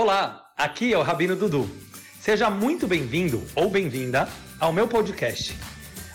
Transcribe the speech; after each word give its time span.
Olá, 0.00 0.52
aqui 0.56 0.94
é 0.94 0.96
o 0.96 1.02
Rabino 1.02 1.34
Dudu. 1.34 1.68
Seja 2.20 2.48
muito 2.48 2.86
bem-vindo 2.86 3.42
ou 3.56 3.68
bem-vinda 3.68 4.28
ao 4.60 4.72
meu 4.72 4.86
podcast. 4.86 5.58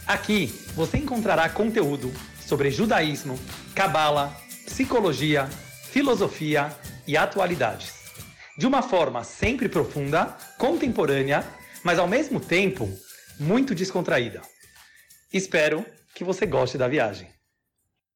Aqui 0.07 0.45
você 0.73 0.99
encontrará 0.99 1.49
conteúdo 1.49 2.09
sobre 2.39 2.71
judaísmo, 2.71 3.37
cabala, 3.75 4.31
psicologia, 4.65 5.47
filosofia 5.91 6.69
e 7.05 7.17
atualidades. 7.17 8.09
De 8.57 8.65
uma 8.65 8.81
forma 8.81 9.21
sempre 9.25 9.67
profunda, 9.67 10.33
contemporânea, 10.57 11.43
mas 11.83 11.99
ao 11.99 12.07
mesmo 12.07 12.39
tempo 12.39 12.87
muito 13.37 13.75
descontraída. 13.75 14.39
Espero 15.33 15.85
que 16.15 16.23
você 16.23 16.45
goste 16.45 16.77
da 16.77 16.87
viagem. 16.87 17.27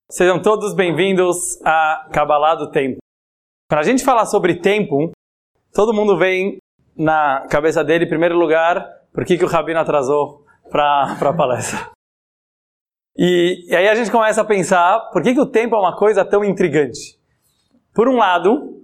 Sejam 0.10 0.42
todos 0.42 0.74
bem-vindos 0.74 1.62
a 1.62 2.08
Cabalá 2.14 2.56
do 2.56 2.72
Tempo. 2.72 3.00
Para 3.68 3.82
a 3.82 3.84
gente 3.84 4.02
falar 4.02 4.28
sobre 4.28 4.62
tempo, 4.62 5.12
todo 5.78 5.94
mundo 5.94 6.18
vem 6.18 6.58
na 6.98 7.46
cabeça 7.52 7.84
dele, 7.84 8.06
em 8.06 8.10
primeiro 8.10 8.36
lugar, 8.36 8.84
por 9.14 9.24
que, 9.24 9.38
que 9.38 9.46
o 9.46 9.48
Rabino 9.48 9.80
atrasou 9.80 10.44
para 10.72 11.16
a 11.22 11.34
palestra. 11.34 11.92
E, 13.16 13.64
e, 13.70 13.76
aí 13.76 13.88
a 13.88 13.94
gente 13.94 14.10
começa 14.10 14.42
a 14.42 14.44
pensar 14.44 15.12
por 15.14 15.22
que, 15.22 15.36
que 15.36 15.40
o 15.40 15.46
tempo 15.46 15.76
é 15.76 15.80
uma 15.80 15.96
coisa 15.96 16.26
tão 16.26 16.44
intrigante. 16.44 17.20
Por 17.94 18.10
um 18.10 18.18
lado, 18.18 18.82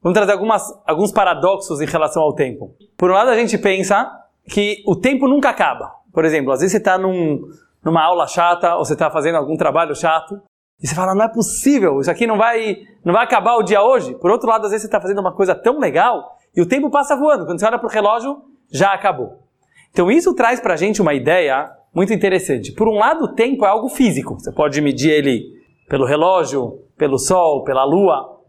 vamos 0.00 0.14
trazer 0.14 0.32
algumas, 0.32 0.62
alguns 0.86 1.10
paradoxos 1.10 1.80
em 1.80 1.86
relação 1.86 2.22
ao 2.22 2.32
tempo. 2.32 2.76
Por 2.96 3.10
um 3.10 3.14
lado, 3.14 3.30
a 3.30 3.36
gente 3.36 3.58
pensa 3.58 4.08
que 4.48 4.84
o 4.86 4.94
tempo 4.94 5.26
nunca 5.26 5.50
acaba. 5.50 5.96
Por 6.12 6.24
exemplo, 6.24 6.52
às 6.52 6.60
vezes 6.60 6.70
você 6.70 6.78
está 6.78 6.96
num, 6.96 7.40
numa 7.84 8.04
aula 8.04 8.28
chata 8.28 8.76
ou 8.76 8.84
você 8.84 8.92
está 8.92 9.10
fazendo 9.10 9.34
algum 9.34 9.56
trabalho 9.56 9.96
chato 9.96 10.40
e 10.80 10.86
você 10.86 10.94
fala, 10.94 11.12
não 11.12 11.24
é 11.24 11.28
possível, 11.28 12.00
isso 12.00 12.10
aqui 12.10 12.24
não 12.24 12.36
vai, 12.36 12.76
não 13.04 13.12
vai 13.12 13.24
acabar 13.24 13.56
o 13.56 13.62
dia 13.62 13.82
hoje. 13.82 14.14
Por 14.14 14.30
outro 14.30 14.48
lado, 14.48 14.66
às 14.66 14.70
vezes 14.70 14.82
você 14.82 14.88
está 14.88 15.00
fazendo 15.00 15.20
uma 15.20 15.34
coisa 15.34 15.52
tão 15.52 15.80
legal 15.80 16.35
e 16.56 16.62
o 16.62 16.66
tempo 16.66 16.90
passa 16.90 17.14
voando. 17.14 17.44
Quando 17.44 17.60
você 17.60 17.66
olha 17.66 17.78
para 17.78 17.86
o 17.86 17.90
relógio, 17.90 18.42
já 18.72 18.92
acabou. 18.94 19.42
Então 19.90 20.10
isso 20.10 20.34
traz 20.34 20.58
para 20.58 20.74
a 20.74 20.76
gente 20.76 21.02
uma 21.02 21.14
ideia 21.14 21.70
muito 21.94 22.12
interessante. 22.12 22.72
Por 22.72 22.88
um 22.88 22.96
lado, 22.98 23.24
o 23.24 23.34
tempo 23.34 23.64
é 23.64 23.68
algo 23.68 23.88
físico. 23.88 24.34
Você 24.34 24.52
pode 24.52 24.80
medir 24.80 25.10
ele 25.10 25.42
pelo 25.88 26.06
relógio, 26.06 26.82
pelo 26.96 27.18
sol, 27.18 27.62
pela 27.64 27.84
lua. 27.84 28.40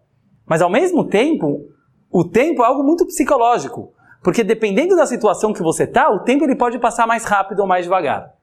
Mas 0.46 0.62
ao 0.62 0.70
mesmo 0.70 1.06
tempo, 1.06 1.66
o 2.12 2.24
tempo 2.24 2.64
é 2.64 2.66
algo 2.66 2.84
muito 2.84 3.06
psicológico. 3.06 3.94
Porque 4.24 4.44
dependendo 4.44 4.96
da 4.96 5.06
situação 5.06 5.54
que 5.54 5.62
você 5.62 5.84
está, 5.84 6.10
o 6.10 6.20
tempo 6.20 6.44
ele 6.44 6.56
pode 6.56 6.80
passar 6.80 7.06
mais 7.06 7.24
rápido 7.24 7.60
ou 7.60 7.68
mais 7.68 7.86
devagar. 7.86 8.34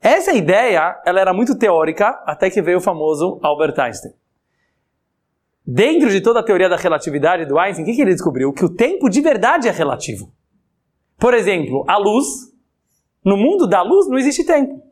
Essa 0.00 0.32
ideia, 0.32 1.00
ela 1.04 1.20
era 1.20 1.32
muito 1.32 1.58
teórica, 1.58 2.20
até 2.24 2.48
que 2.48 2.62
veio 2.62 2.78
o 2.78 2.80
famoso 2.80 3.38
Albert 3.42 3.78
Einstein. 3.78 4.12
Dentro 5.70 6.08
de 6.08 6.22
toda 6.22 6.40
a 6.40 6.42
teoria 6.42 6.66
da 6.66 6.76
relatividade 6.76 7.44
do 7.44 7.58
Einstein, 7.58 7.84
o 7.84 7.86
que, 7.86 8.00
ele 8.00 8.12
descobriu? 8.12 8.54
Que 8.54 8.64
o 8.64 8.74
tempo 8.74 9.06
de 9.10 9.20
verdade 9.20 9.68
é 9.68 9.70
relativo. 9.70 10.32
Por 11.18 11.34
exemplo, 11.34 11.84
a 11.86 11.98
luz, 11.98 12.26
no 13.22 13.36
mundo 13.36 13.66
da 13.66 13.82
luz 13.82 14.08
não 14.08 14.16
existe 14.16 14.44
tempo. 14.44 14.82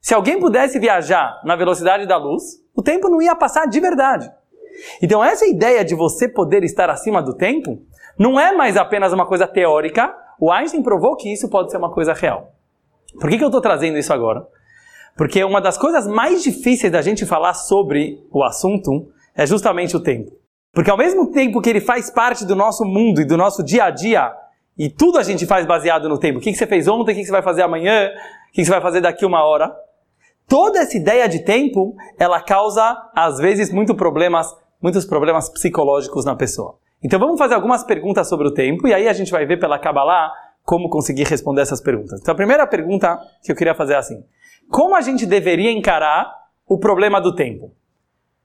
Se 0.00 0.12
alguém 0.12 0.40
pudesse 0.40 0.76
viajar 0.80 1.40
na 1.44 1.54
velocidade 1.54 2.04
da 2.04 2.16
luz, 2.16 2.60
o 2.74 2.82
tempo 2.82 3.08
não 3.08 3.22
ia 3.22 3.36
passar 3.36 3.66
de 3.66 3.78
verdade. 3.78 4.28
Então, 5.00 5.22
essa 5.22 5.46
ideia 5.46 5.84
de 5.84 5.94
você 5.94 6.28
poder 6.28 6.64
estar 6.64 6.90
acima 6.90 7.22
do 7.22 7.36
tempo 7.36 7.80
não 8.18 8.40
é 8.40 8.50
mais 8.50 8.76
apenas 8.76 9.12
uma 9.12 9.24
coisa 9.24 9.46
teórica. 9.46 10.12
O 10.40 10.50
Einstein 10.50 10.82
provou 10.82 11.14
que 11.14 11.32
isso 11.32 11.48
pode 11.48 11.70
ser 11.70 11.76
uma 11.76 11.92
coisa 11.92 12.12
real. 12.12 12.54
Por 13.20 13.30
que, 13.30 13.38
que 13.38 13.44
eu 13.44 13.48
estou 13.48 13.60
trazendo 13.60 13.96
isso 13.96 14.12
agora? 14.12 14.44
Porque 15.16 15.44
uma 15.44 15.60
das 15.60 15.78
coisas 15.78 16.08
mais 16.08 16.42
difíceis 16.42 16.90
da 16.90 17.02
gente 17.02 17.24
falar 17.24 17.54
sobre 17.54 18.26
o 18.32 18.42
assunto 18.42 19.16
é 19.38 19.46
justamente 19.46 19.96
o 19.96 20.00
tempo. 20.00 20.32
Porque 20.74 20.90
ao 20.90 20.98
mesmo 20.98 21.30
tempo 21.30 21.60
que 21.62 21.70
ele 21.70 21.80
faz 21.80 22.10
parte 22.10 22.44
do 22.44 22.56
nosso 22.56 22.84
mundo 22.84 23.20
e 23.20 23.24
do 23.24 23.36
nosso 23.36 23.62
dia 23.62 23.84
a 23.84 23.90
dia, 23.90 24.32
e 24.76 24.90
tudo 24.90 25.16
a 25.16 25.22
gente 25.22 25.46
faz 25.46 25.64
baseado 25.64 26.08
no 26.08 26.18
tempo. 26.18 26.40
O 26.40 26.42
que, 26.42 26.52
você 26.52 26.66
fez 26.66 26.88
ontem, 26.88 27.12
o 27.12 27.14
que, 27.14 27.24
você 27.24 27.30
vai 27.30 27.42
fazer 27.42 27.62
amanhã, 27.62 28.10
o 28.50 28.52
que 28.52 28.64
você 28.64 28.70
vai 28.70 28.80
fazer 28.80 29.00
daqui 29.00 29.24
uma 29.24 29.44
hora. 29.44 29.72
Toda 30.48 30.80
essa 30.80 30.96
ideia 30.96 31.28
de 31.28 31.44
tempo, 31.44 31.94
ela 32.18 32.40
causa, 32.40 32.96
às 33.14 33.38
vezes, 33.38 33.72
muito 33.72 33.94
problemas, 33.94 34.52
muitos 34.82 35.04
problemas 35.04 35.48
psicológicos 35.48 36.24
na 36.24 36.34
pessoa. 36.34 36.76
Então 37.02 37.20
vamos 37.20 37.38
fazer 37.38 37.54
algumas 37.54 37.84
perguntas 37.84 38.28
sobre 38.28 38.48
o 38.48 38.52
tempo, 38.52 38.88
e 38.88 38.94
aí 38.94 39.06
a 39.06 39.12
gente 39.12 39.30
vai 39.30 39.46
ver 39.46 39.60
pela 39.60 39.78
Kabbalah 39.78 40.32
como 40.64 40.88
conseguir 40.88 41.24
responder 41.24 41.62
essas 41.62 41.80
perguntas. 41.80 42.20
Então 42.20 42.32
a 42.32 42.36
primeira 42.36 42.66
pergunta 42.66 43.20
que 43.42 43.52
eu 43.52 43.56
queria 43.56 43.74
fazer 43.74 43.92
é 43.94 43.98
assim: 43.98 44.24
como 44.68 44.96
a 44.96 45.00
gente 45.00 45.26
deveria 45.26 45.70
encarar 45.70 46.28
o 46.66 46.76
problema 46.76 47.20
do 47.20 47.34
tempo? 47.34 47.72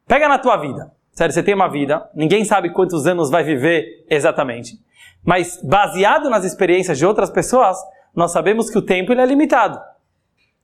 Pega 0.07 0.27
na 0.27 0.37
tua 0.37 0.57
vida. 0.57 0.91
Sério, 1.11 1.33
você 1.33 1.43
tem 1.43 1.53
uma 1.53 1.67
vida, 1.67 2.09
ninguém 2.15 2.43
sabe 2.43 2.71
quantos 2.71 3.05
anos 3.05 3.29
vai 3.29 3.43
viver 3.43 4.05
exatamente. 4.09 4.79
Mas 5.23 5.61
baseado 5.63 6.29
nas 6.29 6.43
experiências 6.43 6.97
de 6.97 7.05
outras 7.05 7.29
pessoas, 7.29 7.77
nós 8.15 8.31
sabemos 8.31 8.69
que 8.69 8.77
o 8.77 8.81
tempo 8.81 9.11
ele 9.11 9.21
é 9.21 9.25
limitado. 9.25 9.79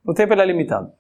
O 0.03 0.13
tempo 0.13 0.33
ele 0.33 0.41
é 0.41 0.45
limitado. 0.45 0.91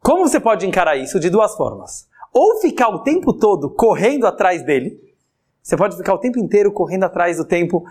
Como 0.00 0.28
você 0.28 0.38
pode 0.38 0.66
encarar 0.66 0.96
isso? 0.96 1.18
De 1.18 1.30
duas 1.30 1.56
formas. 1.56 2.08
Ou 2.32 2.60
ficar 2.60 2.90
o 2.90 3.02
tempo 3.02 3.32
todo 3.32 3.70
correndo 3.70 4.26
atrás 4.26 4.62
dele. 4.62 5.00
Você 5.62 5.76
pode 5.76 5.96
ficar 5.96 6.14
o 6.14 6.18
tempo 6.18 6.38
inteiro 6.38 6.70
correndo 6.70 7.04
atrás 7.04 7.38
do 7.38 7.44
tempo. 7.44 7.82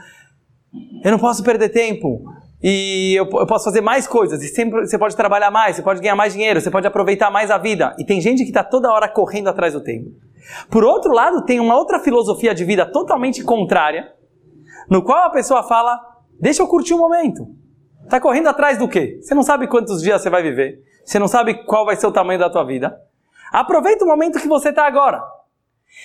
Eu 1.04 1.12
não 1.12 1.20
posso 1.20 1.44
perder 1.44 1.70
tempo. 1.70 2.24
E 2.68 3.14
eu, 3.14 3.26
eu, 3.26 3.46
posso 3.46 3.66
fazer 3.66 3.82
mais 3.82 4.08
coisas. 4.08 4.42
E 4.42 4.48
sempre 4.48 4.88
você 4.88 4.98
pode 4.98 5.16
trabalhar 5.16 5.52
mais, 5.52 5.76
você 5.76 5.84
pode 5.84 6.02
ganhar 6.02 6.16
mais 6.16 6.34
dinheiro, 6.34 6.60
você 6.60 6.72
pode 6.72 6.88
aproveitar 6.88 7.30
mais 7.30 7.52
a 7.52 7.60
vida. 7.60 7.96
E 8.00 8.04
tem 8.04 8.20
gente 8.20 8.42
que 8.42 8.50
está 8.50 8.64
toda 8.64 8.92
hora 8.92 9.08
correndo 9.08 9.50
atrás 9.50 9.74
do 9.74 9.84
tempo. 9.84 10.10
Por 10.68 10.84
outro 10.84 11.14
lado, 11.14 11.46
tem 11.46 11.60
uma 11.60 11.78
outra 11.78 12.00
filosofia 12.00 12.56
de 12.56 12.66
vida 12.66 12.84
totalmente 12.84 13.44
contrária, 13.44 14.12
no 14.90 15.04
qual 15.04 15.26
a 15.26 15.30
pessoa 15.30 15.62
fala: 15.62 16.00
deixa 16.42 16.64
eu 16.64 16.68
curtir 16.68 16.96
o 16.96 16.98
momento. 16.98 17.48
Está 18.04 18.20
correndo 18.20 18.48
atrás 18.48 18.80
do 18.80 18.88
quê? 18.88 19.20
Você 19.22 19.36
não 19.36 19.44
sabe 19.44 19.68
quantos 19.68 20.02
dias 20.02 20.24
você 20.24 20.32
vai 20.32 20.42
viver. 20.42 20.80
Você 21.06 21.20
não 21.20 21.28
sabe 21.28 21.66
qual 21.66 21.86
vai 21.86 21.96
ser 21.96 22.08
o 22.08 22.12
tamanho 22.12 22.40
da 22.40 22.50
tua 22.50 22.64
vida. 22.64 23.00
Aproveita 23.52 24.04
o 24.04 24.08
momento 24.08 24.40
que 24.40 24.48
você 24.48 24.70
está 24.70 24.88
agora. 24.88 25.22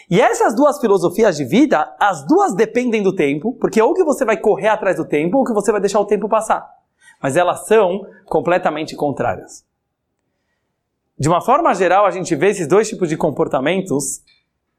E 0.08 0.20
essas 0.20 0.54
duas 0.54 0.80
filosofias 0.80 1.36
de 1.36 1.44
vida, 1.44 1.94
as 1.98 2.26
duas 2.26 2.54
dependem 2.54 3.02
do 3.02 3.14
tempo, 3.14 3.54
porque 3.54 3.80
ou 3.80 3.94
que 3.94 4.04
você 4.04 4.24
vai 4.24 4.36
correr 4.36 4.68
atrás 4.68 4.96
do 4.96 5.04
tempo, 5.04 5.38
ou 5.38 5.44
que 5.44 5.52
você 5.52 5.70
vai 5.70 5.80
deixar 5.80 6.00
o 6.00 6.04
tempo 6.04 6.28
passar. 6.28 6.68
Mas 7.22 7.36
elas 7.36 7.66
são 7.66 8.06
completamente 8.26 8.96
contrárias. 8.96 9.64
De 11.18 11.28
uma 11.28 11.40
forma 11.40 11.74
geral, 11.74 12.06
a 12.06 12.10
gente 12.10 12.34
vê 12.34 12.48
esses 12.48 12.66
dois 12.66 12.88
tipos 12.88 13.08
de 13.08 13.16
comportamentos, 13.16 14.22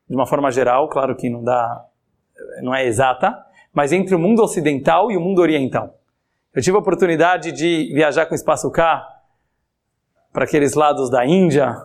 de 0.10 0.16
uma 0.16 0.26
forma 0.26 0.52
geral, 0.52 0.90
claro 0.90 1.16
que 1.16 1.30
não 1.30 1.44
dá, 1.44 1.86
não 2.62 2.74
é 2.74 2.86
exata, 2.86 3.38
mas 3.72 3.94
entre 3.94 4.16
o 4.16 4.20
mundo 4.20 4.42
ocidental 4.42 5.12
e 5.12 5.18
o 5.18 5.22
mundo 5.22 5.40
oriental. 5.40 5.98
Eu 6.54 6.62
tive 6.62 6.76
a 6.76 6.80
oportunidade 6.80 7.52
de 7.52 7.92
viajar 7.94 8.26
com 8.26 8.34
o 8.34 8.36
Espaço 8.36 8.70
K 8.72 9.08
para 10.34 10.44
aqueles 10.44 10.74
lados 10.74 11.10
da 11.10 11.26
Índia, 11.26 11.78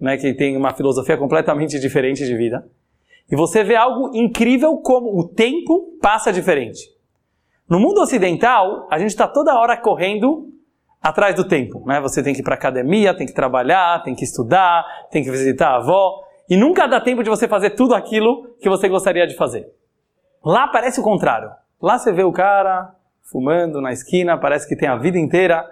né, 0.00 0.16
que 0.16 0.32
tem 0.34 0.56
uma 0.56 0.74
filosofia 0.74 1.16
completamente 1.16 1.78
diferente 1.78 2.24
de 2.24 2.36
vida. 2.36 2.66
E 3.30 3.36
você 3.36 3.62
vê 3.62 3.76
algo 3.76 4.10
incrível 4.14 4.76
como 4.78 5.18
o 5.18 5.28
tempo 5.28 5.98
passa 6.00 6.32
diferente. 6.32 6.80
No 7.68 7.78
mundo 7.78 8.00
ocidental, 8.00 8.86
a 8.90 8.98
gente 8.98 9.10
está 9.10 9.28
toda 9.28 9.58
hora 9.58 9.76
correndo 9.76 10.48
atrás 11.02 11.34
do 11.34 11.46
tempo. 11.46 11.84
Né? 11.86 12.00
Você 12.00 12.22
tem 12.22 12.32
que 12.32 12.40
ir 12.40 12.42
para 12.42 12.54
academia, 12.54 13.14
tem 13.14 13.26
que 13.26 13.34
trabalhar, 13.34 14.02
tem 14.02 14.14
que 14.14 14.24
estudar, 14.24 14.84
tem 15.10 15.22
que 15.22 15.30
visitar 15.30 15.70
a 15.70 15.76
avó. 15.76 16.22
E 16.48 16.56
nunca 16.56 16.86
dá 16.86 17.00
tempo 17.00 17.22
de 17.22 17.28
você 17.28 17.46
fazer 17.46 17.70
tudo 17.70 17.94
aquilo 17.94 18.54
que 18.60 18.68
você 18.68 18.88
gostaria 18.88 19.26
de 19.26 19.36
fazer. 19.36 19.66
Lá 20.42 20.68
parece 20.68 21.00
o 21.00 21.02
contrário. 21.02 21.50
Lá 21.80 21.98
você 21.98 22.10
vê 22.10 22.22
o 22.22 22.32
cara 22.32 22.94
fumando 23.30 23.82
na 23.82 23.92
esquina, 23.92 24.38
parece 24.38 24.66
que 24.66 24.74
tem 24.74 24.88
a 24.88 24.96
vida 24.96 25.18
inteira 25.18 25.68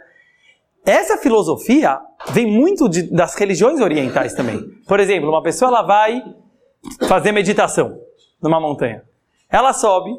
essa 0.87 1.19
filosofia 1.19 2.01
vem 2.31 2.47
muito 2.47 2.89
de, 2.89 3.03
das 3.11 3.35
religiões 3.35 3.81
orientais 3.81 4.35
também. 4.35 4.61
Por 4.87 5.01
exemplo, 5.01 5.29
uma 5.29 5.43
pessoa 5.43 5.69
ela 5.69 5.83
vai 5.83 6.23
fazer 7.09 7.33
meditação 7.33 8.01
numa 8.41 8.61
montanha. 8.61 9.03
Ela 9.51 9.73
sobe, 9.73 10.11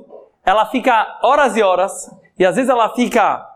ela 0.45 0.65
fica 0.65 1.19
horas 1.23 1.55
e 1.55 1.63
horas, 1.63 2.11
e 2.37 2.45
às 2.45 2.55
vezes 2.57 2.69
ela 2.69 2.93
fica 2.93 3.47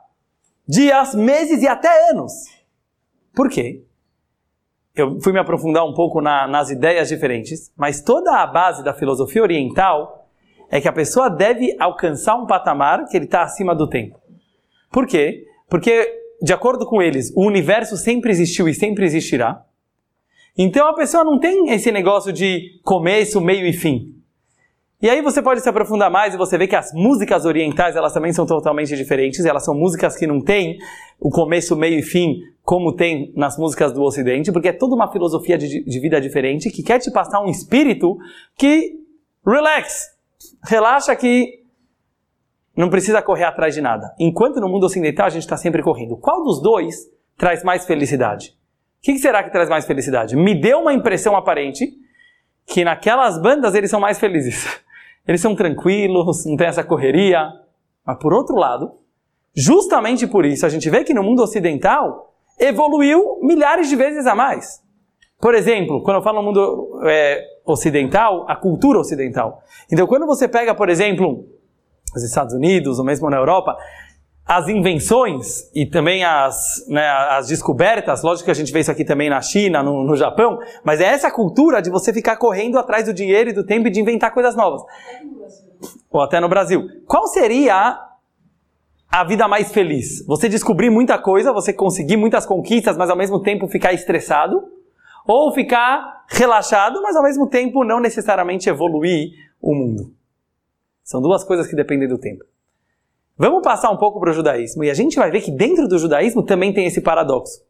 dias, 0.65 1.13
meses 1.13 1.61
e 1.61 1.67
até 1.67 2.11
anos. 2.11 2.31
Por 3.35 3.49
quê? 3.49 3.83
Eu 4.95 5.19
fui 5.21 5.33
me 5.33 5.39
aprofundar 5.39 5.85
um 5.85 5.93
pouco 5.93 6.21
na, 6.21 6.47
nas 6.47 6.69
ideias 6.69 7.09
diferentes, 7.09 7.73
mas 7.75 8.01
toda 8.01 8.37
a 8.37 8.47
base 8.47 8.83
da 8.83 8.93
filosofia 8.93 9.41
oriental 9.41 10.29
é 10.69 10.79
que 10.79 10.87
a 10.87 10.93
pessoa 10.93 11.29
deve 11.29 11.75
alcançar 11.77 12.35
um 12.35 12.45
patamar 12.45 13.05
que 13.07 13.17
ele 13.17 13.25
está 13.25 13.43
acima 13.43 13.75
do 13.75 13.89
tempo. 13.89 14.17
Por 14.89 15.05
quê? 15.05 15.45
Porque 15.69 16.20
de 16.41 16.53
acordo 16.53 16.85
com 16.85 17.01
eles, 17.01 17.31
o 17.35 17.45
universo 17.45 17.95
sempre 17.95 18.31
existiu 18.31 18.67
e 18.67 18.73
sempre 18.73 19.05
existirá. 19.05 19.63
Então 20.57 20.87
a 20.87 20.93
pessoa 20.93 21.23
não 21.23 21.39
tem 21.39 21.69
esse 21.69 21.91
negócio 21.91 22.33
de 22.33 22.79
começo, 22.83 23.39
meio 23.39 23.65
e 23.65 23.73
fim. 23.73 24.15
E 25.01 25.09
aí 25.09 25.21
você 25.21 25.41
pode 25.41 25.61
se 25.61 25.69
aprofundar 25.69 26.11
mais 26.11 26.33
e 26.33 26.37
você 26.37 26.57
vê 26.57 26.67
que 26.67 26.75
as 26.75 26.93
músicas 26.93 27.45
orientais 27.45 27.95
elas 27.95 28.13
também 28.13 28.31
são 28.31 28.45
totalmente 28.45 28.95
diferentes. 28.95 29.45
Elas 29.45 29.65
são 29.65 29.73
músicas 29.73 30.15
que 30.15 30.27
não 30.27 30.39
têm 30.39 30.77
o 31.19 31.29
começo, 31.29 31.75
meio 31.75 31.97
e 31.97 32.03
fim 32.03 32.41
como 32.63 32.95
tem 32.95 33.33
nas 33.35 33.57
músicas 33.57 33.91
do 33.91 34.03
Ocidente, 34.03 34.51
porque 34.51 34.67
é 34.67 34.73
toda 34.73 34.93
uma 34.93 35.11
filosofia 35.11 35.57
de, 35.57 35.83
de 35.83 35.99
vida 35.99 36.21
diferente 36.21 36.69
que 36.69 36.83
quer 36.83 36.99
te 36.99 37.09
passar 37.09 37.41
um 37.41 37.49
espírito 37.49 38.17
que 38.55 38.99
Relax. 39.45 40.11
Relaxa 40.63 41.15
que 41.15 41.60
não 42.75 42.89
precisa 42.89 43.21
correr 43.21 43.43
atrás 43.43 43.73
de 43.73 43.81
nada. 43.81 44.13
Enquanto 44.19 44.59
no 44.59 44.69
mundo 44.69 44.85
ocidental 44.85 45.27
a 45.27 45.29
gente 45.29 45.43
está 45.43 45.57
sempre 45.57 45.83
correndo. 45.83 46.17
Qual 46.17 46.43
dos 46.43 46.61
dois 46.61 47.09
traz 47.37 47.63
mais 47.63 47.85
felicidade? 47.85 48.49
O 48.99 49.03
que, 49.03 49.17
será 49.17 49.43
que 49.43 49.51
traz 49.51 49.69
mais 49.69 49.85
felicidade? 49.85 50.35
Me 50.35 50.53
deu 50.53 50.79
uma 50.79 50.93
impressão 50.93 51.35
aparente 51.35 51.91
que 52.65 52.83
naquelas 52.83 53.41
bandas 53.41 53.75
eles 53.75 53.89
são 53.89 53.99
mais 53.99 54.19
felizes. 54.19 54.65
Eles 55.27 55.39
são 55.39 55.53
tranquilos, 55.55 56.43
não 56.47 56.57
tem 56.57 56.65
essa 56.65 56.83
correria. 56.83 57.47
Mas 58.03 58.17
por 58.17 58.33
outro 58.33 58.55
lado, 58.55 58.91
justamente 59.55 60.25
por 60.25 60.47
isso 60.47 60.65
a 60.65 60.69
gente 60.69 60.89
vê 60.89 61.03
que 61.03 61.13
no 61.13 61.21
mundo 61.21 61.43
ocidental 61.43 62.33
evoluiu 62.59 63.39
milhares 63.39 63.87
de 63.87 63.95
vezes 63.95 64.25
a 64.25 64.33
mais. 64.33 64.81
Por 65.39 65.53
exemplo, 65.53 66.01
quando 66.03 66.17
eu 66.17 66.23
falo 66.23 66.41
no 66.41 66.47
mundo 66.47 67.01
é, 67.05 67.43
ocidental, 67.65 68.45
a 68.47 68.55
cultura 68.55 68.99
ocidental. 68.99 69.61
Então, 69.91 70.07
quando 70.07 70.25
você 70.25 70.47
pega, 70.47 70.73
por 70.73 70.89
exemplo, 70.89 71.45
os 72.15 72.23
Estados 72.23 72.53
Unidos, 72.53 72.99
ou 72.99 73.05
mesmo 73.05 73.29
na 73.29 73.37
Europa, 73.37 73.77
as 74.45 74.67
invenções 74.67 75.69
e 75.73 75.85
também 75.85 76.23
as, 76.23 76.85
né, 76.89 77.07
as 77.07 77.47
descobertas, 77.47 78.21
lógico 78.21 78.45
que 78.45 78.51
a 78.51 78.55
gente 78.55 78.71
vê 78.73 78.79
isso 78.81 78.91
aqui 78.91 79.05
também 79.05 79.29
na 79.29 79.41
China, 79.41 79.81
no, 79.81 80.03
no, 80.03 80.15
Japão, 80.15 80.59
mas 80.83 80.99
é 80.99 81.05
essa 81.05 81.31
cultura 81.31 81.81
de 81.81 81.89
você 81.89 82.11
ficar 82.11 82.35
correndo 82.37 82.77
atrás 82.77 83.05
do 83.05 83.13
dinheiro 83.13 83.49
e 83.49 83.53
do 83.53 83.65
tempo 83.65 83.87
e 83.87 83.91
de 83.91 84.01
inventar 84.01 84.33
coisas 84.33 84.55
novas. 84.55 84.81
Ou 86.09 86.21
até 86.21 86.39
no 86.39 86.49
Brasil. 86.49 86.85
Qual 87.07 87.27
seria 87.27 87.97
a 89.09 89.23
vida 89.23 89.47
mais 89.47 89.71
feliz? 89.71 90.25
Você 90.25 90.49
descobrir 90.49 90.89
muita 90.89 91.17
coisa, 91.17 91.53
você 91.53 91.71
conseguir 91.71 92.17
muitas 92.17 92.45
conquistas, 92.45 92.97
mas 92.97 93.09
ao 93.09 93.15
mesmo 93.15 93.41
tempo 93.41 93.67
ficar 93.67 93.93
estressado? 93.93 94.63
Ou 95.25 95.53
ficar 95.53 96.25
relaxado, 96.27 97.01
mas 97.01 97.15
ao 97.15 97.23
mesmo 97.23 97.47
tempo 97.47 97.83
não 97.83 97.99
necessariamente 97.99 98.67
evoluir 98.67 99.31
o 99.61 99.73
mundo? 99.73 100.11
São 101.11 101.21
duas 101.21 101.43
coisas 101.43 101.67
que 101.67 101.75
dependem 101.75 102.07
do 102.07 102.17
tempo. 102.17 102.45
Vamos 103.37 103.61
passar 103.61 103.91
um 103.91 103.97
pouco 103.97 104.17
para 104.17 104.29
o 104.29 104.33
judaísmo 104.33 104.81
e 104.81 104.89
a 104.89 104.93
gente 104.93 105.17
vai 105.17 105.29
ver 105.29 105.41
que 105.41 105.51
dentro 105.51 105.85
do 105.85 105.99
judaísmo 105.99 106.41
também 106.41 106.73
tem 106.73 106.85
esse 106.85 107.01
paradoxo. 107.01 107.61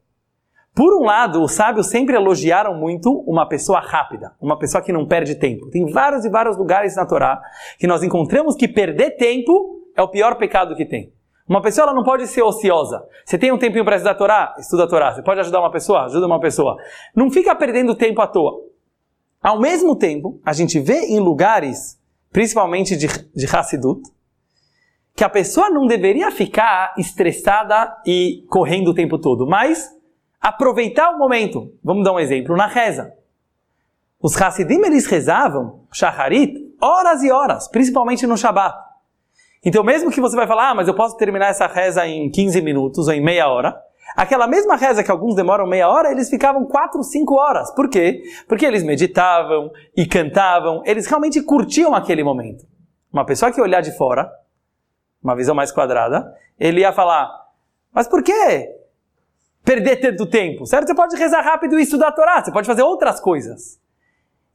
Por 0.76 0.94
um 0.94 1.06
lado, 1.06 1.42
os 1.42 1.54
sábios 1.54 1.88
sempre 1.88 2.16
elogiaram 2.16 2.76
muito 2.76 3.12
uma 3.26 3.48
pessoa 3.48 3.80
rápida, 3.80 4.32
uma 4.40 4.60
pessoa 4.60 4.84
que 4.84 4.94
não 4.94 5.08
perde 5.08 5.34
tempo. 5.34 5.72
Tem 5.72 5.90
vários 5.92 6.24
e 6.24 6.30
vários 6.30 6.56
lugares 6.56 6.96
na 6.96 7.04
Torá 7.04 7.42
que 7.80 7.88
nós 7.88 8.04
encontramos 8.04 8.56
que 8.56 8.68
perder 8.68 9.18
tempo 9.18 9.82
é 9.98 10.04
o 10.04 10.08
pior 10.08 10.36
pecado 10.36 10.76
que 10.76 10.86
tem. 10.86 11.12
Uma 11.50 11.64
pessoa 11.64 11.88
ela 11.88 11.96
não 11.96 12.04
pode 12.04 12.28
ser 12.28 12.44
ociosa. 12.44 13.04
Você 13.26 13.40
tem 13.40 13.52
um 13.52 13.58
tempinho 13.58 13.84
para 13.84 13.96
estudar 13.96 14.12
a 14.12 14.16
Torá? 14.16 14.56
Estuda 14.60 14.84
a 14.84 14.88
Torá. 14.88 15.16
Você 15.16 15.24
pode 15.24 15.40
ajudar 15.40 15.62
uma 15.62 15.72
pessoa? 15.72 16.04
Ajuda 16.04 16.28
uma 16.28 16.40
pessoa. 16.40 16.78
Não 17.16 17.32
fica 17.32 17.56
perdendo 17.56 17.96
tempo 17.96 18.22
à 18.22 18.28
toa. 18.28 18.62
Ao 19.42 19.60
mesmo 19.60 19.96
tempo, 19.96 20.40
a 20.46 20.54
gente 20.54 20.80
vê 20.80 21.08
em 21.08 21.20
lugares, 21.20 22.00
principalmente 22.32 22.96
de, 22.96 23.08
de 23.08 23.46
Hassidut, 23.46 24.02
que 25.16 25.24
a 25.24 25.30
pessoa 25.30 25.70
não 25.70 25.86
deveria 25.86 26.32
ficar 26.32 26.94
estressada 26.98 27.96
e 28.06 28.46
correndo 28.50 28.90
o 28.90 28.94
tempo 28.94 29.20
todo, 29.20 29.46
mas 29.46 29.90
aproveitar 30.40 31.12
o 31.12 31.18
momento. 31.18 31.74
Vamos 31.84 32.04
dar 32.04 32.14
um 32.14 32.20
exemplo 32.20 32.56
na 32.56 32.68
reza. 32.68 33.14
Os 34.22 34.40
Hassidim 34.40 34.82
eles 34.86 35.06
rezavam 35.06 35.82
Shacharit 35.92 36.76
horas 36.82 37.22
e 37.24 37.32
horas, 37.32 37.68
principalmente 37.68 38.26
no 38.26 38.38
Shabat. 38.38 38.76
Então, 39.64 39.84
mesmo 39.84 40.10
que 40.10 40.22
você 40.22 40.36
vai 40.36 40.48
falar, 40.48 40.72
ah, 40.72 40.76
mas 40.76 40.88
eu 40.88 40.96
posso 40.96 41.16
terminar 41.18 41.50
essa 41.50 41.68
reza 41.68 42.08
em 42.08 42.30
15 42.32 42.62
minutos 42.62 43.08
ou 43.08 43.14
em 43.14 43.22
meia 43.22 43.48
hora, 43.48 43.80
aquela 44.16 44.48
mesma 44.48 44.76
reza 44.76 45.04
que 45.04 45.12
alguns 45.12 45.36
demoram 45.36 45.68
meia 45.68 45.90
hora, 45.90 46.12
eles 46.12 46.30
ficavam 46.30 46.66
4, 46.66 47.04
5 47.04 47.36
horas. 47.36 47.72
Por 47.72 47.90
quê? 47.90 48.22
Porque 48.48 48.66
eles 48.66 48.84
meditavam 48.84 49.72
e 49.96 50.06
cantavam, 50.06 50.82
eles 50.86 51.08
realmente 51.08 51.42
curtiam 51.42 51.94
aquele 51.94 52.24
momento. 52.24 52.66
Uma 53.12 53.26
pessoa 53.26 53.52
que 53.52 53.62
olhar 53.62 53.82
de 53.82 53.96
fora, 53.98 54.32
uma 55.24 55.36
visão 55.36 55.56
mais 55.56 55.72
quadrada, 55.72 56.34
ele 56.60 56.82
ia 56.82 56.94
falar: 56.94 57.30
Mas 57.92 58.08
por 58.08 58.24
que 58.24 58.70
perder 59.64 59.98
tanto 59.98 60.26
tempo? 60.26 60.66
Certo? 60.66 60.88
Você 60.88 60.96
pode 60.96 61.16
rezar 61.16 61.42
rápido 61.42 61.80
e 61.80 61.84
estudar 61.84 62.10
a 62.10 62.12
Torá, 62.12 62.44
você 62.44 62.52
pode 62.52 62.68
fazer 62.68 62.84
outras 62.84 63.20
coisas. 63.20 63.81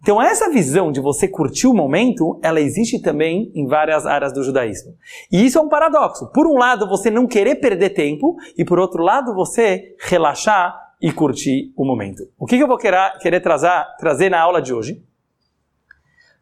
Então, 0.00 0.22
essa 0.22 0.50
visão 0.50 0.93
de 0.93 1.00
você 1.00 1.26
curtir 1.26 1.66
o 1.66 1.75
momento, 1.75 2.38
ela 2.43 2.60
existe 2.60 3.00
também 3.00 3.50
em 3.54 3.66
várias 3.66 4.06
áreas 4.06 4.32
do 4.32 4.43
judaísmo. 4.43 4.94
E 5.32 5.44
isso 5.44 5.58
é 5.58 5.60
um 5.60 5.69
paradoxo. 5.69 6.31
Por 6.32 6.46
um 6.46 6.56
lado, 6.56 6.88
você 6.88 7.10
não 7.10 7.26
querer 7.26 7.56
perder 7.56 7.90
tempo, 7.90 8.37
e 8.56 8.64
por 8.64 8.78
outro 8.78 9.02
lado, 9.02 9.34
você 9.34 9.96
relaxar 9.98 10.94
e 11.00 11.12
curtir 11.12 11.72
o 11.76 11.84
momento. 11.84 12.28
O 12.38 12.46
que 12.46 12.58
eu 12.58 12.69
vou 12.69 12.78
querer, 12.78 13.19
querer 13.19 13.40
trazer, 13.40 13.84
trazer 13.98 14.31
na 14.31 14.40
aula 14.40 14.62
de 14.62 14.72
hoje? 14.72 15.02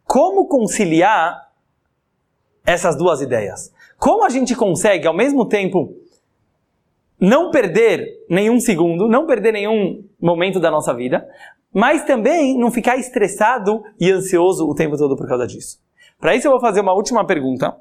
Como 0.04 0.46
conciliar 0.46 1.50
essas 2.66 2.96
duas 2.96 3.20
ideias? 3.20 3.72
Como 3.98 4.24
a 4.24 4.28
gente 4.28 4.54
consegue, 4.54 5.06
ao 5.06 5.14
mesmo 5.14 5.46
tempo, 5.48 5.96
não 7.18 7.50
perder 7.50 8.24
nenhum 8.28 8.60
segundo, 8.60 9.08
não 9.08 9.26
perder 9.26 9.52
nenhum 9.52 10.04
momento 10.24 10.58
da 10.58 10.70
nossa 10.70 10.94
vida, 10.94 11.28
mas 11.72 12.04
também 12.04 12.56
não 12.58 12.70
ficar 12.70 12.96
estressado 12.96 13.82
e 14.00 14.10
ansioso 14.10 14.66
o 14.66 14.74
tempo 14.74 14.96
todo 14.96 15.16
por 15.16 15.28
causa 15.28 15.46
disso? 15.46 15.78
Para 16.18 16.34
isso 16.34 16.46
eu 16.46 16.52
vou 16.52 16.60
fazer 16.60 16.80
uma 16.80 16.92
última 16.92 17.26
pergunta, 17.26 17.76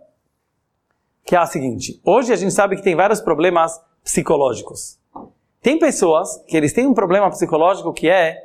que 1.26 1.36
é 1.36 1.40
a 1.40 1.46
seguinte: 1.46 2.02
hoje 2.04 2.34
a 2.34 2.36
gente 2.36 2.54
sabe 2.54 2.76
que 2.76 2.84
tem 2.84 2.96
vários 2.96 3.22
problemas 3.22 3.80
psicológicos. 4.04 5.00
Tem 5.62 5.80
pessoas 5.80 6.44
que 6.48 6.58
eles 6.58 6.74
têm 6.74 6.86
um 6.86 6.94
problema 6.94 7.30
psicológico 7.30 7.94
que 7.94 8.10
é 8.10 8.38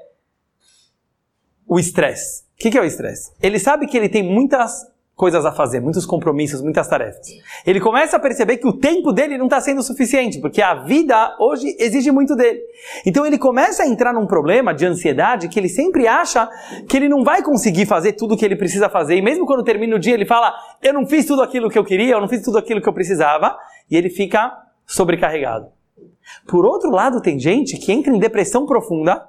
o 1.66 1.78
estresse. 1.78 2.44
O 2.54 2.60
que, 2.60 2.76
é 2.76 2.80
o 2.80 2.84
estresse? 2.84 3.32
Ele 3.40 3.58
sabe 3.58 3.86
que 3.86 3.96
ele 3.96 4.08
tem 4.08 4.22
muitas 4.22 4.84
coisas 5.19 5.44
a 5.44 5.50
fazer, 5.50 5.81
muitos 5.81 6.06
compromissos, 6.06 6.62
muitas 6.62 6.87
tarefas. 6.87 7.26
Ele 7.67 7.81
começa 7.81 8.17
a 8.17 8.20
perceber 8.20 8.59
que 8.59 8.69
o 8.69 8.73
tempo 8.73 9.12
dele 9.12 9.37
não 9.37 9.47
está 9.47 9.61
sendo 9.61 9.82
suficiente, 9.82 10.41
porque 10.41 10.62
a 10.62 10.76
vida 10.76 11.37
hoje 11.41 11.75
exige 11.76 12.12
muito 12.12 12.37
dele. 12.37 12.61
Então 13.05 13.26
ele 13.26 13.37
começa 13.37 13.82
a 13.82 13.88
entrar 13.88 14.12
num 14.12 14.29
problema 14.29 14.73
de 14.73 14.87
ansiedade 14.87 15.49
que 15.49 15.59
ele 15.59 15.69
sempre 15.69 16.06
acha 16.06 16.49
que 16.88 16.97
ele 16.97 17.09
não 17.09 17.25
vai 17.25 17.43
conseguir 17.43 17.85
fazer 17.85 18.12
tudo 18.12 18.35
o 18.35 18.38
que 18.38 18.44
ele 18.44 18.55
precisa 18.55 18.88
fazer. 18.88 19.17
E 19.17 19.20
mesmo 19.20 19.44
quando 19.44 19.65
termina 19.65 19.97
o 19.97 19.99
dia, 19.99 20.15
ele 20.15 20.25
fala: 20.25 20.55
Eu 20.81 20.94
não 20.94 21.05
fiz 21.05 21.26
tudo 21.26 21.43
aquilo 21.43 21.69
que 21.69 21.79
eu 21.79 21.85
queria, 21.85 22.15
eu 22.15 22.20
não 22.20 22.29
fiz 22.29 22.41
tudo 22.41 22.56
aquilo 22.56 22.81
que 22.81 22.88
eu 22.88 22.94
precisava. 22.94 23.59
E 23.91 23.97
ele 23.97 24.11
fica 24.11 24.56
sobrecarregado. 24.87 25.67
Por 26.47 26.65
outro 26.65 26.91
lado, 26.91 27.20
tem 27.20 27.41
gente 27.41 27.76
que 27.76 27.91
entra 27.91 28.15
em 28.15 28.20
depressão 28.20 28.65
profunda 28.65 29.26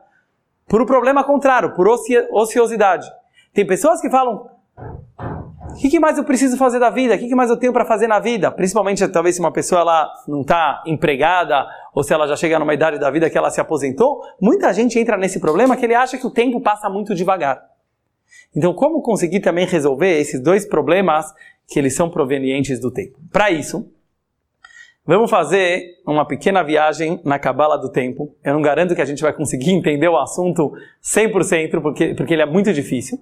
por 0.68 0.84
um 0.84 0.86
problema 0.86 1.24
contrário, 1.24 1.74
por 1.74 1.88
ociosidade. 1.88 3.10
Tem 3.56 3.66
pessoas 3.66 4.00
que 4.00 4.10
falam: 4.12 4.60
que, 5.80 5.90
que, 5.90 6.00
mais 6.00 6.18
eu 6.18 6.26
preciso 6.26 6.58
fazer 6.58 6.78
da 6.78 6.90
vida? 6.90 7.16
O 7.16 7.18
que, 7.18 7.28
que 7.28 7.36
mais 7.36 7.50
eu 7.50 7.58
tenho 7.58 7.72
para 7.72 7.86
fazer 7.86 8.08
na 8.08 8.20
vida? 8.20 8.52
Principalmente, 8.52 9.08
talvez, 9.08 9.36
se 9.36 9.42
uma 9.42 9.52
pessoa 9.52 9.82
ela 9.82 10.12
não 10.28 10.42
está 10.42 10.84
empregada 10.86 11.66
ou 11.94 12.04
se 12.04 12.14
ela 12.14 12.28
já 12.28 12.36
chega 12.36 12.60
numa 12.60 12.74
idade 12.74 13.00
da 13.00 13.10
vida 13.10 13.30
que 13.30 13.38
ela 13.38 13.50
se 13.50 13.62
aposentou, 13.62 14.22
muita 14.42 14.74
gente 14.74 15.00
entra 15.00 15.16
nesse 15.16 15.40
problema 15.40 15.78
que 15.78 15.86
ele 15.86 15.96
acha 15.96 16.18
que 16.18 16.28
o 16.28 16.32
tempo 16.32 16.60
passa 16.60 16.90
muito 16.90 17.16
devagar. 17.16 17.62
Então, 18.56 18.74
como 18.74 19.02
conseguir 19.02 19.40
também 19.40 19.66
resolver 19.66 20.20
esses 20.20 20.42
dois 20.42 20.68
problemas 20.68 21.34
que 21.68 21.80
eles 21.80 21.96
são 21.96 22.10
provenientes 22.10 22.80
do 22.80 22.92
tempo? 22.92 23.18
Para 23.32 23.50
isso, 23.50 23.90
vamos 25.06 25.32
fazer 25.32 25.84
uma 26.06 26.26
pequena 26.26 26.62
viagem 26.62 27.22
na 27.24 27.40
cabala 27.40 27.78
do 27.78 27.90
tempo. 27.90 28.36
Eu 28.44 28.54
não 28.54 28.62
garanto 28.62 28.94
que 28.94 29.02
a 29.02 29.06
gente 29.06 29.22
vai 29.22 29.32
conseguir 29.32 29.72
entender 29.74 30.10
o 30.10 30.18
assunto 30.18 30.74
100% 31.02 31.80
porque, 31.82 32.14
porque 32.16 32.34
ele 32.34 32.42
é 32.42 32.46
muito 32.46 32.74
difícil 32.74 33.18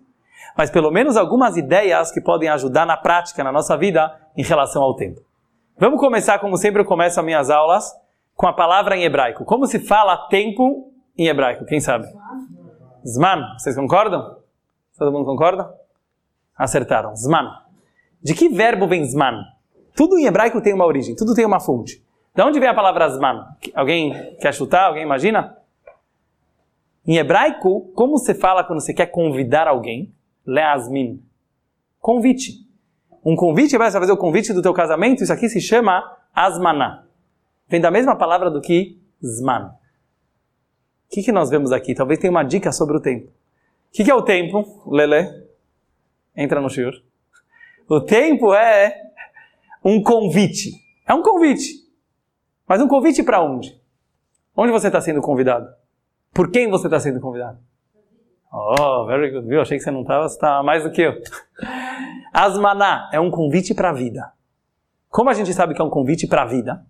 mas 0.57 0.71
pelo 0.71 0.89
menos 0.89 1.15
algumas 1.15 1.55
ideias 1.55 2.11
que 2.11 2.19
podem 2.19 2.49
ajudar 2.49 2.85
na 2.85 2.97
prática, 2.97 3.43
na 3.43 3.51
nossa 3.51 3.77
vida, 3.77 4.19
em 4.35 4.41
relação 4.41 4.81
ao 4.81 4.95
tempo. 4.95 5.21
Vamos 5.77 5.99
começar, 5.99 6.39
como 6.39 6.57
sempre 6.57 6.81
eu 6.81 6.85
começo 6.85 7.19
as 7.19 7.25
minhas 7.25 7.51
aulas, 7.51 7.93
com 8.35 8.47
a 8.47 8.53
palavra 8.53 8.97
em 8.97 9.03
hebraico. 9.03 9.45
Como 9.45 9.67
se 9.67 9.79
fala 9.79 10.27
tempo 10.29 10.91
em 11.15 11.27
hebraico? 11.27 11.65
Quem 11.65 11.79
sabe? 11.79 12.07
Zman. 13.05 13.53
Vocês 13.57 13.75
concordam? 13.75 14.37
Todo 14.97 15.11
mundo 15.11 15.25
concorda? 15.25 15.71
Acertaram. 16.57 17.15
Zman. 17.15 17.61
De 18.23 18.33
que 18.33 18.49
verbo 18.49 18.87
vem 18.87 19.05
Zman? 19.05 19.43
Tudo 19.95 20.17
em 20.17 20.25
hebraico 20.25 20.59
tem 20.61 20.73
uma 20.73 20.85
origem, 20.85 21.15
tudo 21.15 21.35
tem 21.35 21.45
uma 21.45 21.59
fonte. 21.59 22.03
De 22.35 22.41
onde 22.41 22.59
vem 22.59 22.69
a 22.69 22.73
palavra 22.73 23.09
Zman? 23.09 23.45
Alguém 23.75 24.35
quer 24.37 24.53
chutar? 24.53 24.87
Alguém 24.87 25.03
imagina? 25.03 25.57
Em 27.05 27.17
hebraico, 27.17 27.91
como 27.95 28.17
se 28.17 28.33
fala 28.33 28.63
quando 28.63 28.81
você 28.81 28.93
quer 28.93 29.07
convidar 29.07 29.67
alguém? 29.67 30.11
Leasmin. 30.47 31.21
Convite. 31.99 32.65
Um 33.23 33.35
convite, 33.35 33.77
vai 33.77 33.91
fazer 33.91 34.11
o 34.11 34.17
convite 34.17 34.53
do 34.53 34.61
teu 34.61 34.73
casamento, 34.73 35.21
isso 35.21 35.33
aqui 35.33 35.49
se 35.49 35.59
chama 35.59 36.17
asmaná. 36.33 37.03
Vem 37.67 37.81
da 37.81 37.91
mesma 37.91 38.15
palavra 38.15 38.49
do 38.49 38.61
que 38.61 38.97
zman. 39.21 39.65
O 41.07 41.09
que, 41.09 41.21
que 41.21 41.31
nós 41.31 41.49
vemos 41.49 41.71
aqui? 41.73 41.93
Talvez 41.93 42.19
tenha 42.19 42.31
uma 42.31 42.43
dica 42.43 42.71
sobre 42.71 42.95
o 42.95 43.01
tempo. 43.01 43.27
O 43.27 43.31
que, 43.91 44.05
que 44.05 44.11
é 44.11 44.15
o 44.15 44.21
tempo, 44.21 44.89
Lele? 44.89 45.45
Entra 46.35 46.61
no 46.61 46.69
shiur. 46.69 46.93
O 47.89 47.99
tempo 47.99 48.53
é 48.53 49.11
um 49.83 50.01
convite. 50.01 50.71
É 51.05 51.13
um 51.13 51.21
convite. 51.21 51.85
Mas 52.67 52.81
um 52.81 52.87
convite 52.87 53.23
para 53.23 53.41
onde? 53.41 53.77
Onde 54.55 54.71
você 54.71 54.87
está 54.87 55.01
sendo 55.01 55.21
convidado? 55.21 55.67
Por 56.33 56.51
quem 56.51 56.69
você 56.69 56.87
está 56.87 56.99
sendo 56.99 57.19
convidado? 57.19 57.59
Oh, 58.59 59.05
very 59.05 59.29
good. 59.29 59.47
Viu? 59.47 59.61
Achei 59.61 59.77
que 59.77 59.83
você 59.83 59.91
não 59.91 60.01
estava, 60.01 60.27
você 60.27 60.35
estava 60.35 60.63
mais 60.63 60.83
do 60.83 60.91
que 60.91 61.01
eu. 61.01 61.13
Asmaná 62.33 63.07
é 63.13 63.19
um 63.19 63.29
convite 63.29 63.75
para 63.75 63.91
a 63.91 63.93
vida. 63.93 64.31
Como 65.09 65.29
a 65.29 65.33
gente 65.33 65.53
sabe 65.53 65.75
que 65.75 65.81
é 65.81 65.83
um 65.83 65.89
convite 65.89 66.25
para 66.25 66.41
a 66.41 66.45
vida? 66.45 66.83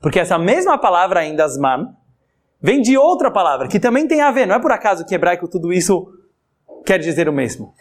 Porque 0.00 0.18
essa 0.18 0.36
mesma 0.36 0.76
palavra 0.76 1.20
ainda, 1.20 1.44
asman, 1.44 1.94
vem 2.60 2.82
de 2.82 2.98
outra 2.98 3.30
palavra, 3.30 3.68
que 3.68 3.78
também 3.78 4.08
tem 4.08 4.20
a 4.20 4.32
ver. 4.32 4.46
Não 4.46 4.56
é 4.56 4.58
por 4.58 4.72
acaso 4.72 5.06
que 5.06 5.14
em 5.14 5.16
hebraico 5.16 5.48
tudo 5.48 5.72
isso 5.72 6.12
quer 6.84 6.98
dizer 6.98 7.28
o 7.28 7.32
mesmo. 7.32 7.72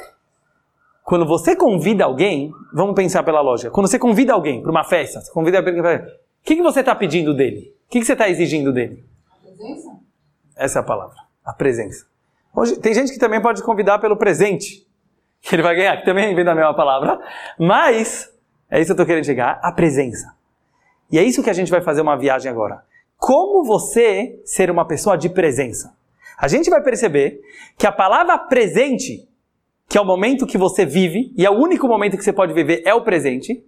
Quando 1.04 1.26
você 1.26 1.56
convida 1.56 2.06
alguém, 2.06 2.52
vamos 2.72 2.96
pensar 2.96 3.24
pela 3.24 3.42
lógica. 3.42 3.72
Quando 3.72 3.88
você 3.88 4.00
convida 4.00 4.32
alguém 4.32 4.62
para 4.62 4.72
uma 4.72 4.84
festa, 4.84 5.20
você 5.20 5.32
convida 5.32 5.58
alguém 5.58 5.82
para... 5.82 6.06
O 6.06 6.46
que, 6.46 6.56
que 6.56 6.62
você 6.62 6.82
está 6.82 6.96
pedindo 6.96 7.34
dele? 7.34 7.76
O 7.88 7.90
que, 7.90 8.00
que 8.00 8.06
você 8.06 8.14
está 8.14 8.30
exigindo 8.30 8.72
dele? 8.72 9.04
A 9.30 9.36
presença. 9.46 10.00
Essa 10.56 10.80
é 10.80 10.82
a 10.82 10.84
palavra. 10.84 11.18
A 11.44 11.52
presença. 11.52 12.13
Hoje, 12.56 12.78
tem 12.78 12.94
gente 12.94 13.12
que 13.12 13.20
também 13.20 13.42
pode 13.42 13.64
convidar 13.64 14.00
pelo 14.00 14.18
presente, 14.18 14.86
que 15.42 15.56
ele 15.56 15.64
vai 15.64 15.76
ganhar, 15.76 15.98
que 15.98 16.06
também 16.06 16.34
vem 16.36 16.46
da 16.46 16.54
mesma 16.54 16.74
palavra. 16.74 17.20
Mas, 17.58 18.32
é 18.70 18.80
isso 18.80 18.88
que 18.88 18.92
eu 18.92 18.94
estou 18.94 19.06
querendo 19.06 19.26
chegar, 19.26 19.60
a 19.62 19.72
presença. 19.72 20.34
E 21.12 21.18
é 21.18 21.24
isso 21.24 21.44
que 21.44 21.50
a 21.50 21.54
gente 21.54 21.72
vai 21.72 21.82
fazer 21.82 22.02
uma 22.02 22.18
viagem 22.18 22.52
agora. 22.52 22.84
Como 23.18 23.64
você 23.64 24.42
ser 24.46 24.70
uma 24.70 24.86
pessoa 24.86 25.18
de 25.18 25.30
presença? 25.30 25.96
A 26.38 26.48
gente 26.48 26.70
vai 26.70 26.82
perceber 26.82 27.42
que 27.78 27.88
a 27.88 27.92
palavra 27.92 28.38
presente 28.38 29.28
que 29.94 29.98
é 30.00 30.02
o 30.02 30.06
momento 30.06 30.48
que 30.48 30.58
você 30.58 30.88
vive, 30.88 31.32
e 31.38 31.46
é 31.46 31.50
o 31.52 31.54
único 31.54 31.88
momento 31.88 32.18
que 32.18 32.24
você 32.24 32.34
pode 32.34 32.52
viver 32.52 32.82
é 32.84 32.96
o 32.96 33.04
presente. 33.04 33.64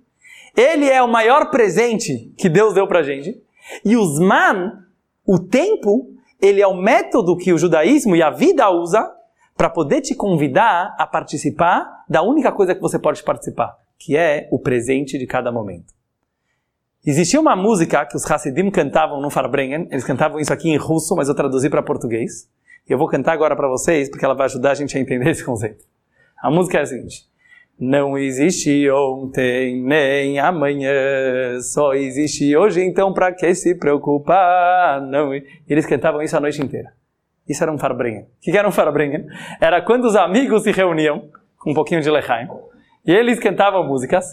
Ele 0.57 0.89
é 0.89 0.99
o 0.99 1.07
maior 1.07 1.51
presente 1.51 2.33
que 2.35 2.49
Deus 2.49 2.73
deu 2.73 2.87
pra 2.87 3.03
gente. 3.03 3.39
E 3.85 3.95
os 3.95 4.19
man, 4.19 4.85
o 5.23 5.37
tempo, 5.37 6.14
ele 6.41 6.61
é 6.61 6.67
o 6.67 6.75
método 6.75 7.37
que 7.37 7.53
o 7.53 7.57
judaísmo 7.57 8.15
e 8.15 8.21
a 8.21 8.29
vida 8.29 8.69
usa 8.69 9.11
para 9.55 9.69
poder 9.69 10.01
te 10.01 10.13
convidar 10.13 10.95
a 10.97 11.07
participar 11.07 12.03
da 12.09 12.21
única 12.21 12.51
coisa 12.51 12.75
que 12.75 12.81
você 12.81 12.99
pode 12.99 13.23
participar, 13.23 13.77
que 13.97 14.17
é 14.17 14.47
o 14.51 14.59
presente 14.59 15.17
de 15.17 15.25
cada 15.25 15.51
momento. 15.51 15.93
Existia 17.05 17.39
uma 17.39 17.55
música 17.55 18.05
que 18.05 18.17
os 18.17 18.29
Hasidim 18.29 18.71
cantavam 18.71 19.21
no 19.21 19.29
Farbrengen, 19.29 19.87
eles 19.91 20.03
cantavam 20.03 20.39
isso 20.39 20.51
aqui 20.51 20.69
em 20.69 20.77
russo, 20.77 21.15
mas 21.15 21.29
eu 21.29 21.35
traduzi 21.35 21.69
para 21.69 21.83
português. 21.83 22.49
E 22.87 22.91
eu 22.91 22.97
vou 22.97 23.07
cantar 23.07 23.33
agora 23.33 23.55
para 23.55 23.67
vocês, 23.67 24.09
porque 24.09 24.25
ela 24.25 24.33
vai 24.33 24.45
ajudar 24.45 24.71
a 24.71 24.73
gente 24.75 24.97
a 24.97 25.01
entender 25.01 25.29
esse 25.29 25.43
conceito. 25.43 25.85
A 26.41 26.49
música 26.49 26.79
é 26.79 26.81
a 26.81 26.85
seguinte: 26.85 27.27
Não 27.77 28.17
existe 28.17 28.89
ontem 28.89 29.83
nem 29.83 30.39
amanhã, 30.39 31.59
só 31.61 31.93
existe 31.93 32.55
hoje, 32.55 32.81
então 32.81 33.13
para 33.13 33.33
que 33.33 33.53
se 33.53 33.75
preocupar? 33.75 35.01
Não. 35.01 35.33
Eles 35.67 35.85
cantavam 35.85 36.21
isso 36.21 36.37
a 36.37 36.39
noite 36.39 36.61
inteira. 36.61 36.93
Isso 37.47 37.61
era 37.61 37.71
um 37.71 37.77
farbrengen. 37.77 38.23
O 38.23 38.27
que 38.39 38.57
era 38.57 38.67
um 38.67 38.71
farbrengen? 38.71 39.27
Era 39.59 39.81
quando 39.81 40.05
os 40.05 40.15
amigos 40.15 40.63
se 40.63 40.71
reuniam, 40.71 41.29
com 41.57 41.71
um 41.71 41.73
pouquinho 41.73 42.01
de 42.01 42.09
lechaim, 42.09 42.47
e 43.05 43.11
eles 43.11 43.39
cantavam 43.39 43.85
músicas, 43.85 44.25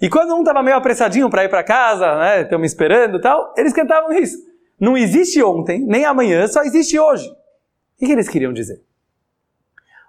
e 0.00 0.08
quando 0.08 0.34
um 0.34 0.40
estava 0.40 0.62
meio 0.62 0.76
apressadinho 0.76 1.30
para 1.30 1.44
ir 1.44 1.48
para 1.48 1.62
casa, 1.62 2.18
né, 2.18 2.42
estão 2.42 2.58
me 2.58 2.66
esperando 2.66 3.18
e 3.18 3.20
tal, 3.20 3.54
eles 3.56 3.72
cantavam 3.72 4.12
isso. 4.12 4.36
Não 4.80 4.96
existe 4.96 5.42
ontem, 5.42 5.80
nem 5.86 6.04
amanhã, 6.04 6.46
só 6.48 6.62
existe 6.62 6.98
hoje. 6.98 7.28
O 8.00 8.06
que 8.06 8.10
eles 8.10 8.28
queriam 8.28 8.52
dizer? 8.52 8.82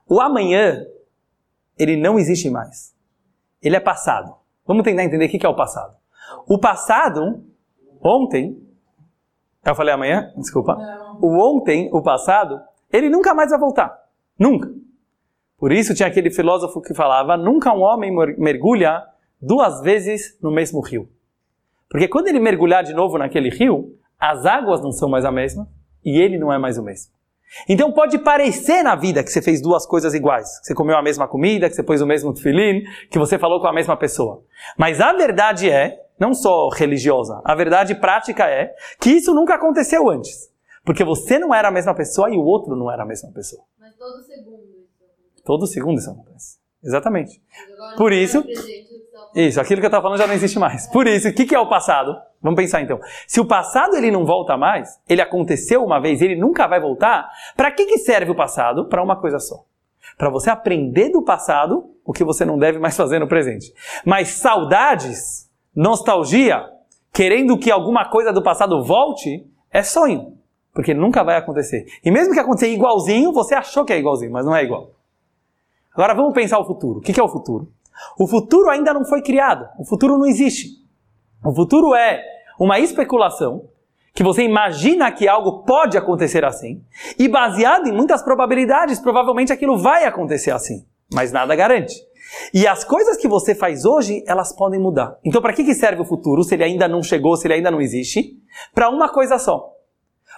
O 0.07 0.19
amanhã 0.19 0.83
ele 1.81 1.97
não 1.97 2.19
existe 2.19 2.49
mais. 2.49 2.95
Ele 3.61 3.75
é 3.75 3.79
passado. 3.79 4.35
Vamos 4.67 4.83
tentar 4.83 5.03
entender 5.03 5.25
o 5.25 5.29
que 5.29 5.43
é 5.43 5.49
o 5.49 5.55
passado. 5.55 5.95
O 6.47 6.59
passado, 6.59 7.43
ontem, 7.99 8.61
eu 9.65 9.75
falei 9.75 9.93
amanhã? 9.93 10.31
Desculpa. 10.37 10.75
Não. 10.75 11.19
O 11.19 11.57
ontem, 11.57 11.89
o 11.91 12.01
passado, 12.01 12.61
ele 12.91 13.09
nunca 13.09 13.33
mais 13.33 13.49
vai 13.49 13.59
voltar. 13.59 13.97
Nunca. 14.37 14.71
Por 15.57 15.71
isso 15.71 15.95
tinha 15.95 16.07
aquele 16.07 16.29
filósofo 16.29 16.81
que 16.81 16.93
falava: 16.93 17.35
nunca 17.35 17.73
um 17.73 17.81
homem 17.81 18.15
mergulha 18.37 19.03
duas 19.41 19.81
vezes 19.81 20.37
no 20.41 20.51
mesmo 20.51 20.81
rio. 20.81 21.09
Porque 21.89 22.07
quando 22.07 22.27
ele 22.27 22.39
mergulhar 22.39 22.83
de 22.83 22.93
novo 22.93 23.17
naquele 23.17 23.49
rio, 23.49 23.97
as 24.19 24.45
águas 24.45 24.81
não 24.81 24.91
são 24.91 25.09
mais 25.09 25.25
a 25.25 25.31
mesma 25.31 25.67
e 26.05 26.19
ele 26.21 26.37
não 26.37 26.53
é 26.53 26.57
mais 26.57 26.77
o 26.77 26.83
mesmo. 26.83 27.11
Então 27.67 27.91
pode 27.91 28.17
parecer 28.19 28.83
na 28.83 28.95
vida 28.95 29.23
que 29.23 29.31
você 29.31 29.41
fez 29.41 29.61
duas 29.61 29.85
coisas 29.85 30.13
iguais. 30.13 30.59
Que 30.59 30.67
você 30.67 30.73
comeu 30.73 30.97
a 30.97 31.01
mesma 31.01 31.27
comida, 31.27 31.69
que 31.69 31.75
você 31.75 31.83
pôs 31.83 32.01
o 32.01 32.05
mesmo 32.05 32.33
tefilim, 32.33 32.83
que 33.09 33.19
você 33.19 33.37
falou 33.37 33.59
com 33.59 33.67
a 33.67 33.73
mesma 33.73 33.97
pessoa. 33.97 34.43
Mas 34.77 35.01
a 35.01 35.13
verdade 35.13 35.69
é, 35.69 35.99
não 36.19 36.33
só 36.33 36.69
religiosa, 36.69 37.41
a 37.43 37.55
verdade 37.55 37.95
prática 37.95 38.45
é 38.45 38.73
que 38.99 39.09
isso 39.09 39.33
nunca 39.33 39.55
aconteceu 39.55 40.09
antes. 40.09 40.49
Porque 40.83 41.03
você 41.03 41.37
não 41.37 41.53
era 41.53 41.67
a 41.67 41.71
mesma 41.71 41.93
pessoa 41.93 42.29
e 42.29 42.37
o 42.37 42.43
outro 42.43 42.75
não 42.75 42.91
era 42.91 43.03
a 43.03 43.05
mesma 43.05 43.31
pessoa. 43.31 43.63
Mas 43.79 43.95
todo 43.95 44.23
segundo 44.23 44.63
isso 44.63 45.03
acontece. 45.03 45.43
Todo 45.45 45.67
segundo 45.67 45.97
isso 45.99 46.09
acontece. 46.09 46.59
Exatamente. 46.83 47.41
Por 47.97 48.11
isso, 48.11 48.43
isso, 49.33 49.61
aquilo 49.61 49.79
que 49.79 49.85
eu 49.85 49.89
estava 49.89 50.03
falando 50.03 50.19
já 50.19 50.27
não 50.27 50.33
existe 50.33 50.59
mais. 50.59 50.87
Por 50.87 51.07
isso, 51.07 51.29
o 51.29 51.33
que, 51.33 51.45
que 51.45 51.55
é 51.55 51.59
o 51.59 51.69
passado? 51.69 52.15
Vamos 52.41 52.57
pensar 52.59 52.81
então. 52.81 52.99
Se 53.27 53.39
o 53.39 53.45
passado 53.45 53.95
ele 53.95 54.11
não 54.11 54.25
volta 54.25 54.57
mais, 54.57 54.99
ele 55.07 55.21
aconteceu 55.21 55.83
uma 55.83 56.01
vez, 56.01 56.21
ele 56.21 56.35
nunca 56.35 56.67
vai 56.67 56.81
voltar, 56.81 57.29
para 57.55 57.71
que, 57.71 57.85
que 57.85 57.97
serve 57.99 58.31
o 58.31 58.35
passado? 58.35 58.87
Para 58.87 59.03
uma 59.03 59.15
coisa 59.15 59.39
só. 59.39 59.63
Para 60.17 60.29
você 60.29 60.49
aprender 60.49 61.09
do 61.09 61.23
passado 61.23 61.91
o 62.03 62.11
que 62.11 62.23
você 62.23 62.43
não 62.43 62.57
deve 62.57 62.79
mais 62.79 62.97
fazer 62.97 63.19
no 63.19 63.27
presente. 63.27 63.73
Mas 64.05 64.29
saudades, 64.29 65.49
nostalgia, 65.73 66.65
querendo 67.13 67.57
que 67.57 67.71
alguma 67.71 68.09
coisa 68.09 68.33
do 68.33 68.43
passado 68.43 68.83
volte, 68.83 69.45
é 69.71 69.83
sonho. 69.83 70.37
Porque 70.73 70.93
nunca 70.93 71.23
vai 71.23 71.37
acontecer. 71.37 71.85
E 72.03 72.11
mesmo 72.11 72.33
que 72.33 72.39
aconteça 72.39 72.67
igualzinho, 72.67 73.31
você 73.31 73.55
achou 73.55 73.85
que 73.85 73.93
é 73.93 73.99
igualzinho, 73.99 74.31
mas 74.31 74.45
não 74.45 74.55
é 74.55 74.63
igual. 74.63 74.91
Agora 75.93 76.13
vamos 76.13 76.33
pensar 76.33 76.59
o 76.59 76.65
futuro. 76.65 76.99
O 76.99 77.01
que 77.01 77.19
é 77.19 77.23
o 77.23 77.29
futuro? 77.29 77.67
O 78.17 78.27
futuro 78.27 78.69
ainda 78.69 78.93
não 78.93 79.05
foi 79.05 79.21
criado. 79.21 79.67
O 79.77 79.85
futuro 79.85 80.17
não 80.17 80.25
existe. 80.25 80.81
O 81.43 81.53
futuro 81.53 81.95
é 81.95 82.23
uma 82.59 82.79
especulação 82.79 83.69
que 84.13 84.23
você 84.23 84.43
imagina 84.43 85.11
que 85.11 85.27
algo 85.27 85.63
pode 85.63 85.97
acontecer 85.97 86.43
assim, 86.43 86.83
e 87.17 87.27
baseado 87.27 87.87
em 87.87 87.93
muitas 87.93 88.21
probabilidades, 88.21 88.99
provavelmente 88.99 89.53
aquilo 89.53 89.77
vai 89.77 90.03
acontecer 90.03 90.51
assim, 90.51 90.85
mas 91.13 91.31
nada 91.31 91.55
garante. 91.55 91.95
E 92.53 92.67
as 92.67 92.83
coisas 92.83 93.17
que 93.17 93.27
você 93.27 93.55
faz 93.55 93.85
hoje, 93.85 94.23
elas 94.27 94.53
podem 94.53 94.79
mudar. 94.79 95.17
Então, 95.23 95.41
para 95.41 95.53
que, 95.53 95.63
que 95.63 95.73
serve 95.73 96.01
o 96.01 96.05
futuro, 96.05 96.43
se 96.43 96.55
ele 96.55 96.63
ainda 96.63 96.87
não 96.87 97.01
chegou, 97.01 97.35
se 97.35 97.47
ele 97.47 97.55
ainda 97.55 97.71
não 97.71 97.81
existe? 97.81 98.37
Para 98.73 98.89
uma 98.89 99.09
coisa 99.09 99.37
só. 99.37 99.73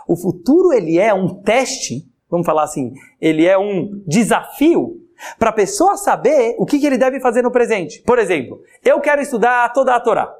O 0.07 0.15
futuro, 0.15 0.73
ele 0.73 0.97
é 0.97 1.13
um 1.13 1.41
teste, 1.41 2.07
vamos 2.29 2.45
falar 2.45 2.63
assim, 2.63 2.93
ele 3.21 3.45
é 3.45 3.57
um 3.57 4.01
desafio 4.07 5.02
para 5.37 5.49
a 5.49 5.53
pessoa 5.53 5.97
saber 5.97 6.55
o 6.57 6.65
que, 6.65 6.79
que 6.79 6.85
ele 6.85 6.97
deve 6.97 7.19
fazer 7.19 7.41
no 7.41 7.51
presente. 7.51 8.01
Por 8.01 8.19
exemplo, 8.19 8.61
eu 8.83 8.99
quero 8.99 9.21
estudar 9.21 9.71
toda 9.73 9.95
a 9.95 9.99
Torá. 9.99 10.33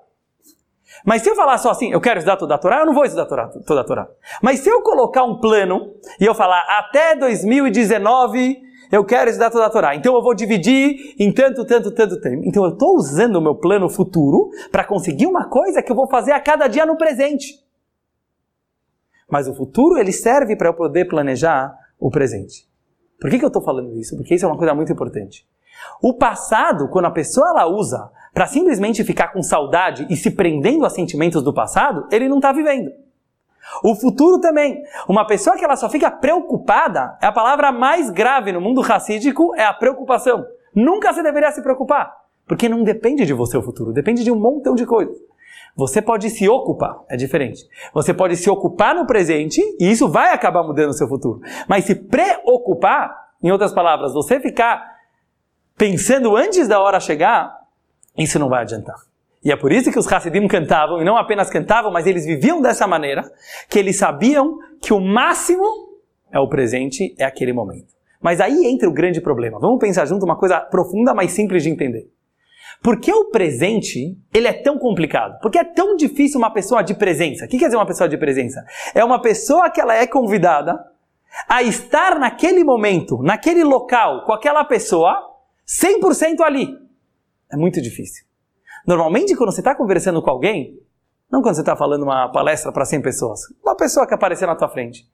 Mas 1.05 1.21
se 1.21 1.29
eu 1.29 1.35
falar 1.35 1.57
só 1.57 1.71
assim, 1.71 1.91
eu 1.91 1.99
quero 1.99 2.19
estudar 2.19 2.37
toda 2.37 2.55
a 2.55 2.57
Torá, 2.57 2.79
eu 2.79 2.85
não 2.85 2.93
vou 2.93 3.03
estudar 3.05 3.25
toda 3.25 3.81
a 3.81 3.83
Torá. 3.83 4.07
Mas 4.41 4.59
se 4.59 4.69
eu 4.69 4.81
colocar 4.81 5.23
um 5.23 5.39
plano 5.39 5.93
e 6.19 6.25
eu 6.25 6.35
falar 6.35 6.61
até 6.69 7.15
2019 7.15 8.73
eu 8.93 9.03
quero 9.03 9.27
estudar 9.27 9.49
toda 9.49 9.65
a 9.65 9.69
Torá, 9.71 9.95
então 9.95 10.13
eu 10.13 10.21
vou 10.21 10.35
dividir 10.35 11.15
em 11.17 11.33
tanto, 11.33 11.65
tanto, 11.65 11.89
tanto 11.89 12.21
tempo. 12.21 12.43
Então 12.45 12.63
eu 12.63 12.73
estou 12.73 12.95
usando 12.95 13.37
o 13.37 13.41
meu 13.41 13.55
plano 13.55 13.89
futuro 13.89 14.51
para 14.71 14.83
conseguir 14.83 15.25
uma 15.25 15.49
coisa 15.49 15.81
que 15.81 15.91
eu 15.91 15.95
vou 15.95 16.07
fazer 16.07 16.31
a 16.31 16.39
cada 16.39 16.67
dia 16.67 16.85
no 16.85 16.95
presente. 16.95 17.59
Mas 19.27 19.47
o 19.47 19.55
futuro 19.55 19.97
ele 19.97 20.11
serve 20.11 20.55
para 20.55 20.69
eu 20.69 20.75
poder 20.75 21.05
planejar 21.05 21.75
o 21.99 22.11
presente. 22.11 22.67
Por 23.19 23.29
que, 23.29 23.39
que 23.39 23.45
eu 23.45 23.47
estou 23.47 23.61
falando 23.61 23.97
isso? 23.97 24.15
Porque 24.15 24.35
isso 24.35 24.45
é 24.45 24.47
uma 24.47 24.57
coisa 24.57 24.73
muito 24.73 24.91
importante. 24.91 25.45
O 26.01 26.13
passado, 26.13 26.87
quando 26.89 27.05
a 27.05 27.11
pessoa 27.11 27.49
ela 27.49 27.65
usa 27.67 28.09
para 28.33 28.47
simplesmente 28.47 29.03
ficar 29.03 29.29
com 29.29 29.41
saudade 29.41 30.07
e 30.09 30.15
se 30.15 30.31
prendendo 30.31 30.85
a 30.85 30.89
sentimentos 30.89 31.43
do 31.43 31.53
passado, 31.53 32.07
ele 32.11 32.27
não 32.27 32.37
está 32.37 32.51
vivendo. 32.51 32.91
O 33.83 33.95
futuro 33.95 34.39
também. 34.39 34.83
Uma 35.07 35.25
pessoa 35.25 35.57
que 35.57 35.63
ela 35.63 35.75
só 35.75 35.89
fica 35.89 36.11
preocupada, 36.11 37.17
é 37.21 37.25
a 37.25 37.31
palavra 37.31 37.71
mais 37.71 38.09
grave 38.09 38.51
no 38.51 38.59
mundo 38.59 38.81
racídico, 38.81 39.55
é 39.55 39.63
a 39.63 39.73
preocupação. 39.73 40.45
Nunca 40.75 41.13
você 41.13 41.23
deveria 41.23 41.51
se 41.51 41.61
preocupar, 41.61 42.13
porque 42.47 42.67
não 42.67 42.83
depende 42.83 43.25
de 43.25 43.33
você 43.33 43.57
o 43.57 43.61
futuro, 43.61 43.93
depende 43.93 44.23
de 44.23 44.31
um 44.31 44.39
montão 44.39 44.75
de 44.75 44.85
coisas. 44.85 45.17
Você 45.75 46.01
pode 46.01 46.29
se 46.29 46.47
ocupar, 46.47 47.03
é 47.09 47.17
diferente. 47.17 47.67
Você 47.93 48.13
pode 48.13 48.37
se 48.37 48.49
ocupar 48.49 48.93
no 48.93 49.07
presente 49.07 49.59
e 49.79 49.89
isso 49.89 50.07
vai 50.07 50.31
acabar 50.31 50.63
mudando 50.63 50.89
o 50.89 50.93
seu 50.93 51.07
futuro. 51.07 51.41
Mas 51.67 51.85
se 51.85 51.95
preocupar, 51.95 53.23
em 53.41 53.51
outras 53.51 53.73
palavras, 53.73 54.13
você 54.13 54.39
ficar 54.39 54.93
pensando 55.75 56.35
antes 56.35 56.67
da 56.67 56.79
hora 56.79 56.99
chegar, 56.99 57.59
isso 58.17 58.37
não 58.37 58.49
vai 58.49 58.61
adiantar. 58.61 58.95
E 59.43 59.51
é 59.51 59.55
por 59.55 59.71
isso 59.71 59.91
que 59.91 59.99
os 59.99 60.11
Hassidim 60.11 60.47
cantavam, 60.47 61.01
e 61.01 61.03
não 61.03 61.17
apenas 61.17 61.49
cantavam, 61.49 61.91
mas 61.91 62.07
eles 62.07 62.25
viviam 62.25 62.61
dessa 62.61 62.87
maneira, 62.87 63.29
que 63.69 63.77
eles 63.77 63.97
sabiam 63.97 64.57
que 64.81 64.93
o 64.93 65.01
máximo 65.01 65.65
é 66.31 66.39
o 66.39 66.47
presente, 66.47 67.13
é 67.17 67.25
aquele 67.25 67.51
momento. 67.51 67.93
Mas 68.21 68.39
aí 68.39 68.65
entra 68.65 68.87
o 68.87 68.93
grande 68.93 69.19
problema. 69.19 69.59
Vamos 69.59 69.79
pensar 69.79 70.05
junto 70.05 70.23
uma 70.23 70.37
coisa 70.37 70.61
profunda, 70.61 71.13
mas 71.13 71.31
simples 71.31 71.63
de 71.63 71.69
entender. 71.69 72.09
Por 72.83 72.99
que 72.99 73.13
o 73.13 73.29
presente 73.29 74.17
ele 74.33 74.45
é 74.45 74.51
tão 74.51 74.77
complicado? 74.77 75.39
Por 75.39 75.49
que 75.49 75.57
é 75.57 75.63
tão 75.63 75.95
difícil 75.95 76.37
uma 76.37 76.51
pessoa 76.51 76.83
de 76.83 76.93
presença? 76.93 77.45
O 77.45 77.47
que 77.47 77.57
quer 77.57 77.65
dizer 77.67 77.77
uma 77.77 77.85
pessoa 77.85 78.09
de 78.09 78.17
presença? 78.17 78.61
É 78.93 79.03
uma 79.05 79.21
pessoa 79.21 79.69
que 79.69 79.79
ela 79.79 79.95
é 79.95 80.05
convidada 80.05 80.77
a 81.47 81.63
estar 81.63 82.19
naquele 82.19 82.61
momento, 82.61 83.23
naquele 83.23 83.63
local, 83.63 84.25
com 84.25 84.33
aquela 84.33 84.65
pessoa, 84.65 85.15
100% 85.65 86.41
ali. 86.41 86.77
É 87.49 87.55
muito 87.55 87.81
difícil. 87.81 88.25
Normalmente, 88.85 89.33
quando 89.33 89.53
você 89.53 89.61
está 89.61 89.73
conversando 89.73 90.21
com 90.21 90.29
alguém, 90.29 90.77
não 91.31 91.41
quando 91.41 91.55
você 91.55 91.61
está 91.61 91.77
falando 91.77 92.03
uma 92.03 92.29
palestra 92.33 92.69
para 92.73 92.83
100 92.83 93.01
pessoas, 93.01 93.39
uma 93.63 93.77
pessoa 93.77 94.05
que 94.05 94.13
aparecer 94.13 94.45
na 94.45 94.57
tua 94.57 94.67
frente, 94.67 95.07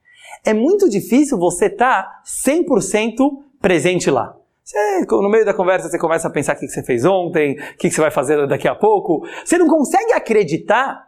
é 0.43 0.55
muito 0.55 0.89
difícil 0.89 1.37
você 1.37 1.67
estar 1.67 2.03
tá 2.03 2.23
100% 2.25 3.15
presente 3.61 4.09
lá. 4.09 4.38
Você, 4.69 5.03
no 5.09 5.29
meio 5.31 5.43
da 5.43 5.51
conversa, 5.51 5.89
você 5.89 5.97
começa 5.97 6.27
a 6.27 6.31
pensar 6.31 6.55
o 6.55 6.59
que 6.59 6.67
você 6.67 6.83
fez 6.83 7.03
ontem, 7.03 7.59
o 7.59 7.77
que 7.77 7.89
você 7.89 7.99
vai 7.99 8.11
fazer 8.11 8.45
daqui 8.45 8.67
a 8.67 8.75
pouco. 8.75 9.27
Você 9.43 9.57
não 9.57 9.67
consegue 9.67 10.13
acreditar 10.13 11.07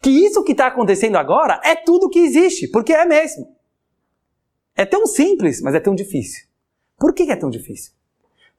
que 0.00 0.08
isso 0.08 0.42
que 0.42 0.52
está 0.52 0.68
acontecendo 0.68 1.16
agora 1.16 1.60
é 1.62 1.76
tudo 1.76 2.08
que 2.08 2.20
existe, 2.20 2.68
porque 2.68 2.90
é 2.90 3.04
mesmo. 3.04 3.54
É 4.74 4.86
tão 4.86 5.04
simples, 5.04 5.60
mas 5.60 5.74
é 5.74 5.80
tão 5.80 5.94
difícil. 5.94 6.46
Por 6.98 7.12
que 7.12 7.30
é 7.30 7.36
tão 7.36 7.50
difícil? 7.50 7.92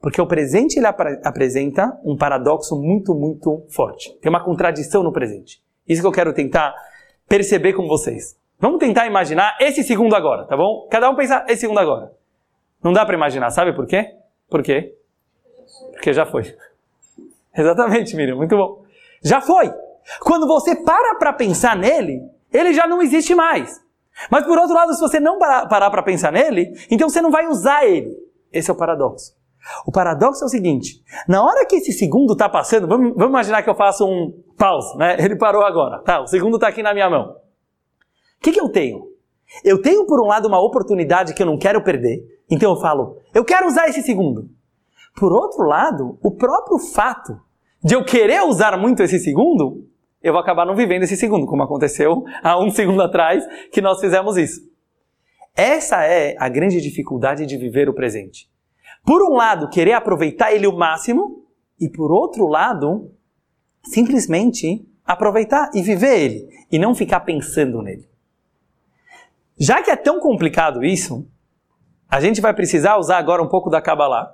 Porque 0.00 0.20
o 0.20 0.26
presente 0.26 0.78
ele 0.78 0.86
ap 0.86 1.00
apresenta 1.24 1.98
um 2.04 2.16
paradoxo 2.16 2.80
muito, 2.80 3.12
muito 3.12 3.64
forte. 3.70 4.16
Tem 4.22 4.30
uma 4.30 4.44
contradição 4.44 5.02
no 5.02 5.12
presente. 5.12 5.60
Isso 5.88 6.00
que 6.00 6.06
eu 6.06 6.12
quero 6.12 6.32
tentar 6.32 6.72
perceber 7.28 7.72
com 7.72 7.88
vocês. 7.88 8.38
Vamos 8.60 8.78
tentar 8.78 9.04
imaginar 9.08 9.56
esse 9.60 9.82
segundo 9.82 10.14
agora, 10.14 10.46
tá 10.46 10.56
bom? 10.56 10.86
Cada 10.88 11.10
um 11.10 11.16
pensa 11.16 11.44
esse 11.48 11.62
segundo 11.62 11.80
agora. 11.80 12.12
Não 12.80 12.92
dá 12.92 13.04
para 13.04 13.16
imaginar, 13.16 13.50
sabe 13.50 13.74
por 13.74 13.84
quê? 13.88 14.14
Por 14.48 14.62
quê? 14.62 14.94
Porque 15.92 16.12
já 16.12 16.26
foi. 16.26 16.42
Exatamente, 17.56 18.16
Miriam, 18.16 18.36
muito 18.36 18.56
bom. 18.56 18.84
Já 19.22 19.40
foi. 19.40 19.72
Quando 20.20 20.46
você 20.46 20.76
para 20.76 21.16
para 21.16 21.32
pensar 21.32 21.76
nele, 21.76 22.20
ele 22.52 22.72
já 22.72 22.86
não 22.86 23.00
existe 23.00 23.34
mais. 23.34 23.82
Mas 24.30 24.44
por 24.44 24.58
outro 24.58 24.74
lado, 24.74 24.94
se 24.94 25.00
você 25.00 25.18
não 25.18 25.38
parar 25.38 25.90
para 25.90 26.02
pensar 26.02 26.30
nele, 26.30 26.72
então 26.90 27.08
você 27.08 27.20
não 27.20 27.30
vai 27.30 27.46
usar 27.46 27.84
ele. 27.84 28.16
Esse 28.52 28.70
é 28.70 28.72
o 28.72 28.76
paradoxo. 28.76 29.34
O 29.86 29.90
paradoxo 29.90 30.44
é 30.44 30.46
o 30.46 30.50
seguinte: 30.50 31.02
na 31.26 31.42
hora 31.42 31.66
que 31.66 31.76
esse 31.76 31.92
segundo 31.92 32.34
está 32.34 32.48
passando, 32.48 32.86
vamos, 32.86 33.14
vamos, 33.14 33.30
imaginar 33.30 33.62
que 33.62 33.70
eu 33.70 33.74
faço 33.74 34.06
um 34.06 34.32
pause, 34.56 34.96
né? 34.96 35.16
Ele 35.18 35.36
parou 35.36 35.62
agora, 35.62 36.00
tá? 36.00 36.20
O 36.20 36.26
segundo 36.26 36.56
está 36.56 36.68
aqui 36.68 36.82
na 36.82 36.92
minha 36.92 37.08
mão. 37.10 37.30
O 37.32 38.40
que, 38.40 38.52
que 38.52 38.60
eu 38.60 38.68
tenho? 38.68 39.13
Eu 39.62 39.80
tenho, 39.80 40.06
por 40.06 40.20
um 40.20 40.26
lado, 40.26 40.48
uma 40.48 40.60
oportunidade 40.60 41.34
que 41.34 41.42
eu 41.42 41.46
não 41.46 41.58
quero 41.58 41.82
perder, 41.82 42.24
então 42.50 42.72
eu 42.72 42.80
falo, 42.80 43.18
eu 43.32 43.44
quero 43.44 43.66
usar 43.66 43.88
esse 43.88 44.02
segundo. 44.02 44.48
Por 45.16 45.32
outro 45.32 45.64
lado, 45.64 46.18
o 46.22 46.30
próprio 46.30 46.78
fato 46.78 47.38
de 47.82 47.94
eu 47.94 48.04
querer 48.04 48.42
usar 48.42 48.76
muito 48.76 49.02
esse 49.02 49.18
segundo 49.18 49.86
eu 50.24 50.32
vou 50.32 50.40
acabar 50.40 50.64
não 50.64 50.74
vivendo 50.74 51.02
esse 51.02 51.18
segundo, 51.18 51.44
como 51.44 51.62
aconteceu 51.62 52.24
há 52.42 52.58
um 52.58 52.70
segundo 52.70 53.02
atrás 53.02 53.46
que 53.70 53.82
nós 53.82 54.00
fizemos 54.00 54.38
isso. 54.38 54.62
Essa 55.54 56.02
é 56.02 56.34
a 56.38 56.48
grande 56.48 56.80
dificuldade 56.80 57.44
de 57.44 57.58
viver 57.58 57.90
o 57.90 57.94
presente. 57.94 58.48
Por 59.04 59.22
um 59.22 59.34
lado, 59.34 59.68
querer 59.68 59.92
aproveitar 59.92 60.50
ele 60.50 60.66
o 60.66 60.74
máximo, 60.74 61.44
e 61.78 61.90
por 61.90 62.10
outro 62.10 62.46
lado, 62.46 63.12
simplesmente 63.82 64.88
aproveitar 65.04 65.70
e 65.74 65.82
viver 65.82 66.18
ele, 66.18 66.48
e 66.72 66.78
não 66.78 66.94
ficar 66.94 67.20
pensando 67.20 67.82
nele. 67.82 68.08
Já 69.58 69.82
que 69.82 69.90
é 69.90 69.96
tão 69.96 70.18
complicado 70.18 70.84
isso, 70.84 71.26
a 72.08 72.20
gente 72.20 72.40
vai 72.40 72.52
precisar 72.54 72.96
usar 72.96 73.18
agora 73.18 73.42
um 73.42 73.48
pouco 73.48 73.70
da 73.70 73.80
Kabbalah 73.80 74.32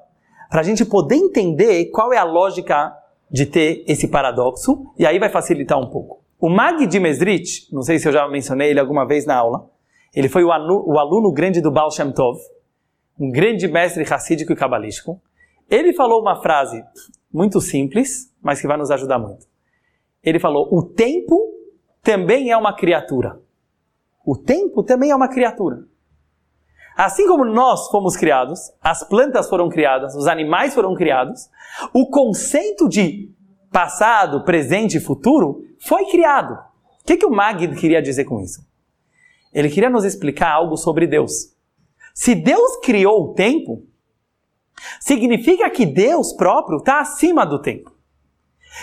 para 0.50 0.60
a 0.60 0.64
gente 0.64 0.84
poder 0.84 1.16
entender 1.16 1.86
qual 1.86 2.12
é 2.12 2.18
a 2.18 2.24
lógica 2.24 2.92
de 3.30 3.46
ter 3.46 3.84
esse 3.86 4.08
paradoxo, 4.08 4.92
e 4.98 5.06
aí 5.06 5.18
vai 5.18 5.28
facilitar 5.28 5.78
um 5.78 5.88
pouco. 5.88 6.24
O 6.40 6.48
Mag 6.48 6.84
de 6.86 6.98
Mesrit, 6.98 7.68
não 7.72 7.82
sei 7.82 7.98
se 7.98 8.08
eu 8.08 8.12
já 8.12 8.26
mencionei 8.26 8.70
ele 8.70 8.80
alguma 8.80 9.06
vez 9.06 9.24
na 9.24 9.36
aula, 9.36 9.70
ele 10.12 10.28
foi 10.28 10.42
o, 10.42 10.50
aluno, 10.50 10.84
o 10.86 10.98
aluno 10.98 11.30
grande 11.30 11.60
do 11.60 11.70
Baal 11.70 11.90
Shem 11.92 12.10
Tov, 12.12 12.40
um 13.18 13.30
grande 13.30 13.68
mestre 13.68 14.02
racídico 14.02 14.52
e 14.52 14.56
cabalístico. 14.56 15.20
Ele 15.70 15.92
falou 15.92 16.20
uma 16.20 16.42
frase 16.42 16.82
muito 17.32 17.60
simples, 17.60 18.32
mas 18.42 18.60
que 18.60 18.66
vai 18.66 18.76
nos 18.76 18.90
ajudar 18.90 19.18
muito. 19.18 19.46
Ele 20.24 20.40
falou: 20.40 20.68
O 20.72 20.82
tempo 20.82 21.38
também 22.02 22.50
é 22.50 22.56
uma 22.56 22.74
criatura. 22.74 23.40
O 24.24 24.36
tempo 24.36 24.82
também 24.82 25.10
é 25.10 25.16
uma 25.16 25.28
criatura. 25.28 25.84
Assim 26.96 27.26
como 27.26 27.44
nós 27.44 27.88
fomos 27.88 28.16
criados, 28.16 28.60
as 28.80 29.02
plantas 29.02 29.48
foram 29.48 29.68
criadas, 29.68 30.14
os 30.14 30.26
animais 30.26 30.74
foram 30.74 30.94
criados, 30.94 31.48
o 31.94 32.10
conceito 32.10 32.88
de 32.88 33.32
passado, 33.70 34.44
presente 34.44 34.98
e 34.98 35.00
futuro 35.00 35.62
foi 35.80 36.06
criado. 36.06 36.52
O 37.00 37.04
que, 37.04 37.16
que 37.16 37.26
o 37.26 37.30
Magid 37.30 37.74
queria 37.76 38.02
dizer 38.02 38.24
com 38.24 38.40
isso? 38.40 38.60
Ele 39.52 39.70
queria 39.70 39.90
nos 39.90 40.04
explicar 40.04 40.52
algo 40.52 40.76
sobre 40.76 41.06
Deus. 41.06 41.56
Se 42.14 42.34
Deus 42.34 42.78
criou 42.82 43.30
o 43.30 43.34
tempo, 43.34 43.82
significa 45.00 45.70
que 45.70 45.86
Deus 45.86 46.32
próprio 46.32 46.78
está 46.78 47.00
acima 47.00 47.46
do 47.46 47.60
tempo. 47.60 47.90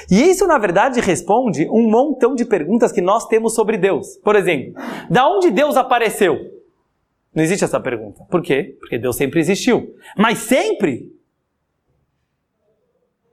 E 0.09 0.21
isso, 0.29 0.45
na 0.45 0.57
verdade, 0.57 0.99
responde 0.99 1.67
um 1.69 1.89
montão 1.89 2.35
de 2.35 2.45
perguntas 2.45 2.91
que 2.91 3.01
nós 3.01 3.25
temos 3.27 3.53
sobre 3.53 3.77
Deus. 3.77 4.17
Por 4.17 4.35
exemplo, 4.35 4.73
da 5.09 5.27
onde 5.27 5.49
Deus 5.49 5.77
apareceu? 5.77 6.37
Não 7.33 7.43
existe 7.43 7.63
essa 7.63 7.79
pergunta. 7.79 8.25
Por 8.29 8.41
quê? 8.41 8.75
Porque 8.79 8.97
Deus 8.97 9.15
sempre 9.15 9.39
existiu. 9.39 9.95
Mas 10.17 10.39
sempre? 10.39 11.15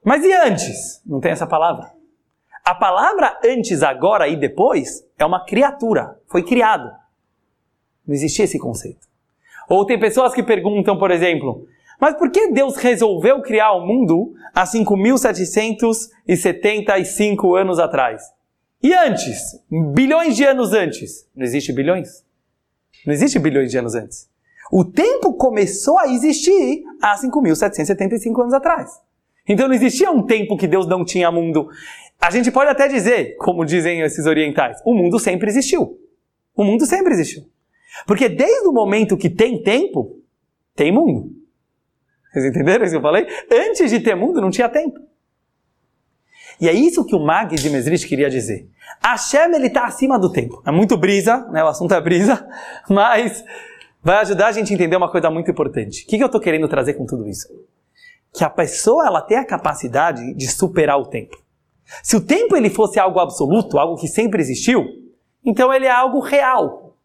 Mas 0.04 0.24
e 0.24 0.32
antes? 0.32 1.02
Não 1.06 1.20
tem 1.20 1.32
essa 1.32 1.46
palavra. 1.46 1.92
A 2.64 2.74
palavra 2.74 3.38
antes, 3.44 3.82
agora 3.82 4.28
e 4.28 4.36
depois 4.36 5.06
é 5.18 5.24
uma 5.24 5.44
criatura. 5.44 6.18
Foi 6.26 6.42
criado. 6.42 6.90
Não 8.06 8.14
existia 8.14 8.44
esse 8.44 8.58
conceito. 8.58 9.06
Ou 9.68 9.84
tem 9.86 9.98
pessoas 9.98 10.34
que 10.34 10.42
perguntam, 10.42 10.98
por 10.98 11.10
exemplo, 11.10 11.66
mas 12.04 12.16
por 12.18 12.30
que 12.30 12.48
Deus 12.48 12.76
resolveu 12.76 13.40
criar 13.40 13.72
o 13.72 13.86
mundo 13.86 14.34
há 14.54 14.64
5.775 14.64 17.58
anos 17.58 17.78
atrás? 17.78 18.22
E 18.82 18.92
antes? 18.92 19.58
Bilhões 19.94 20.36
de 20.36 20.44
anos 20.44 20.74
antes? 20.74 21.26
Não 21.34 21.42
existe 21.42 21.72
bilhões? 21.72 22.22
Não 23.06 23.14
existe 23.14 23.38
bilhões 23.38 23.70
de 23.70 23.78
anos 23.78 23.94
antes. 23.94 24.28
O 24.70 24.84
tempo 24.84 25.32
começou 25.32 25.98
a 25.98 26.06
existir 26.06 26.84
há 27.00 27.16
5.775 27.16 28.38
anos 28.38 28.52
atrás. 28.52 29.00
Então 29.48 29.66
não 29.66 29.74
existia 29.74 30.10
um 30.10 30.26
tempo 30.26 30.58
que 30.58 30.66
Deus 30.66 30.86
não 30.86 31.06
tinha 31.06 31.32
mundo. 31.32 31.70
A 32.20 32.30
gente 32.30 32.50
pode 32.50 32.70
até 32.70 32.86
dizer, 32.86 33.38
como 33.38 33.64
dizem 33.64 34.02
esses 34.02 34.26
orientais, 34.26 34.76
o 34.84 34.92
mundo 34.92 35.18
sempre 35.18 35.48
existiu. 35.48 35.98
O 36.54 36.64
mundo 36.64 36.84
sempre 36.84 37.14
existiu. 37.14 37.44
Porque 38.06 38.28
desde 38.28 38.68
o 38.68 38.72
momento 38.72 39.16
que 39.16 39.30
tem 39.30 39.62
tempo, 39.62 40.18
tem 40.76 40.92
mundo. 40.92 41.43
Vocês 42.34 42.46
entenderam 42.46 42.84
isso 42.84 42.94
que 42.94 42.98
eu 42.98 43.02
falei? 43.02 43.28
Antes 43.48 43.88
de 43.88 44.00
ter 44.00 44.16
mundo, 44.16 44.40
não 44.40 44.50
tinha 44.50 44.68
tempo. 44.68 44.98
E 46.60 46.68
é 46.68 46.72
isso 46.72 47.04
que 47.04 47.14
o 47.14 47.20
Mag 47.20 47.54
de 47.54 47.70
Mesrit 47.70 48.08
queria 48.08 48.28
dizer. 48.28 48.68
Hashem, 49.00 49.54
ele 49.54 49.68
está 49.68 49.84
acima 49.86 50.18
do 50.18 50.30
tempo. 50.30 50.60
É 50.66 50.72
muito 50.72 50.96
brisa, 50.96 51.46
né? 51.52 51.62
o 51.62 51.68
assunto 51.68 51.94
é 51.94 52.00
brisa, 52.00 52.44
mas 52.90 53.44
vai 54.02 54.16
ajudar 54.16 54.48
a 54.48 54.52
gente 54.52 54.72
a 54.72 54.74
entender 54.74 54.96
uma 54.96 55.10
coisa 55.10 55.30
muito 55.30 55.48
importante. 55.48 56.02
O 56.02 56.06
que, 56.08 56.16
que 56.16 56.22
eu 56.22 56.26
estou 56.26 56.40
querendo 56.40 56.66
trazer 56.68 56.94
com 56.94 57.06
tudo 57.06 57.28
isso? 57.28 57.48
Que 58.32 58.42
a 58.42 58.50
pessoa 58.50 59.06
ela 59.06 59.22
tem 59.22 59.38
a 59.38 59.46
capacidade 59.46 60.34
de 60.34 60.48
superar 60.48 60.98
o 60.98 61.06
tempo. 61.06 61.40
Se 62.02 62.16
o 62.16 62.20
tempo 62.20 62.56
ele 62.56 62.68
fosse 62.68 62.98
algo 62.98 63.20
absoluto, 63.20 63.78
algo 63.78 63.96
que 63.96 64.08
sempre 64.08 64.40
existiu, 64.40 64.84
então 65.44 65.72
ele 65.72 65.86
é 65.86 65.90
algo 65.90 66.18
real. 66.18 66.96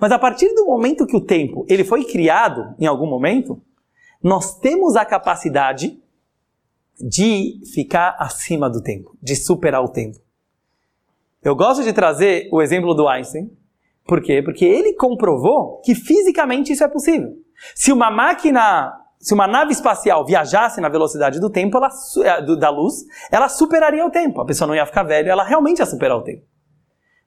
Mas 0.00 0.10
a 0.10 0.18
partir 0.18 0.52
do 0.54 0.66
momento 0.66 1.06
que 1.06 1.16
o 1.16 1.20
tempo 1.20 1.64
ele 1.68 1.84
foi 1.84 2.04
criado 2.04 2.74
em 2.76 2.86
algum 2.86 3.06
momento, 3.06 3.62
nós 4.22 4.58
temos 4.58 4.96
a 4.96 5.04
capacidade 5.04 5.98
de 7.00 7.60
ficar 7.72 8.16
acima 8.18 8.68
do 8.68 8.82
tempo, 8.82 9.16
de 9.22 9.36
superar 9.36 9.82
o 9.82 9.88
tempo. 9.88 10.18
Eu 11.42 11.54
gosto 11.54 11.84
de 11.84 11.92
trazer 11.92 12.48
o 12.52 12.60
exemplo 12.60 12.94
do 12.94 13.06
Einstein. 13.06 13.50
Por 14.04 14.20
quê? 14.20 14.42
Porque 14.42 14.64
ele 14.64 14.94
comprovou 14.94 15.80
que 15.82 15.94
fisicamente 15.94 16.72
isso 16.72 16.82
é 16.82 16.88
possível. 16.88 17.34
Se 17.74 17.92
uma 17.92 18.10
máquina, 18.10 18.92
se 19.20 19.32
uma 19.32 19.46
nave 19.46 19.72
espacial 19.72 20.24
viajasse 20.24 20.80
na 20.80 20.88
velocidade 20.88 21.38
do 21.38 21.50
tempo, 21.50 21.76
ela, 21.76 21.90
eh, 22.24 22.56
da 22.56 22.70
luz, 22.70 23.04
ela 23.30 23.48
superaria 23.48 24.04
o 24.04 24.10
tempo. 24.10 24.40
A 24.40 24.46
pessoa 24.46 24.66
não 24.66 24.74
ia 24.74 24.86
ficar 24.86 25.04
velha, 25.04 25.30
ela 25.30 25.44
realmente 25.44 25.78
ia 25.78 25.86
superar 25.86 26.16
o 26.16 26.22
tempo. 26.22 26.42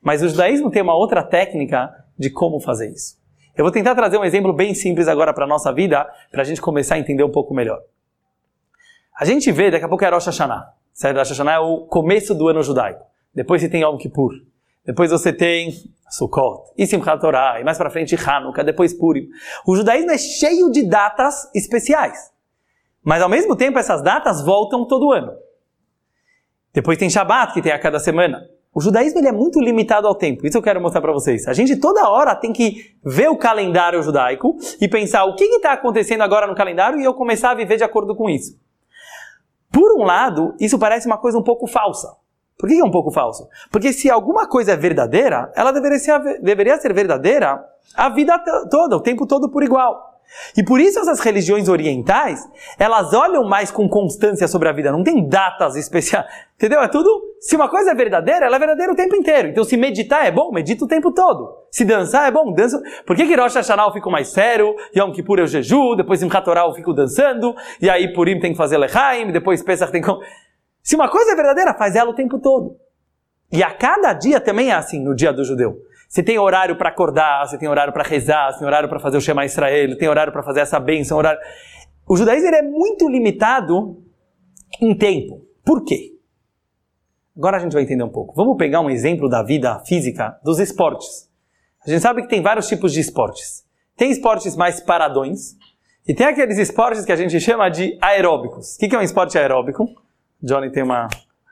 Mas 0.01 0.21
o 0.21 0.27
judaísmo 0.27 0.71
tem 0.71 0.81
uma 0.81 0.95
outra 0.95 1.23
técnica 1.23 1.89
de 2.17 2.29
como 2.29 2.59
fazer 2.59 2.89
isso. 2.89 3.20
Eu 3.55 3.63
vou 3.63 3.71
tentar 3.71 3.95
trazer 3.95 4.17
um 4.17 4.23
exemplo 4.23 4.53
bem 4.53 4.73
simples 4.73 5.07
agora 5.07 5.33
para 5.33 5.45
a 5.45 5.47
nossa 5.47 5.71
vida, 5.73 6.07
para 6.31 6.41
a 6.41 6.45
gente 6.45 6.61
começar 6.61 6.95
a 6.95 6.99
entender 6.99 7.23
um 7.23 7.31
pouco 7.31 7.53
melhor. 7.53 7.79
A 9.19 9.25
gente 9.25 9.51
vê, 9.51 9.69
daqui 9.69 9.85
a 9.85 9.89
pouco 9.89 10.03
é 10.03 10.09
Rosh 10.09 10.25
Hashanah. 10.25 10.73
Certo? 10.93 11.17
Rosh 11.17 11.29
Hashanah 11.29 11.53
é 11.53 11.59
o 11.59 11.85
começo 11.85 12.33
do 12.33 12.47
ano 12.47 12.63
judaico. 12.63 13.03
Depois 13.33 13.61
você 13.61 13.69
tem 13.69 13.81
Yom 13.81 13.97
Kippur. 13.97 14.31
Depois 14.85 15.11
você 15.11 15.31
tem 15.31 15.71
Sukkot, 16.09 16.73
e 16.77 16.85
Simchat 16.85 17.21
Torah, 17.21 17.59
e 17.61 17.63
mais 17.63 17.77
para 17.77 17.89
frente 17.89 18.15
Hanukkah, 18.15 18.63
depois 18.63 18.93
Purim. 18.93 19.29
O 19.65 19.75
judaísmo 19.75 20.11
é 20.11 20.17
cheio 20.17 20.69
de 20.69 20.83
datas 20.83 21.49
especiais. 21.55 22.31
Mas 23.03 23.21
ao 23.21 23.29
mesmo 23.29 23.55
tempo 23.55 23.79
essas 23.79 24.03
datas 24.03 24.43
voltam 24.43 24.85
todo 24.85 25.11
ano. 25.11 25.31
Depois 26.73 26.97
tem 26.97 27.09
Shabat, 27.09 27.53
que 27.53 27.61
tem 27.61 27.71
a 27.71 27.79
cada 27.79 27.99
semana. 27.99 28.45
O 28.73 28.79
judaísmo 28.79 29.19
ele 29.19 29.27
é 29.27 29.31
muito 29.31 29.59
limitado 29.59 30.07
ao 30.07 30.15
tempo. 30.15 30.47
Isso 30.47 30.57
eu 30.57 30.61
quero 30.61 30.79
mostrar 30.79 31.01
para 31.01 31.11
vocês. 31.11 31.45
A 31.47 31.53
gente 31.53 31.75
toda 31.75 32.09
hora 32.09 32.33
tem 32.33 32.53
que 32.53 32.95
ver 33.03 33.29
o 33.29 33.37
calendário 33.37 34.01
judaico 34.01 34.57
e 34.79 34.87
pensar 34.87 35.25
o 35.25 35.35
que 35.35 35.43
está 35.43 35.73
acontecendo 35.73 36.21
agora 36.21 36.47
no 36.47 36.55
calendário 36.55 36.99
e 36.99 37.03
eu 37.03 37.13
começar 37.13 37.51
a 37.51 37.55
viver 37.55 37.75
de 37.75 37.83
acordo 37.83 38.15
com 38.15 38.29
isso. 38.29 38.57
Por 39.71 39.99
um 39.99 40.03
lado, 40.03 40.55
isso 40.59 40.79
parece 40.79 41.05
uma 41.05 41.17
coisa 41.17 41.37
um 41.37 41.43
pouco 41.43 41.67
falsa. 41.67 42.15
Por 42.57 42.69
que 42.69 42.79
é 42.79 42.83
um 42.83 42.91
pouco 42.91 43.11
falso? 43.11 43.47
Porque 43.71 43.91
se 43.91 44.09
alguma 44.09 44.47
coisa 44.47 44.73
é 44.73 44.77
verdadeira, 44.77 45.51
ela 45.55 45.71
deveria 45.71 45.99
ser, 45.99 46.41
deveria 46.41 46.77
ser 46.77 46.93
verdadeira 46.93 47.65
a 47.95 48.07
vida 48.07 48.37
toda, 48.69 48.95
o 48.95 49.01
tempo 49.01 49.25
todo 49.25 49.49
por 49.49 49.63
igual. 49.63 50.11
E 50.55 50.63
por 50.63 50.79
isso 50.79 50.99
essas 50.99 51.19
religiões 51.19 51.67
orientais, 51.67 52.47
elas 52.77 53.13
olham 53.13 53.43
mais 53.43 53.71
com 53.71 53.89
constância 53.89 54.47
sobre 54.47 54.69
a 54.69 54.71
vida, 54.71 54.91
não 54.91 55.03
tem 55.03 55.27
datas 55.27 55.75
especiais, 55.75 56.25
entendeu? 56.55 56.81
É 56.81 56.87
tudo, 56.87 57.09
se 57.41 57.55
uma 57.55 57.67
coisa 57.67 57.89
é 57.89 57.95
verdadeira, 57.95 58.45
ela 58.45 58.55
é 58.55 58.59
verdadeira 58.59 58.93
o 58.93 58.95
tempo 58.95 59.15
inteiro. 59.15 59.47
Então 59.47 59.63
se 59.63 59.75
meditar 59.75 60.23
é 60.27 60.31
bom, 60.31 60.51
medita 60.51 60.85
o 60.85 60.87
tempo 60.87 61.11
todo. 61.11 61.65
Se 61.71 61.83
dançar 61.83 62.27
é 62.27 62.31
bom, 62.31 62.53
dança. 62.53 62.79
Por 63.03 63.15
que 63.15 63.25
que 63.25 63.35
Rosh 63.35 63.55
Hashanah 63.55 63.85
eu 63.85 63.91
fico 63.91 64.11
mais 64.11 64.27
sério, 64.27 64.75
Yom 64.95 65.11
Kippur 65.11 65.39
eu 65.39 65.47
jeju, 65.47 65.95
depois 65.95 66.21
em 66.21 66.29
Torah 66.29 66.67
eu 66.67 66.73
fico 66.73 66.93
dançando, 66.93 67.55
e 67.81 67.89
aí 67.89 68.13
Purim 68.13 68.39
tem 68.39 68.51
que 68.51 68.57
fazer 68.57 68.77
Lechaim, 68.77 69.31
depois 69.31 69.63
Pesach 69.63 69.91
tem 69.91 70.03
que... 70.03 70.11
Se 70.83 70.95
uma 70.95 71.09
coisa 71.09 71.31
é 71.31 71.35
verdadeira, 71.35 71.73
faz 71.73 71.95
ela 71.95 72.11
o 72.11 72.13
tempo 72.13 72.39
todo. 72.39 72.75
E 73.51 73.63
a 73.63 73.71
cada 73.71 74.13
dia 74.13 74.39
também 74.39 74.69
é 74.69 74.75
assim 74.75 75.03
no 75.03 75.15
dia 75.15 75.33
do 75.33 75.43
judeu. 75.43 75.77
Você 76.07 76.21
tem 76.21 76.37
horário 76.37 76.77
para 76.77 76.89
acordar, 76.89 77.47
você 77.47 77.57
tem 77.57 77.67
horário 77.67 77.91
para 77.91 78.03
rezar, 78.03 78.51
você 78.51 78.59
tem 78.59 78.67
horário 78.67 78.87
para 78.87 78.99
fazer 78.99 79.17
o 79.17 79.21
Shema 79.21 79.45
Israel, 79.45 79.97
tem 79.97 80.07
horário 80.07 80.31
para 80.31 80.43
fazer 80.43 80.59
essa 80.59 80.79
bênção, 80.79 81.17
horário... 81.17 81.39
O 82.07 82.15
judaísmo 82.15 82.49
é 82.49 82.61
muito 82.61 83.09
limitado 83.09 83.97
em 84.79 84.95
tempo. 84.95 85.41
Por 85.65 85.83
quê? 85.83 86.20
Agora 87.41 87.57
a 87.57 87.59
gente 87.59 87.73
vai 87.73 87.81
entender 87.81 88.03
um 88.03 88.09
pouco. 88.09 88.35
Vamos 88.35 88.55
pegar 88.55 88.81
um 88.81 88.89
exemplo 88.91 89.27
da 89.27 89.41
vida 89.41 89.79
física 89.79 90.39
dos 90.43 90.59
esportes. 90.59 91.27
A 91.83 91.89
gente 91.89 91.99
sabe 91.99 92.21
que 92.21 92.27
tem 92.27 92.39
vários 92.39 92.67
tipos 92.67 92.93
de 92.93 92.99
esportes. 92.99 93.65
Tem 93.97 94.11
esportes 94.11 94.55
mais 94.55 94.79
paradões 94.79 95.57
e 96.07 96.13
tem 96.13 96.27
aqueles 96.27 96.59
esportes 96.59 97.03
que 97.03 97.11
a 97.11 97.15
gente 97.15 97.39
chama 97.39 97.67
de 97.67 97.97
aeróbicos. 97.99 98.75
O 98.75 98.77
que 98.77 98.95
é 98.95 98.99
um 98.99 99.01
esporte 99.01 99.39
aeróbico? 99.39 99.87
Johnny 100.39 100.71
tem 100.71 100.83
uma 100.83 101.07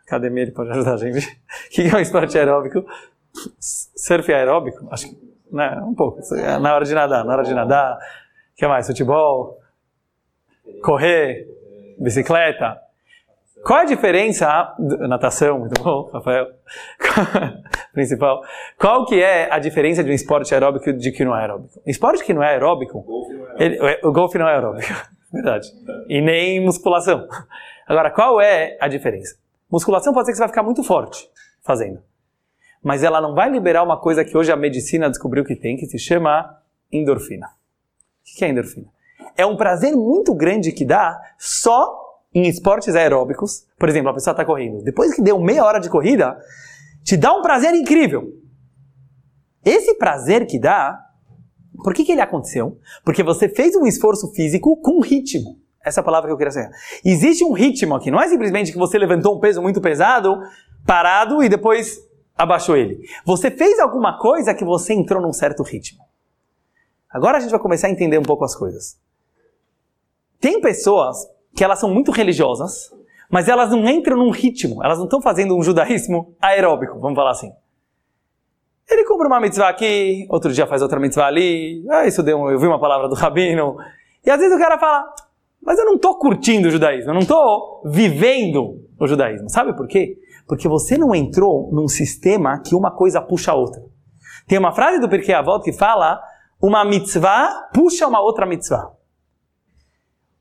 academia, 0.06 0.44
ele 0.44 0.52
pode 0.52 0.70
ajudar 0.70 0.94
a 0.94 0.98
gente. 0.98 1.26
O 1.66 1.70
que 1.72 1.82
é 1.82 1.96
um 1.96 2.00
esporte 2.00 2.38
aeróbico? 2.38 2.86
surf 3.60 4.32
aeróbico, 4.32 4.88
acho 4.92 5.10
que, 5.10 5.18
né, 5.52 5.82
um 5.84 5.96
pouco, 5.96 6.20
na 6.62 6.76
hora 6.76 6.86
de 6.86 6.94
nadar, 6.94 7.26
na 7.26 7.34
hora 7.34 7.44
de 7.44 7.54
nadar, 7.56 7.96
o 7.96 8.56
que 8.56 8.68
mais? 8.68 8.86
Futebol, 8.86 9.60
correr, 10.84 11.48
bicicleta. 11.98 12.80
Qual 13.64 13.80
a 13.80 13.86
diferença, 13.86 14.76
natação, 15.08 15.60
muito 15.60 15.82
bom, 15.82 16.10
Rafael, 16.14 16.48
principal, 17.94 18.42
qual 18.80 19.06
que 19.06 19.22
é 19.22 19.52
a 19.52 19.60
diferença 19.60 20.04
de 20.04 20.10
um 20.10 20.14
esporte 20.14 20.54
aeróbico 20.54 20.94
de 20.94 21.12
que 21.12 21.26
não 21.26 21.36
é 21.36 21.42
aeróbico? 21.42 21.82
Esporte 21.86 22.24
que 22.24 22.34
não 22.34 22.42
é 22.42 22.52
aeróbico, 22.52 23.06
o 24.04 24.12
golfe 24.12 24.38
não 24.38 24.48
é 24.48 24.54
aeróbico, 24.54 24.94
verdade, 25.32 25.68
e 26.08 26.22
nem 26.22 26.64
musculação. 26.64 27.28
Agora, 27.88 28.10
qual 28.12 28.40
é 28.40 28.78
a 28.80 28.88
diferença? 28.88 29.36
Musculação 29.70 30.14
pode 30.14 30.28
ser 30.28 30.32
que 30.32 30.38
você 30.38 30.44
vai 30.44 30.50
ficar 30.50 30.64
muito 30.64 30.84
forte 30.84 31.30
fazendo 31.62 32.02
mas 32.82 33.04
ela 33.04 33.22
não 33.22 33.36
vai 33.36 33.50
liberar 33.50 33.84
uma 33.84 34.00
coisa 34.00 34.24
que 34.24 34.38
hoje 34.38 34.52
a 34.52 34.56
medicina 34.56 35.10
descobriu 35.10 35.44
que 35.44 35.56
tem, 35.56 35.76
que 35.76 35.86
se 35.86 36.00
chama 36.00 36.58
endorfina. 36.92 37.48
O 37.48 38.38
que 38.38 38.46
é 38.46 38.48
endorfina? 38.48 38.88
É 39.36 39.46
um 39.46 39.58
prazer 39.58 39.96
muito 39.96 40.34
grande 40.34 40.72
que 40.72 40.86
dá 40.86 41.20
só 41.38 42.09
em 42.34 42.48
esportes 42.48 42.96
aeróbicos. 42.96 43.66
Por 43.78 43.90
exemplo, 43.90 44.10
a 44.10 44.14
pessoa 44.14 44.34
está 44.34 44.46
correndo. 44.46 44.84
Depois 44.84 45.14
que 45.14 45.22
deu 45.22 45.40
meia 45.40 45.64
hora 45.64 45.80
de 45.80 45.90
corrida, 45.90 46.38
te 47.04 47.18
dá 47.18 47.34
um 47.34 47.42
prazer 47.42 47.74
incrível. 47.74 48.34
Esse 49.64 49.96
prazer 49.96 50.46
que 50.46 50.60
dá, 50.60 51.00
por 51.84 51.94
que, 51.94 52.04
que 52.04 52.12
ele 52.12 52.22
aconteceu? 52.22 52.78
Porque 53.04 53.24
você 53.24 53.50
fez 53.50 53.76
um 53.76 53.86
esforço 53.86 54.32
físico 54.34 54.78
com 54.78 55.02
ritmo. 55.02 55.60
Essa 55.84 56.00
é 56.00 56.02
a 56.02 56.06
palavra 56.06 56.28
que 56.28 56.34
eu 56.34 56.38
queria 56.38 56.50
dizer. 56.50 56.70
Existe 57.04 57.44
um 57.44 57.54
ritmo 57.54 57.96
aqui. 57.96 58.12
Não 58.12 58.22
é 58.22 58.28
simplesmente 58.28 58.72
que 58.72 58.78
você 58.78 58.98
levantou 58.98 59.36
um 59.36 59.40
peso 59.40 59.62
muito 59.62 59.82
pesado, 59.82 60.38
parado 60.86 61.42
e 61.44 61.50
depois 61.50 61.98
abaixou 62.38 62.78
ele. 62.78 63.00
Você 63.26 63.50
fez 63.50 63.80
alguma 63.80 64.18
coisa 64.18 64.54
que 64.54 64.64
você 64.64 64.94
entrou 64.94 65.22
num 65.22 65.34
certo 65.34 65.64
ritmo. 65.64 66.04
Agora 67.10 67.38
a 67.38 67.40
gente 67.42 67.52
vai 67.52 67.60
começar 67.60 67.88
a 67.88 67.92
entender 67.92 68.18
um 68.18 68.24
pouco 68.24 68.46
as 68.46 68.56
coisas. 68.56 69.00
Tem 70.40 70.62
pessoas 70.62 71.28
que 71.60 71.64
elas 71.66 71.78
são 71.78 71.94
muito 71.94 72.10
religiosas, 72.10 72.90
mas 73.30 73.50
elas 73.50 73.70
não 73.72 73.86
entram 73.90 74.16
num 74.16 74.30
ritmo, 74.30 74.82
elas 74.82 74.98
não 74.98 75.04
estão 75.04 75.22
fazendo 75.22 75.58
um 75.58 75.62
judaísmo 75.62 76.34
aeróbico, 76.42 76.98
vamos 77.02 77.18
falar 77.18 77.32
assim. 77.32 77.52
Ele 78.90 79.04
cumpre 79.04 79.28
uma 79.28 79.42
mitzvah 79.42 79.68
aqui, 79.68 80.26
outro 80.30 80.54
dia 80.54 80.66
faz 80.66 80.82
outra 80.82 81.02
mitzvah 81.02 81.28
ali, 81.28 81.86
ah, 81.90 82.08
isso 82.08 82.24
deu, 82.24 82.50
eu 82.50 82.58
vi 82.58 82.66
uma 82.66 82.80
palavra 82.80 83.10
do 83.10 83.16
rabino. 83.16 83.76
E 84.26 84.32
às 84.32 84.40
vezes 84.40 84.56
o 84.56 84.58
cara 84.58 84.80
fala, 84.80 85.14
mas 85.62 85.78
eu 85.78 85.84
não 85.84 85.96
estou 85.96 86.18
curtindo 86.18 86.70
o 86.70 86.72
judaísmo, 86.72 87.10
eu 87.10 87.14
não 87.14 87.24
estou 87.24 87.82
vivendo 87.88 88.80
o 88.98 89.06
judaísmo. 89.06 89.50
Sabe 89.50 89.76
por 89.76 89.86
quê? 89.86 90.18
Porque 90.48 90.66
você 90.66 90.98
não 90.98 91.14
entrou 91.14 91.70
num 91.74 91.90
sistema 91.90 92.62
que 92.66 92.74
uma 92.74 92.90
coisa 92.90 93.20
puxa 93.20 93.52
a 93.52 93.56
outra. 93.56 93.84
Tem 94.48 94.58
uma 94.58 94.72
frase 94.72 95.02
do 95.02 95.10
Pirkei 95.10 95.36
Avot 95.36 95.62
que 95.62 95.74
fala: 95.74 96.22
uma 96.62 96.86
mitzvah 96.86 97.70
puxa 97.74 98.08
uma 98.08 98.22
outra 98.22 98.46
mitzvah. 98.46 98.98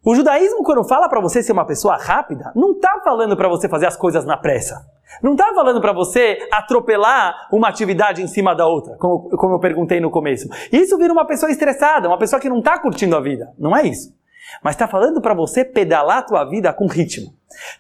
O 0.05 0.15
judaísmo, 0.15 0.63
quando 0.63 0.85
fala 0.85 1.09
para 1.09 1.21
você 1.21 1.43
ser 1.43 1.53
uma 1.53 1.67
pessoa 1.67 1.97
rápida, 1.97 2.53
não 2.55 2.73
está 2.73 3.01
falando 3.03 3.37
para 3.37 3.49
você 3.49 3.69
fazer 3.69 3.87
as 3.87 3.97
coisas 3.97 4.25
na 4.25 4.37
pressa. 4.37 4.87
Não 5.23 5.33
está 5.33 5.53
falando 5.53 5.81
para 5.81 5.93
você 5.93 6.39
atropelar 6.53 7.49
uma 7.53 7.69
atividade 7.69 8.23
em 8.23 8.29
cima 8.29 8.55
da 8.55 8.67
outra, 8.67 8.97
como, 8.97 9.29
como 9.31 9.55
eu 9.55 9.59
perguntei 9.59 10.01
no 10.01 10.11
começo. 10.11 10.49
Isso 10.71 10.97
vira 10.97 11.13
uma 11.13 11.27
pessoa 11.27 11.51
estressada, 11.51 12.09
uma 12.09 12.19
pessoa 12.19 12.41
que 12.41 12.49
não 12.49 12.61
está 12.61 12.79
curtindo 12.79 13.17
a 13.17 13.21
vida. 13.21 13.53
Não 13.59 13.77
é 13.77 13.87
isso. 13.87 14.17
Mas 14.63 14.77
está 14.77 14.87
falando 14.87 15.21
para 15.21 15.35
você 15.35 15.65
pedalar 15.65 16.19
a 16.19 16.23
tua 16.23 16.45
vida 16.45 16.73
com 16.73 16.87
ritmo. 16.87 17.35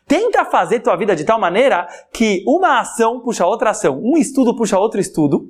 Tenta 0.07 0.44
fazer 0.44 0.81
tua 0.81 0.96
vida 0.96 1.14
de 1.14 1.24
tal 1.24 1.38
maneira 1.38 1.87
que 2.12 2.42
uma 2.46 2.81
ação 2.81 3.20
puxa 3.20 3.46
outra 3.46 3.70
ação, 3.70 4.00
um 4.02 4.16
estudo 4.18 4.57
puxa 4.57 4.78
outro 4.78 5.00
estudo, 5.00 5.46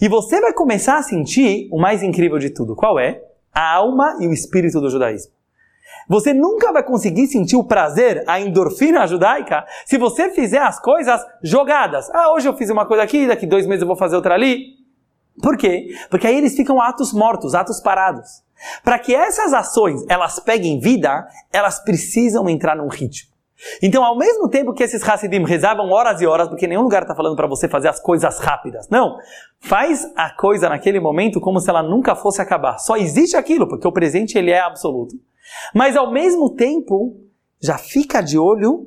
e 0.00 0.08
você 0.08 0.40
vai 0.40 0.52
começar 0.52 0.98
a 0.98 1.02
sentir 1.02 1.68
o 1.72 1.80
mais 1.80 2.02
incrível 2.02 2.38
de 2.38 2.50
tudo. 2.50 2.76
Qual 2.76 2.98
é? 2.98 3.20
A 3.52 3.74
alma 3.74 4.16
e 4.20 4.26
o 4.28 4.32
espírito 4.32 4.80
do 4.80 4.88
judaísmo. 4.88 5.32
Você 6.08 6.32
nunca 6.32 6.72
vai 6.72 6.82
conseguir 6.82 7.26
sentir 7.26 7.56
o 7.56 7.64
prazer, 7.64 8.24
a 8.26 8.40
endorfina 8.40 9.06
judaica, 9.06 9.64
se 9.86 9.98
você 9.98 10.30
fizer 10.30 10.62
as 10.62 10.80
coisas 10.80 11.20
jogadas. 11.42 12.10
Ah, 12.10 12.32
hoje 12.32 12.48
eu 12.48 12.54
fiz 12.54 12.70
uma 12.70 12.86
coisa 12.86 13.02
aqui, 13.02 13.26
daqui 13.26 13.46
dois 13.46 13.66
meses 13.66 13.82
eu 13.82 13.86
vou 13.86 13.96
fazer 13.96 14.16
outra 14.16 14.34
ali. 14.34 14.82
Por 15.40 15.56
quê? 15.56 15.88
Porque 16.10 16.26
aí 16.26 16.36
eles 16.36 16.54
ficam 16.54 16.80
atos 16.80 17.12
mortos, 17.12 17.54
atos 17.54 17.80
parados. 17.80 18.42
Para 18.84 18.98
que 18.98 19.14
essas 19.14 19.52
ações 19.52 20.04
elas 20.08 20.38
peguem 20.38 20.78
vida, 20.78 21.26
elas 21.52 21.82
precisam 21.82 22.48
entrar 22.48 22.76
num 22.76 22.88
ritmo. 22.88 23.32
Então, 23.80 24.04
ao 24.04 24.16
mesmo 24.16 24.48
tempo 24.48 24.72
que 24.72 24.82
esses 24.82 25.08
Hassidim 25.08 25.44
rezavam 25.44 25.88
horas 25.90 26.20
e 26.20 26.26
horas, 26.26 26.48
porque 26.48 26.66
nenhum 26.66 26.82
lugar 26.82 27.02
está 27.02 27.14
falando 27.14 27.36
para 27.36 27.46
você 27.46 27.68
fazer 27.68 27.88
as 27.88 28.00
coisas 28.00 28.38
rápidas. 28.38 28.88
Não. 28.88 29.16
Faz 29.60 30.04
a 30.16 30.30
coisa 30.30 30.68
naquele 30.68 30.98
momento 30.98 31.40
como 31.40 31.60
se 31.60 31.70
ela 31.70 31.82
nunca 31.82 32.16
fosse 32.16 32.42
acabar. 32.42 32.78
Só 32.78 32.96
existe 32.96 33.36
aquilo, 33.36 33.68
porque 33.68 33.86
o 33.86 33.92
presente 33.92 34.36
ele 34.36 34.50
é 34.50 34.60
absoluto. 34.60 35.14
Mas 35.74 35.96
ao 35.96 36.12
mesmo 36.12 36.54
tempo, 36.54 37.20
já 37.60 37.78
fica 37.78 38.20
de 38.20 38.38
olho 38.38 38.86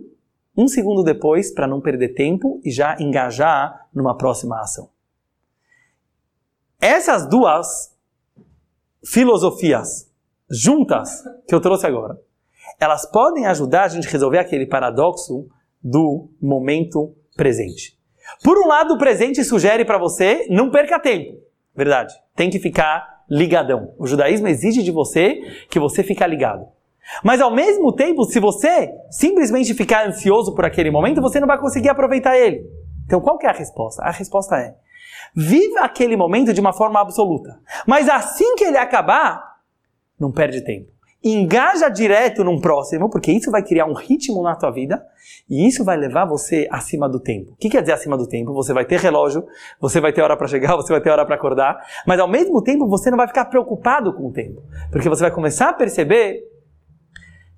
um 0.58 0.68
segundo 0.68 1.04
depois 1.04 1.54
para 1.54 1.68
não 1.68 1.82
perder 1.82 2.13
tempo 2.13 2.62
e 2.63 2.72
já 2.72 2.96
engajar 3.00 3.88
numa 3.94 4.18
próxima 4.18 4.60
ação. 4.60 4.89
Essas 6.80 7.28
duas 7.28 7.94
filosofias 9.04 10.10
juntas 10.50 11.24
que 11.48 11.54
eu 11.54 11.60
trouxe 11.60 11.86
agora, 11.86 12.20
elas 12.80 13.10
podem 13.10 13.46
ajudar 13.46 13.84
a 13.84 13.88
gente 13.88 14.08
a 14.08 14.12
resolver 14.12 14.39
aquele 14.39 14.65
paradoxo 14.65 15.48
do 15.84 16.30
momento 16.41 17.15
presente. 17.36 17.98
Por 18.44 18.58
um 18.58 18.68
lado, 18.68 18.94
o 18.94 18.98
presente 18.98 19.44
sugere 19.44 19.86
para 19.86 19.98
você 19.98 20.48
não 20.50 20.72
perca 20.72 21.00
tempo. 21.00 21.39
Verdade. 21.76 22.13
Tem 22.36 22.50
que 22.50 22.60
ficar 22.60 23.14
ligadão. 23.30 23.94
O 23.98 24.08
judaísmo 24.08 24.48
exige 24.48 24.84
de 24.84 24.92
você 24.92 25.66
que 25.70 25.80
você 25.80 26.04
fique 26.04 26.26
ligado. 26.26 26.68
Mas 27.24 27.40
ao 27.40 27.52
mesmo 27.54 27.94
tempo, 27.94 28.24
se 28.26 28.40
você 28.40 28.92
simplesmente 29.12 29.74
ficar 29.74 30.08
ansioso 30.08 30.56
por 30.56 30.66
aquele 30.66 30.90
momento, 30.90 31.22
você 31.22 31.40
não 31.40 31.48
vai 31.48 31.60
conseguir 31.60 31.90
aproveitar 31.90 32.38
ele. 32.38 32.66
Então 33.06 33.22
qual 33.22 33.38
que 33.38 33.46
é 33.46 33.50
a 33.50 33.54
resposta? 33.54 34.04
A 34.04 34.12
resposta 34.12 34.58
é: 34.58 34.76
Viva 35.36 35.82
aquele 35.82 36.16
momento 36.16 36.54
de 36.54 36.62
uma 36.62 36.74
forma 36.74 37.00
absoluta. 37.00 37.60
Mas 37.86 38.10
assim 38.10 38.56
que 38.56 38.64
ele 38.64 38.78
acabar, 38.78 39.58
não 40.20 40.32
perde 40.32 40.62
tempo. 40.62 40.95
Engaja 41.28 41.90
direto 41.90 42.44
num 42.44 42.62
próximo, 42.62 43.10
porque 43.10 43.32
isso 43.32 43.50
vai 43.50 43.64
criar 43.64 43.88
um 43.88 43.96
ritmo 43.96 44.44
na 44.44 44.56
tua 44.56 44.70
vida 44.70 45.04
e 45.50 45.68
isso 45.68 45.84
vai 45.84 45.98
levar 45.98 46.24
você 46.26 46.68
acima 46.70 47.10
do 47.10 47.20
tempo. 47.20 47.54
O 47.54 47.56
que 47.56 47.68
quer 47.68 47.82
dizer 47.82 47.94
acima 47.94 48.16
do 48.16 48.28
tempo? 48.28 48.54
Você 48.54 48.72
vai 48.72 48.86
ter 48.86 49.00
relógio, 49.00 49.44
você 49.82 50.00
vai 50.00 50.14
ter 50.14 50.22
hora 50.22 50.38
para 50.38 50.48
chegar, 50.48 50.76
você 50.78 50.94
vai 50.94 51.02
ter 51.02 51.10
hora 51.10 51.26
para 51.26 51.34
acordar, 51.34 51.84
mas 52.06 52.20
ao 52.20 52.28
mesmo 52.28 52.62
tempo 52.62 52.88
você 52.88 53.10
não 53.10 53.18
vai 53.18 53.28
ficar 53.28 53.46
preocupado 53.46 54.14
com 54.14 54.28
o 54.28 54.32
tempo, 54.32 54.62
porque 54.92 55.10
você 55.10 55.24
vai 55.24 55.32
começar 55.32 55.70
a 55.70 55.74
perceber 55.74 56.44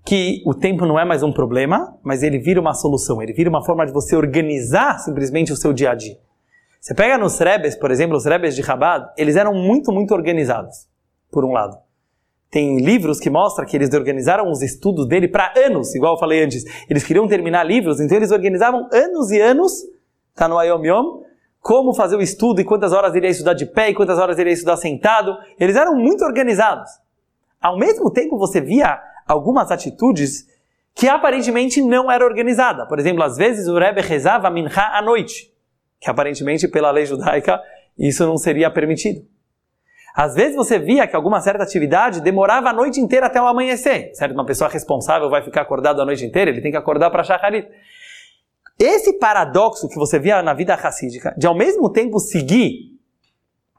que 0.05 0.41
o 0.45 0.53
tempo 0.53 0.85
não 0.85 0.97
é 0.97 1.03
mais 1.03 1.21
um 1.21 1.33
problema, 1.33 1.93
mas 2.01 2.23
ele 2.23 2.39
vira 2.39 2.61
uma 2.61 2.73
solução, 2.73 3.21
ele 3.21 3.33
vira 3.33 3.49
uma 3.49 3.65
forma 3.65 3.85
de 3.85 3.91
você 3.91 4.15
organizar 4.15 4.99
simplesmente 4.99 5.51
o 5.51 5.57
seu 5.57 5.73
dia 5.73 5.91
a 5.91 5.93
dia. 5.93 6.17
Você 6.79 6.95
pega 6.95 7.17
nos 7.17 7.37
Rebes, 7.37 7.75
por 7.75 7.91
exemplo, 7.91 8.15
os 8.15 8.23
Rebes 8.23 8.55
de 8.55 8.63
Chabad, 8.63 9.09
eles 9.17 9.35
eram 9.35 9.53
muito, 9.53 9.91
muito 9.91 10.13
organizados, 10.13 10.87
por 11.29 11.43
um 11.43 11.51
lado. 11.51 11.85
Tem 12.49 12.79
livros 12.79 13.19
que 13.19 13.29
mostram 13.29 13.65
que 13.65 13.75
eles 13.75 13.93
organizaram 13.93 14.49
os 14.49 14.61
estudos 14.61 15.07
dele 15.07 15.27
para 15.27 15.53
anos, 15.57 15.93
igual 15.93 16.13
eu 16.15 16.19
falei 16.19 16.43
antes. 16.43 16.63
Eles 16.89 17.03
queriam 17.03 17.27
terminar 17.27 17.63
livros, 17.63 17.99
então 17.99 18.15
eles 18.15 18.31
organizavam 18.31 18.87
anos 18.91 19.31
e 19.31 19.39
anos, 19.39 19.73
tá 20.33 20.47
no 20.47 20.57
Ayom 20.57 20.83
Yom, 20.85 21.21
como 21.59 21.93
fazer 21.93 22.15
o 22.15 22.21
estudo 22.21 22.61
e 22.61 22.63
quantas 22.63 22.93
horas 22.93 23.13
ele 23.13 23.27
ia 23.27 23.31
estudar 23.31 23.53
de 23.53 23.65
pé 23.65 23.89
e 23.89 23.93
quantas 23.93 24.17
horas 24.17 24.39
ele 24.39 24.49
ia 24.49 24.53
estudar 24.53 24.77
sentado. 24.77 25.35
Eles 25.59 25.75
eram 25.75 25.95
muito 25.95 26.23
organizados. 26.23 26.89
Ao 27.61 27.77
mesmo 27.77 28.09
tempo, 28.09 28.37
você 28.37 28.61
via 28.61 28.97
algumas 29.27 29.69
atitudes 29.69 30.47
que 30.95 31.07
aparentemente 31.07 31.81
não 31.81 32.09
era 32.09 32.25
organizada. 32.25 32.85
Por 32.87 32.97
exemplo, 32.97 33.21
às 33.23 33.35
vezes 33.35 33.67
o 33.67 33.77
Rebbe 33.77 34.01
rezava 34.01 34.49
minha 34.49 34.69
à 34.93 35.01
noite, 35.01 35.51
que 35.99 36.09
aparentemente 36.09 36.67
pela 36.67 36.89
lei 36.91 37.05
judaica 37.05 37.61
isso 37.97 38.25
não 38.25 38.37
seria 38.37 38.71
permitido. 38.71 39.25
Às 40.17 40.33
vezes 40.33 40.55
você 40.55 40.79
via 40.79 41.05
que 41.05 41.15
alguma 41.15 41.39
certa 41.39 41.61
atividade 41.61 42.21
demorava 42.21 42.69
a 42.69 42.73
noite 42.73 42.99
inteira 42.99 43.27
até 43.27 43.39
o 43.39 43.45
amanhecer. 43.45 44.09
Certo? 44.15 44.31
Uma 44.31 44.47
pessoa 44.47 44.67
responsável 44.67 45.29
vai 45.29 45.43
ficar 45.43 45.61
acordado 45.61 46.01
a 46.01 46.05
noite 46.05 46.25
inteira, 46.25 46.49
ele 46.49 46.59
tem 46.59 46.71
que 46.71 46.77
acordar 46.77 47.11
para 47.11 47.23
Shacharit. 47.23 47.69
Esse 48.79 49.19
paradoxo 49.19 49.87
que 49.87 49.95
você 49.95 50.17
via 50.17 50.41
na 50.41 50.55
vida 50.55 50.73
racídica, 50.73 51.35
de 51.37 51.45
ao 51.45 51.55
mesmo 51.55 51.91
tempo 51.91 52.19
seguir 52.19 52.97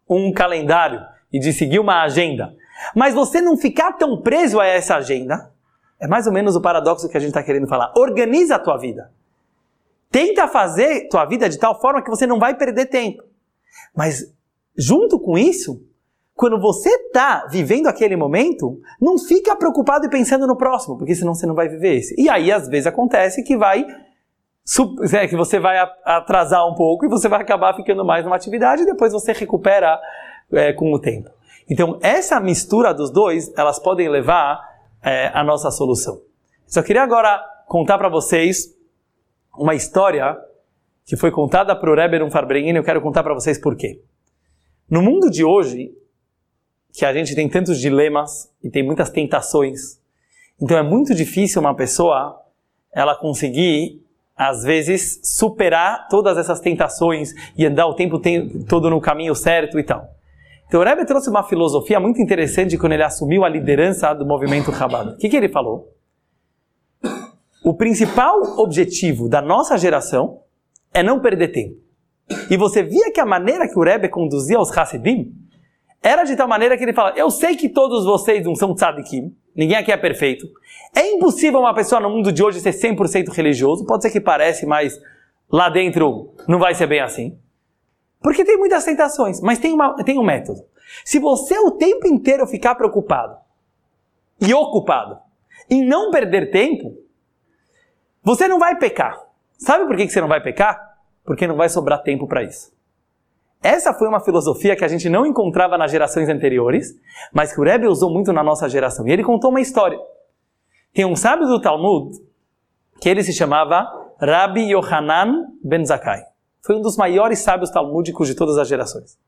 um 0.08 0.32
calendário 0.32 1.00
e 1.32 1.40
de 1.40 1.52
seguir 1.52 1.80
uma 1.80 2.04
agenda, 2.04 2.54
mas 2.94 3.14
você 3.14 3.40
não 3.40 3.56
ficar 3.56 3.94
tão 3.94 4.22
preso 4.22 4.60
a 4.60 4.66
essa 4.66 4.94
agenda, 4.94 5.52
é 5.98 6.06
mais 6.06 6.28
ou 6.28 6.32
menos 6.32 6.54
o 6.54 6.62
paradoxo 6.62 7.08
que 7.08 7.16
a 7.16 7.20
gente 7.20 7.30
está 7.30 7.42
querendo 7.42 7.66
falar. 7.66 7.92
Organiza 7.96 8.54
a 8.54 8.58
tua 8.60 8.76
vida. 8.76 9.10
Tenta 10.08 10.46
fazer 10.46 11.08
tua 11.08 11.24
vida 11.24 11.48
de 11.48 11.58
tal 11.58 11.80
forma 11.80 12.00
que 12.00 12.10
você 12.10 12.28
não 12.28 12.38
vai 12.38 12.56
perder 12.56 12.86
tempo. 12.86 13.24
Mas, 13.92 14.32
junto 14.76 15.18
com 15.18 15.36
isso, 15.36 15.87
quando 16.38 16.56
você 16.60 16.88
está 16.88 17.48
vivendo 17.50 17.88
aquele 17.88 18.14
momento, 18.14 18.80
não 19.00 19.18
fica 19.18 19.56
preocupado 19.56 20.06
e 20.06 20.08
pensando 20.08 20.46
no 20.46 20.54
próximo, 20.54 20.96
porque 20.96 21.12
senão 21.12 21.34
você 21.34 21.44
não 21.44 21.54
vai 21.54 21.68
viver 21.68 21.96
esse. 21.96 22.14
E 22.16 22.30
aí, 22.30 22.52
às 22.52 22.68
vezes, 22.68 22.86
acontece 22.86 23.42
que 23.42 23.56
vai 23.56 23.84
é, 25.12 25.26
que 25.26 25.34
você 25.34 25.58
vai 25.58 25.78
atrasar 26.04 26.64
um 26.68 26.76
pouco 26.76 27.04
e 27.04 27.08
você 27.08 27.28
vai 27.28 27.40
acabar 27.40 27.74
ficando 27.74 28.04
mais 28.04 28.24
numa 28.24 28.36
atividade 28.36 28.82
e 28.82 28.86
depois 28.86 29.12
você 29.12 29.32
recupera 29.32 29.98
é, 30.52 30.72
com 30.72 30.94
o 30.94 31.00
tempo. 31.00 31.28
Então, 31.68 31.98
essa 32.00 32.38
mistura 32.38 32.94
dos 32.94 33.10
dois, 33.10 33.52
elas 33.58 33.80
podem 33.80 34.08
levar 34.08 34.60
é, 35.02 35.32
a 35.34 35.42
nossa 35.42 35.72
solução. 35.72 36.20
Só 36.68 36.84
queria 36.84 37.02
agora 37.02 37.44
contar 37.66 37.98
para 37.98 38.08
vocês 38.08 38.72
uma 39.58 39.74
história 39.74 40.38
que 41.04 41.16
foi 41.16 41.32
contada 41.32 41.74
para 41.74 41.90
o 41.90 41.96
Rebbe 41.96 42.16
e 42.16 42.76
eu 42.76 42.84
quero 42.84 43.02
contar 43.02 43.24
para 43.24 43.34
vocês 43.34 43.58
por 43.58 43.74
quê. 43.74 44.00
No 44.88 45.02
mundo 45.02 45.28
de 45.28 45.44
hoje, 45.44 45.98
que 46.92 47.04
a 47.04 47.12
gente 47.12 47.34
tem 47.34 47.48
tantos 47.48 47.78
dilemas 47.78 48.50
e 48.62 48.70
tem 48.70 48.82
muitas 48.82 49.10
tentações, 49.10 49.98
então 50.60 50.76
é 50.76 50.82
muito 50.82 51.14
difícil 51.14 51.60
uma 51.60 51.74
pessoa 51.74 52.42
ela 52.92 53.14
conseguir 53.14 54.02
às 54.36 54.62
vezes 54.62 55.20
superar 55.22 56.06
todas 56.08 56.38
essas 56.38 56.60
tentações 56.60 57.32
e 57.56 57.66
andar 57.66 57.86
o 57.86 57.94
tempo 57.94 58.20
todo 58.68 58.88
no 58.88 59.00
caminho 59.00 59.34
certo 59.34 59.78
e 59.78 59.82
tal. 59.82 60.08
Então 60.66 60.80
o 60.80 60.84
Rebbe 60.84 61.04
trouxe 61.04 61.28
uma 61.28 61.42
filosofia 61.42 61.98
muito 61.98 62.20
interessante 62.20 62.76
quando 62.76 62.92
ele 62.92 63.02
assumiu 63.02 63.44
a 63.44 63.48
liderança 63.48 64.12
do 64.14 64.24
movimento 64.24 64.72
Chabad. 64.72 65.14
O 65.14 65.16
que, 65.16 65.28
que 65.28 65.36
ele 65.36 65.48
falou? 65.48 65.92
O 67.64 67.74
principal 67.74 68.40
objetivo 68.58 69.28
da 69.28 69.42
nossa 69.42 69.76
geração 69.76 70.40
é 70.92 71.02
não 71.02 71.20
perder 71.20 71.48
tempo. 71.48 71.76
E 72.50 72.56
você 72.56 72.82
via 72.82 73.10
que 73.10 73.20
a 73.20 73.26
maneira 73.26 73.66
que 73.66 73.78
o 73.78 73.82
Rebbe 73.82 74.08
conduzia 74.08 74.60
os 74.60 74.76
Hasidim 74.76 75.34
era 76.02 76.24
de 76.24 76.36
tal 76.36 76.48
maneira 76.48 76.76
que 76.76 76.84
ele 76.84 76.92
fala: 76.92 77.12
Eu 77.16 77.30
sei 77.30 77.56
que 77.56 77.68
todos 77.68 78.04
vocês 78.04 78.44
não 78.44 78.54
são 78.54 78.74
tzadikim, 78.74 79.34
ninguém 79.54 79.76
aqui 79.76 79.92
é 79.92 79.96
perfeito. 79.96 80.46
É 80.94 81.12
impossível 81.12 81.60
uma 81.60 81.74
pessoa 81.74 82.00
no 82.00 82.10
mundo 82.10 82.32
de 82.32 82.42
hoje 82.42 82.60
ser 82.60 82.72
100% 82.72 83.32
religioso, 83.32 83.84
pode 83.84 84.02
ser 84.02 84.10
que 84.10 84.20
parece, 84.20 84.64
mas 84.64 85.00
lá 85.50 85.68
dentro 85.68 86.32
não 86.46 86.58
vai 86.58 86.74
ser 86.74 86.86
bem 86.86 87.00
assim. 87.00 87.38
Porque 88.20 88.44
tem 88.44 88.56
muitas 88.56 88.84
tentações, 88.84 89.40
mas 89.40 89.58
tem, 89.58 89.72
uma, 89.72 89.94
tem 90.02 90.18
um 90.18 90.24
método. 90.24 90.64
Se 91.04 91.18
você 91.18 91.58
o 91.58 91.72
tempo 91.72 92.06
inteiro 92.06 92.46
ficar 92.46 92.74
preocupado 92.74 93.36
e 94.40 94.52
ocupado 94.54 95.18
em 95.70 95.84
não 95.84 96.10
perder 96.10 96.50
tempo, 96.50 96.96
você 98.22 98.48
não 98.48 98.58
vai 98.58 98.76
pecar. 98.76 99.20
Sabe 99.58 99.86
por 99.86 99.96
que 99.96 100.08
você 100.08 100.20
não 100.20 100.28
vai 100.28 100.40
pecar? 100.40 100.98
Porque 101.24 101.46
não 101.46 101.56
vai 101.56 101.68
sobrar 101.68 102.02
tempo 102.02 102.26
para 102.26 102.42
isso. 102.42 102.72
Essa 103.62 103.92
foi 103.92 104.06
uma 104.06 104.20
filosofia 104.20 104.76
que 104.76 104.84
a 104.84 104.88
gente 104.88 105.08
não 105.08 105.26
encontrava 105.26 105.76
nas 105.76 105.90
gerações 105.90 106.28
anteriores, 106.28 106.94
mas 107.32 107.52
que 107.52 107.60
o 107.60 107.64
Rebbe 107.64 107.86
usou 107.86 108.10
muito 108.10 108.32
na 108.32 108.42
nossa 108.42 108.68
geração. 108.68 109.06
E 109.06 109.10
ele 109.10 109.24
contou 109.24 109.50
uma 109.50 109.60
história. 109.60 109.98
Tem 110.92 111.04
um 111.04 111.16
sábio 111.16 111.46
do 111.46 111.60
Talmud 111.60 112.16
que 113.00 113.08
ele 113.08 113.22
se 113.22 113.32
chamava 113.32 113.86
Rabbi 114.20 114.72
Yohanan 114.72 115.46
Ben 115.62 115.84
Zakkai. 115.84 116.22
Foi 116.60 116.76
um 116.76 116.82
dos 116.82 116.96
maiores 116.96 117.40
sábios 117.40 117.70
talmúdicos 117.70 118.28
de 118.28 118.34
todas 118.34 118.58
as 118.58 118.68
gerações. 118.68 119.18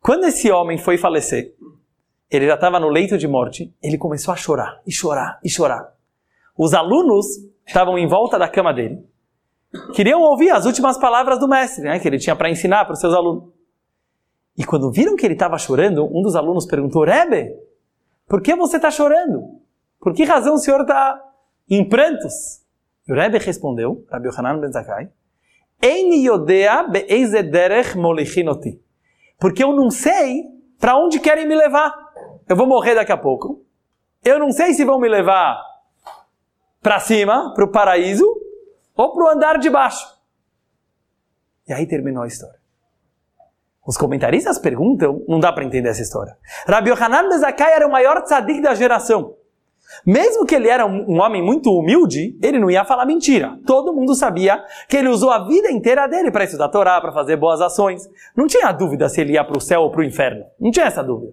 Quando 0.00 0.24
esse 0.24 0.50
homem 0.50 0.78
foi 0.78 0.96
falecer, 0.96 1.54
ele 2.30 2.46
já 2.46 2.54
estava 2.54 2.78
no 2.78 2.88
leito 2.88 3.18
de 3.18 3.26
morte, 3.26 3.74
ele 3.82 3.98
começou 3.98 4.32
a 4.32 4.36
chorar, 4.36 4.80
e 4.86 4.92
chorar, 4.92 5.38
e 5.42 5.50
chorar. 5.50 5.92
Os 6.56 6.74
alunos 6.74 7.26
estavam 7.66 7.98
em 7.98 8.06
volta 8.06 8.38
da 8.38 8.48
cama 8.48 8.72
dele, 8.72 9.04
queriam 9.94 10.20
ouvir 10.20 10.50
as 10.50 10.66
últimas 10.66 10.98
palavras 10.98 11.38
do 11.38 11.48
mestre, 11.48 11.84
né, 11.84 11.98
que 11.98 12.06
ele 12.06 12.18
tinha 12.18 12.36
para 12.36 12.50
ensinar 12.50 12.84
para 12.84 12.94
os 12.94 13.00
seus 13.00 13.14
alunos. 13.14 13.52
E 14.56 14.64
quando 14.64 14.90
viram 14.90 15.16
que 15.16 15.26
ele 15.26 15.34
estava 15.34 15.58
chorando, 15.58 16.06
um 16.06 16.22
dos 16.22 16.34
alunos 16.34 16.66
perguntou: 16.66 17.04
Rebbe, 17.04 17.54
por 18.26 18.40
que 18.40 18.54
você 18.54 18.76
está 18.76 18.90
chorando? 18.90 19.60
Por 20.00 20.14
que 20.14 20.24
razão 20.24 20.54
o 20.54 20.58
senhor 20.58 20.80
está 20.82 21.20
em 21.68 21.86
prantos? 21.88 22.62
E 23.06 23.12
o 23.12 23.14
Rebbe 23.14 23.38
respondeu, 23.38 24.04
Rabbi 24.10 24.28
Yohanan 24.28 24.60
Ben 24.60 24.72
Zakkai, 24.72 25.10
porque 29.38 29.62
eu 29.62 29.72
não 29.72 29.90
sei 29.90 30.44
para 30.78 30.96
onde 30.96 31.20
querem 31.20 31.46
me 31.46 31.54
levar. 31.54 31.94
Eu 32.48 32.56
vou 32.56 32.66
morrer 32.66 32.94
daqui 32.94 33.12
a 33.12 33.16
pouco. 33.16 33.62
Eu 34.24 34.38
não 34.38 34.50
sei 34.50 34.72
se 34.72 34.84
vão 34.84 34.98
me 34.98 35.08
levar 35.08 35.60
para 36.82 36.98
cima, 37.00 37.52
para 37.54 37.64
o 37.64 37.70
paraíso, 37.70 38.24
ou 38.96 39.12
para 39.12 39.24
o 39.24 39.28
andar 39.28 39.58
de 39.58 39.68
baixo. 39.68 40.06
E 41.68 41.72
aí 41.72 41.86
terminou 41.86 42.22
a 42.22 42.26
história. 42.26 42.56
Os 43.86 43.96
comentaristas 43.96 44.58
perguntam, 44.58 45.22
não 45.28 45.38
dá 45.38 45.52
para 45.52 45.64
entender 45.64 45.88
essa 45.88 46.02
história. 46.02 46.36
Rabbi 46.66 46.90
Yohanan 46.90 47.28
Bezakai 47.28 47.72
era 47.72 47.86
o 47.86 47.90
maior 47.90 48.20
tzadik 48.22 48.60
da 48.60 48.74
geração. 48.74 49.36
Mesmo 50.04 50.44
que 50.44 50.54
ele 50.54 50.68
era 50.68 50.84
um, 50.84 51.20
homem 51.20 51.40
muito 51.40 51.70
humilde, 51.70 52.36
ele 52.42 52.58
não 52.58 52.68
ia 52.68 52.84
falar 52.84 53.06
mentira. 53.06 53.56
Todo 53.64 53.92
mundo 53.92 54.14
sabia 54.16 54.64
que 54.88 54.96
ele 54.96 55.08
usou 55.08 55.30
a 55.30 55.46
vida 55.46 55.70
inteira 55.70 56.08
dele 56.08 56.32
para 56.32 56.42
estudar 56.42 56.64
a 56.64 56.68
Torá, 56.68 57.00
para 57.00 57.12
fazer 57.12 57.36
boas 57.36 57.60
ações. 57.60 58.08
Não 58.34 58.48
tinha 58.48 58.72
dúvida 58.72 59.08
se 59.08 59.20
ele 59.20 59.34
ia 59.34 59.44
para 59.44 59.56
o 59.56 59.60
céu 59.60 59.82
ou 59.82 59.90
para 59.90 60.00
o 60.00 60.04
inferno. 60.04 60.44
Não 60.58 60.72
tinha 60.72 60.86
essa 60.86 61.02
dúvida. 61.02 61.32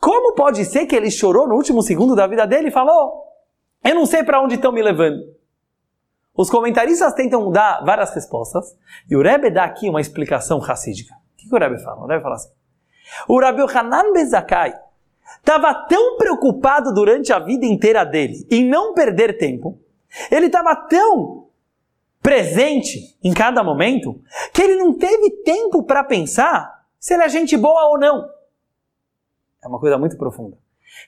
Como 0.00 0.34
pode 0.34 0.64
ser 0.64 0.86
que 0.86 0.94
ele 0.94 1.10
chorou 1.10 1.48
no 1.48 1.56
último 1.56 1.82
segundo 1.82 2.14
da 2.14 2.28
vida 2.28 2.46
dele 2.46 2.68
e 2.68 2.72
falou: 2.72 3.24
Eu 3.84 3.96
não 3.96 4.06
sei 4.06 4.22
para 4.22 4.40
onde 4.40 4.54
estão 4.54 4.70
me 4.70 4.82
levando? 4.82 5.37
Os 6.38 6.48
comentaristas 6.48 7.14
tentam 7.14 7.50
dar 7.50 7.84
várias 7.84 8.14
respostas 8.14 8.78
e 9.10 9.16
o 9.16 9.22
Rebbe 9.22 9.50
dá 9.50 9.64
aqui 9.64 9.88
uma 9.88 10.00
explicação 10.00 10.60
racídica. 10.60 11.12
O 11.12 11.36
que, 11.36 11.52
o 11.52 11.58
Rebbe 11.58 11.82
fala? 11.82 12.04
O 12.04 12.06
Rebbe 12.06 12.22
fala 12.22 12.36
assim: 12.36 12.52
O 13.26 13.40
Rabbi 13.40 13.62
Hanan 13.62 14.12
Bezakai 14.12 14.72
estava 15.36 15.74
tão 15.88 16.16
preocupado 16.16 16.94
durante 16.94 17.32
a 17.32 17.40
vida 17.40 17.66
inteira 17.66 18.04
dele 18.04 18.46
em 18.52 18.64
não 18.68 18.94
perder 18.94 19.36
tempo, 19.36 19.80
ele 20.30 20.46
estava 20.46 20.76
tão 20.76 21.48
presente 22.22 23.18
em 23.22 23.34
cada 23.34 23.64
momento, 23.64 24.20
que 24.52 24.62
ele 24.62 24.76
não 24.76 24.96
teve 24.96 25.42
tempo 25.42 25.82
para 25.82 26.04
pensar 26.04 26.84
se 27.00 27.14
ele 27.14 27.24
é 27.24 27.28
gente 27.28 27.56
boa 27.56 27.88
ou 27.88 27.98
não. 27.98 28.28
É 29.60 29.66
uma 29.66 29.80
coisa 29.80 29.98
muito 29.98 30.16
profunda. 30.16 30.56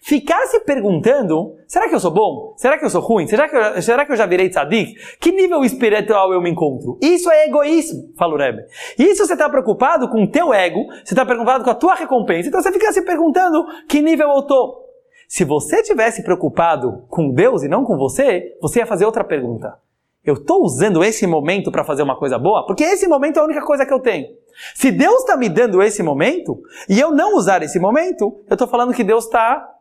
Ficar 0.03 0.47
se 0.47 0.61
perguntando, 0.61 1.57
será 1.67 1.89
que 1.89 1.95
eu 1.95 2.01
sou 2.01 2.11
bom? 2.11 2.55
Será 2.57 2.79
que 2.79 2.85
eu 2.85 2.91
sou 2.91 3.01
ruim? 3.01 3.27
Será 3.27 3.49
que 3.49 3.57
eu, 3.57 3.83
será 3.83 4.07
que 4.07 4.13
eu 4.13 4.17
já 4.17 4.27
virei 4.27 4.49
tzadik? 4.49 4.95
Que 5.19 5.33
nível 5.33 5.63
espiritual 5.63 6.33
eu 6.33 6.41
me 6.41 6.51
encontro? 6.51 6.99
Isso 7.03 7.31
é 7.31 7.47
egoísmo, 7.47 8.13
fala 8.17 8.35
o 8.35 8.39
Rebbe. 8.39 8.63
Isso 8.99 9.27
você 9.27 9.35
está 9.35 9.49
preocupado 9.49 10.09
com 10.09 10.25
o 10.25 10.31
teu 10.31 10.55
ego, 10.55 10.87
você 11.05 11.13
está 11.13 11.25
preocupado 11.25 11.65
com 11.65 11.71
a 11.71 11.75
tua 11.75 11.95
recompensa, 11.95 12.49
então 12.49 12.63
você 12.63 12.73
fica 12.73 12.93
se 12.93 13.03
perguntando 13.03 13.65
que 13.89 14.01
nível 14.01 14.29
eu 14.31 14.41
estou. 14.41 14.87
Se 15.29 15.45
você 15.45 15.83
tivesse 15.83 16.25
preocupado 16.25 17.05
com 17.09 17.31
Deus 17.31 17.63
e 17.63 17.69
não 17.69 17.85
com 17.85 17.97
você, 17.97 18.57
você 18.61 18.81
ia 18.81 18.87
fazer 18.87 19.05
outra 19.05 19.23
pergunta. 19.23 19.79
Eu 20.25 20.35
estou 20.35 20.63
usando 20.63 21.03
esse 21.03 21.27
momento 21.27 21.71
para 21.71 21.85
fazer 21.85 22.03
uma 22.03 22.17
coisa 22.17 22.39
boa? 22.39 22.67
Porque 22.67 22.85
esse 22.85 23.09
momento 23.09 23.39
é 23.39 23.41
a 23.41 23.45
única 23.45 23.63
coisa 23.63 23.87
que 23.87 23.93
eu 23.93 24.01
tenho. 24.01 24.27
Se 24.75 24.91
Deus 24.91 25.21
está 25.21 25.37
me 25.37 25.49
dando 25.49 25.83
esse 25.83 26.03
momento 26.03 26.63
e 26.89 26.99
eu 26.99 27.11
não 27.11 27.37
usar 27.37 27.63
esse 27.63 27.79
momento, 27.79 28.41
eu 28.49 28.55
estou 28.55 28.69
falando 28.69 28.95
que 28.95 29.05
Deus 29.05 29.25
está 29.25 29.77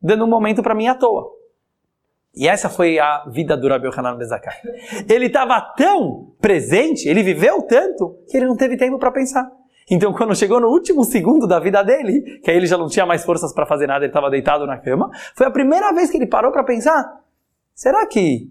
dando 0.00 0.24
um 0.24 0.28
momento 0.28 0.62
para 0.62 0.74
mim 0.74 0.86
à 0.86 0.94
toa. 0.94 1.32
E 2.36 2.48
essa 2.48 2.68
foi 2.68 2.98
a 2.98 3.24
vida 3.28 3.56
do 3.56 3.68
Rabi 3.68 3.88
Hanan 3.94 4.16
Bezakai. 4.16 4.56
Ele 5.08 5.26
estava 5.26 5.60
tão 5.60 6.32
presente, 6.40 7.08
ele 7.08 7.22
viveu 7.22 7.62
tanto, 7.62 8.18
que 8.28 8.36
ele 8.36 8.46
não 8.46 8.56
teve 8.56 8.76
tempo 8.76 8.98
para 8.98 9.12
pensar. 9.12 9.48
Então, 9.88 10.12
quando 10.12 10.34
chegou 10.34 10.60
no 10.60 10.68
último 10.68 11.04
segundo 11.04 11.46
da 11.46 11.60
vida 11.60 11.82
dele, 11.82 12.40
que 12.42 12.50
aí 12.50 12.56
ele 12.56 12.66
já 12.66 12.76
não 12.76 12.88
tinha 12.88 13.06
mais 13.06 13.24
forças 13.24 13.52
para 13.52 13.66
fazer 13.66 13.86
nada, 13.86 14.04
ele 14.04 14.10
estava 14.10 14.30
deitado 14.30 14.66
na 14.66 14.78
cama, 14.78 15.10
foi 15.34 15.46
a 15.46 15.50
primeira 15.50 15.92
vez 15.92 16.10
que 16.10 16.16
ele 16.16 16.26
parou 16.26 16.50
para 16.50 16.64
pensar: 16.64 17.20
será 17.74 18.04
que. 18.06 18.50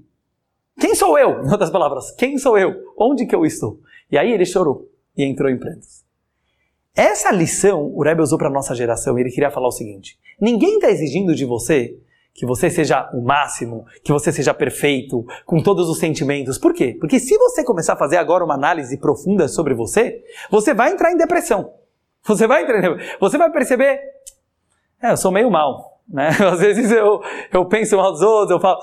Quem 0.80 0.96
sou 0.96 1.20
eu? 1.20 1.44
Em 1.44 1.52
outras 1.52 1.70
palavras, 1.70 2.12
quem 2.12 2.38
sou 2.38 2.58
eu? 2.58 2.74
Onde 2.98 3.26
que 3.26 3.36
eu 3.36 3.46
estou? 3.46 3.80
E 4.12 4.18
aí 4.18 4.32
ele 4.32 4.46
chorou 4.46 4.90
e 5.18 5.24
entrou 5.24 5.50
em 5.50 5.58
prantos. 5.58 6.04
Essa 6.96 7.32
lição 7.32 7.92
o 7.94 8.04
Rebbe 8.04 8.22
usou 8.22 8.38
para 8.38 8.48
a 8.48 8.52
nossa 8.52 8.76
geração 8.76 9.18
e 9.18 9.22
ele 9.22 9.32
queria 9.32 9.50
falar 9.50 9.68
o 9.68 9.72
seguinte: 9.72 10.20
ninguém 10.40 10.76
está 10.76 10.92
exigindo 10.92 11.34
de 11.34 11.46
você 11.46 11.98
que 12.34 12.46
você 12.46 12.70
seja 12.70 13.10
o 13.14 13.22
máximo, 13.22 13.86
que 14.04 14.12
você 14.12 14.32
seja 14.32 14.54
perfeito, 14.54 15.24
com 15.46 15.62
todos 15.62 15.88
os 15.88 16.00
sentimentos. 16.00 16.58
Por 16.58 16.74
quê? 16.74 16.98
Porque 17.00 17.20
se 17.20 17.38
você 17.38 17.64
começar 17.64 17.94
a 17.94 17.98
fazer 17.98 18.18
agora 18.18 18.44
uma 18.44 18.56
análise 18.56 18.98
profunda 18.98 19.48
sobre 19.48 19.76
você, 19.76 20.24
você 20.50 20.74
vai 20.74 20.92
entrar 20.92 21.12
em 21.12 21.18
depressão. 21.18 21.74
Você 22.26 22.48
vai 22.48 22.64
entrar 22.64 22.82
Você 23.20 23.38
vai 23.38 23.52
perceber, 23.52 24.00
é, 25.02 25.12
eu 25.12 25.18
sou 25.18 25.32
meio 25.32 25.52
mal, 25.52 26.02
né? 26.08 26.30
Às 26.52 26.60
vezes 26.60 26.92
eu, 26.92 27.22
eu 27.52 27.66
penso 27.66 27.98
mal 27.98 28.12
dos 28.12 28.22
outros, 28.22 28.52
eu 28.52 28.60
falo... 28.60 28.80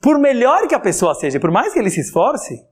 Por 0.00 0.18
melhor 0.18 0.66
que 0.66 0.74
a 0.74 0.80
pessoa 0.80 1.14
seja, 1.14 1.38
por 1.38 1.50
mais 1.50 1.72
que 1.72 1.78
ele 1.78 1.90
se 1.90 2.00
esforce, 2.00 2.66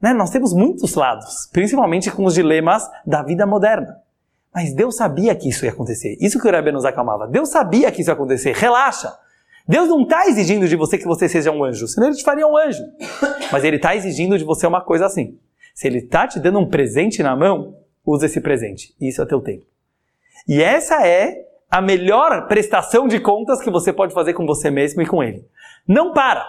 né, 0.00 0.12
nós 0.12 0.30
temos 0.30 0.52
muitos 0.52 0.94
lados, 0.94 1.48
principalmente 1.52 2.10
com 2.10 2.24
os 2.24 2.34
dilemas 2.34 2.88
da 3.06 3.22
vida 3.22 3.46
moderna. 3.46 3.96
Mas 4.54 4.72
Deus 4.74 4.96
sabia 4.96 5.34
que 5.34 5.48
isso 5.48 5.64
ia 5.64 5.70
acontecer. 5.70 6.16
Isso 6.20 6.40
que 6.40 6.48
o 6.48 6.50
Rebbe 6.50 6.72
nos 6.72 6.84
acalmava. 6.84 7.26
Deus 7.26 7.48
sabia 7.48 7.90
que 7.92 8.00
isso 8.00 8.10
ia 8.10 8.14
acontecer. 8.14 8.54
Relaxa. 8.54 9.16
Deus 9.68 9.88
não 9.88 10.02
está 10.02 10.26
exigindo 10.26 10.66
de 10.66 10.74
você 10.76 10.96
que 10.96 11.04
você 11.04 11.28
seja 11.28 11.52
um 11.52 11.62
anjo, 11.62 11.86
senão 11.86 12.06
ele 12.06 12.16
te 12.16 12.24
faria 12.24 12.46
um 12.46 12.56
anjo. 12.56 12.82
Mas 13.52 13.64
ele 13.64 13.76
está 13.76 13.94
exigindo 13.94 14.38
de 14.38 14.44
você 14.44 14.66
uma 14.66 14.80
coisa 14.80 15.04
assim. 15.06 15.38
Se 15.74 15.86
ele 15.86 15.98
está 15.98 16.26
te 16.26 16.40
dando 16.40 16.58
um 16.58 16.66
presente 16.66 17.22
na 17.22 17.36
mão, 17.36 17.76
usa 18.04 18.26
esse 18.26 18.40
presente. 18.40 18.94
Isso 18.98 19.20
é 19.20 19.26
teu 19.26 19.40
tempo. 19.40 19.64
E 20.48 20.62
essa 20.62 21.06
é 21.06 21.36
a 21.70 21.82
melhor 21.82 22.48
prestação 22.48 23.06
de 23.06 23.20
contas 23.20 23.60
que 23.60 23.70
você 23.70 23.92
pode 23.92 24.14
fazer 24.14 24.32
com 24.32 24.46
você 24.46 24.70
mesmo 24.70 25.02
e 25.02 25.06
com 25.06 25.22
ele. 25.22 25.46
Não 25.86 26.12
para. 26.14 26.46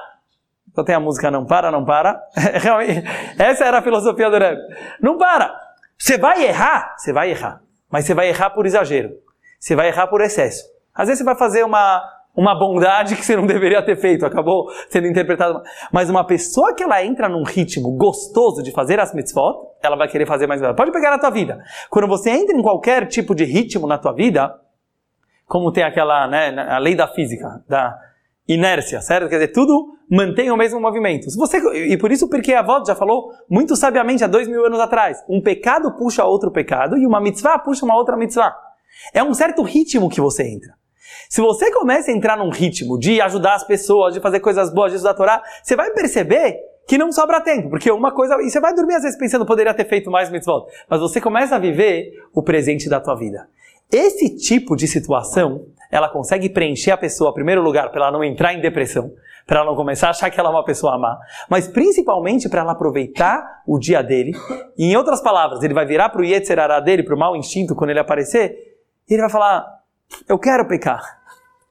Só 0.74 0.84
tem 0.84 0.96
a 0.96 1.00
música 1.00 1.32
Não 1.32 1.46
Para, 1.46 1.72
Não 1.72 1.84
Para. 1.86 2.22
Essa 3.38 3.66
era 3.66 3.80
a 3.80 3.82
filosofia 3.82 4.30
do 4.30 4.38
Rebbe. 4.38 4.62
Não 5.02 5.18
para. 5.18 5.54
Você 5.98 6.18
vai 6.18 6.46
errar? 6.46 6.96
Você 6.98 7.12
vai 7.12 7.32
errar. 7.32 7.62
Mas 7.92 8.06
você 8.06 8.14
vai 8.14 8.30
errar 8.30 8.52
por 8.52 8.66
exagero. 8.66 9.12
Você 9.60 9.76
vai 9.76 9.88
errar 9.88 10.08
por 10.08 10.22
excesso. 10.22 10.64
Às 10.94 11.08
vezes 11.08 11.20
você 11.20 11.26
vai 11.26 11.36
fazer 11.36 11.64
uma, 11.64 12.02
uma 12.36 12.58
bondade 12.58 13.16
que 13.18 13.26
você 13.26 13.36
não 13.36 13.46
deveria 13.46 13.82
ter 13.84 13.98
feito, 13.98 14.26
acabou 14.26 14.70
sendo 14.90 15.08
interpretado. 15.08 15.62
Mas 15.92 16.10
uma 16.10 16.26
pessoa 16.26 16.74
que 16.74 16.84
ela 16.84 17.04
entra 17.04 17.28
num 17.28 17.44
ritmo 17.44 17.92
gostoso 17.98 18.64
de 18.64 18.72
fazer 18.72 19.00
as 19.00 19.14
mitzvot, 19.14 19.56
ela 19.82 19.98
vai 19.98 20.08
querer 20.08 20.26
fazer 20.26 20.48
mais. 20.48 20.62
Pode 20.76 20.92
pegar 20.92 21.12
na 21.12 21.20
tua 21.20 21.30
vida. 21.30 21.62
Quando 21.90 22.08
você 22.08 22.30
entra 22.30 22.56
em 22.56 22.62
qualquer 22.62 23.08
tipo 23.08 23.36
de 23.36 23.44
ritmo 23.44 23.88
na 23.88 23.98
tua 23.98 24.14
vida, 24.14 24.56
como 25.46 25.72
tem 25.72 25.84
aquela, 25.84 26.28
né, 26.28 26.56
a 26.70 26.78
lei 26.78 26.96
da 26.96 27.08
física, 27.08 27.64
da 27.68 27.98
inércia, 28.54 29.00
certo? 29.00 29.30
Quer 29.30 29.36
dizer, 29.36 29.48
tudo 29.50 29.94
mantém 30.10 30.50
o 30.50 30.58
mesmo 30.58 30.82
movimento. 30.82 31.30
Se 31.30 31.38
você, 31.38 31.60
e 31.76 31.96
por 31.98 32.12
isso 32.12 32.28
porque 32.28 32.52
a 32.52 32.60
avó 32.60 32.84
já 32.86 32.96
falou 32.96 33.32
muito 33.48 33.76
sabiamente 33.76 34.24
há 34.24 34.28
dois 34.28 34.48
mil 34.48 34.66
anos 34.66 34.80
atrás, 34.80 35.24
um 35.30 35.40
pecado 35.40 35.96
puxa 35.96 36.26
outro 36.26 36.52
pecado 36.52 36.98
e 36.98 37.06
uma 37.06 37.22
mitzvah 37.22 37.60
puxa 37.60 37.86
uma 37.86 37.96
outra 37.96 38.18
mitzvah. 38.18 38.56
É 39.14 39.24
um 39.24 39.34
certo 39.36 39.62
ritmo 39.62 40.10
que 40.10 40.20
você 40.20 40.44
entra. 40.44 40.74
Se 41.30 41.42
você 41.42 41.72
começa 41.72 42.10
a 42.10 42.14
entrar 42.14 42.38
num 42.38 42.50
ritmo 42.50 42.98
de 42.98 43.22
ajudar 43.22 43.54
as 43.54 43.64
pessoas, 43.64 44.16
de 44.16 44.20
fazer 44.20 44.40
coisas 44.40 44.74
boas, 44.74 44.92
de 44.92 44.96
estudar 44.96 45.12
a 45.12 45.16
Torá, 45.16 45.44
você 45.64 45.76
vai 45.76 45.92
perceber 45.92 46.58
que 46.88 46.98
não 46.98 47.12
sobra 47.12 47.40
tempo, 47.40 47.70
porque 47.70 47.92
uma 47.92 48.12
coisa, 48.12 48.36
e 48.42 48.50
você 48.50 48.60
vai 48.60 48.74
dormir 48.74 48.96
às 48.96 49.04
vezes 49.04 49.18
pensando 49.18 49.46
poderia 49.46 49.76
ter 49.76 49.88
feito 49.88 50.10
mais 50.10 50.32
mitzvot, 50.32 50.66
mas 50.90 51.00
você 51.00 51.22
começa 51.22 51.56
a 51.56 51.60
viver 51.60 52.12
o 52.34 52.42
presente 52.42 52.90
da 52.90 53.00
tua 53.00 53.16
vida. 53.16 53.48
Esse 53.92 54.36
tipo 54.36 54.76
de 54.76 54.88
situação, 54.88 55.68
ela 55.92 56.10
consegue 56.10 56.50
preencher 56.50 56.92
a 56.92 56.98
pessoa, 56.98 57.32
em 57.32 57.34
primeiro 57.34 57.62
lugar, 57.62 57.90
para 57.90 58.02
ela 58.02 58.12
não 58.12 58.24
entrar 58.24 58.54
em 58.54 58.62
depressão, 58.62 59.12
para 59.46 59.60
ela 59.60 59.70
não 59.70 59.76
começar 59.76 60.08
a 60.08 60.10
achar 60.12 60.30
que 60.30 60.40
ela 60.40 60.50
é 60.50 60.52
uma 60.52 60.64
pessoa 60.64 60.98
má, 60.98 61.18
mas 61.50 61.68
principalmente 61.68 62.48
para 62.48 62.62
ela 62.62 62.74
aproveitar 62.74 63.64
o 63.66 63.80
dia 63.80 64.04
dele. 64.04 64.32
E 64.78 64.92
em 64.92 64.96
outras 64.96 65.22
palavras, 65.22 65.64
ele 65.64 65.74
vai 65.74 65.86
virar 65.86 66.10
para 66.10 66.22
o 66.22 66.26
Yetzerará 66.26 66.80
dele, 66.80 67.04
para 67.04 67.16
o 67.16 67.20
mau 67.20 67.36
instinto, 67.36 67.76
quando 67.76 67.90
ele 67.90 68.00
aparecer, 68.00 68.78
e 69.10 69.14
ele 69.14 69.22
vai 69.22 69.32
falar: 69.32 69.66
Eu 70.28 70.38
quero 70.38 70.68
pecar 70.68 71.20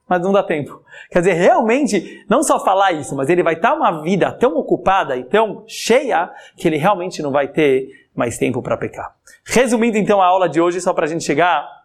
mas 0.09 0.23
não 0.23 0.33
dá 0.33 0.43
tempo. 0.43 0.83
Quer 1.11 1.19
dizer, 1.19 1.35
realmente, 1.35 2.25
não 2.29 2.43
só 2.43 2.59
falar 2.65 2.93
isso, 2.93 3.15
mas 3.15 3.29
ele 3.29 3.43
vai 3.43 3.55
estar 3.55 3.75
uma 3.75 4.03
vida 4.03 4.33
tão 4.33 4.57
ocupada 4.57 5.17
e 5.17 5.25
tão 5.25 5.65
cheia 5.67 6.31
que 6.57 6.67
ele 6.67 6.79
realmente 6.79 7.21
não 7.21 7.31
vai 7.31 7.47
ter 7.47 7.89
mais 8.17 8.39
tempo 8.39 8.63
para 8.63 8.77
pecar. 8.77 9.15
Resumindo 9.45 9.99
então 9.99 10.23
a 10.23 10.27
aula 10.27 10.49
de 10.49 10.61
hoje, 10.61 10.81
só 10.81 10.95
para 10.95 11.05
a 11.05 11.09
gente 11.09 11.23
chegar 11.23 11.78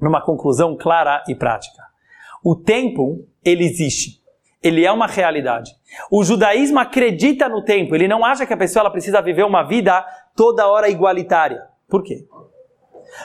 numa 0.00 0.20
conclusão 0.20 0.76
clara 0.76 1.22
e 1.28 1.34
prática. 1.34 1.82
O 2.42 2.54
tempo, 2.54 3.24
ele 3.44 3.64
existe. 3.64 4.22
Ele 4.62 4.84
é 4.84 4.90
uma 4.90 5.06
realidade. 5.06 5.72
O 6.10 6.24
judaísmo 6.24 6.78
acredita 6.78 7.48
no 7.48 7.62
tempo. 7.62 7.94
Ele 7.94 8.08
não 8.08 8.24
acha 8.24 8.46
que 8.46 8.52
a 8.52 8.56
pessoa 8.56 8.82
ela 8.82 8.90
precisa 8.90 9.22
viver 9.22 9.44
uma 9.44 9.62
vida 9.62 10.04
toda 10.34 10.66
hora 10.66 10.88
igualitária. 10.88 11.62
Por 11.88 12.02
quê? 12.02 12.26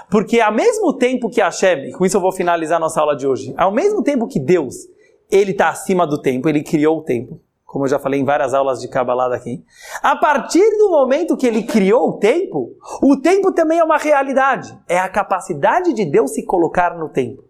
Porque 0.10 0.40
ao 0.40 0.54
mesmo 0.54 0.94
tempo 0.94 1.30
que 1.30 1.42
Hashem, 1.42 1.90
e 1.90 1.92
com 1.92 2.06
isso 2.06 2.18
eu 2.18 2.22
vou 2.22 2.32
finalizar 2.32 2.80
nossa 2.80 3.02
aula 3.02 3.16
de 3.16 3.28
hoje, 3.28 3.54
ao 3.58 3.72
mesmo 3.72 4.04
tempo 4.04 4.28
que 4.28 4.40
Deus, 4.40 4.76
ele 5.30 5.52
está 5.52 5.70
acima 5.70 6.06
do 6.06 6.22
tempo, 6.22 6.48
ele 6.48 6.64
criou 6.64 7.00
o 7.00 7.04
tempo, 7.04 7.40
como 7.72 7.86
eu 7.86 7.90
já 7.90 7.98
falei 7.98 8.20
em 8.20 8.26
várias 8.26 8.54
aulas 8.54 8.82
de 8.82 8.90
Kabbalah 8.90 9.34
aqui, 9.34 9.64
a 10.04 10.14
partir 10.18 10.78
do 10.78 10.90
momento 10.90 11.38
que 11.38 11.48
ele 11.48 11.64
criou 11.64 12.10
o 12.10 12.20
tempo, 12.20 12.76
o 13.02 13.16
tempo 13.16 13.54
também 13.54 13.80
é 13.80 13.84
uma 13.84 13.98
realidade. 13.98 14.78
É 14.90 15.00
a 15.00 15.08
capacidade 15.08 15.94
de 15.94 16.04
Deus 16.04 16.34
se 16.34 16.44
colocar 16.44 16.98
no 16.98 17.08
tempo. 17.08 17.44
O 17.44 17.46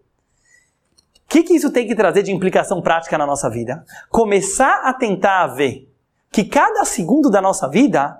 que, 1.28 1.42
que 1.42 1.54
isso 1.54 1.72
tem 1.72 1.88
que 1.88 1.96
trazer 1.96 2.22
de 2.22 2.30
implicação 2.30 2.80
prática 2.80 3.18
na 3.18 3.26
nossa 3.26 3.50
vida? 3.50 3.84
Começar 4.10 4.82
a 4.84 4.94
tentar 4.94 5.48
ver 5.48 5.92
que 6.30 6.44
cada 6.44 6.84
segundo 6.84 7.28
da 7.28 7.42
nossa 7.42 7.68
vida 7.68 8.16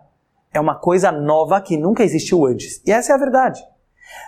é 0.53 0.59
uma 0.59 0.75
coisa 0.75 1.12
nova 1.12 1.61
que 1.61 1.77
nunca 1.77 2.03
existiu 2.03 2.45
antes. 2.47 2.83
E 2.85 2.91
essa 2.91 3.12
é 3.12 3.15
a 3.15 3.19
verdade. 3.19 3.62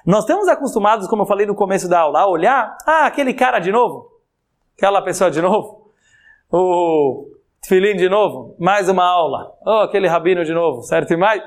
Nós 0.06 0.20
estamos 0.20 0.46
acostumados, 0.46 1.08
como 1.08 1.22
eu 1.22 1.26
falei 1.26 1.44
no 1.44 1.56
começo 1.56 1.88
da 1.88 1.98
aula, 1.98 2.20
a 2.20 2.28
olhar, 2.28 2.78
ah, 2.86 3.06
aquele 3.06 3.34
cara 3.34 3.58
de 3.58 3.72
novo, 3.72 4.12
aquela 4.76 5.02
pessoa 5.02 5.28
de 5.28 5.42
novo, 5.42 5.90
o 6.52 7.34
Tfilim 7.64 7.96
de 7.96 8.10
novo, 8.10 8.54
mais 8.58 8.90
uma 8.90 9.06
aula, 9.06 9.50
oh, 9.64 9.84
aquele 9.84 10.06
rabino 10.06 10.44
de 10.44 10.52
novo, 10.52 10.82
certo? 10.82 11.14
E 11.14 11.16
mais. 11.16 11.42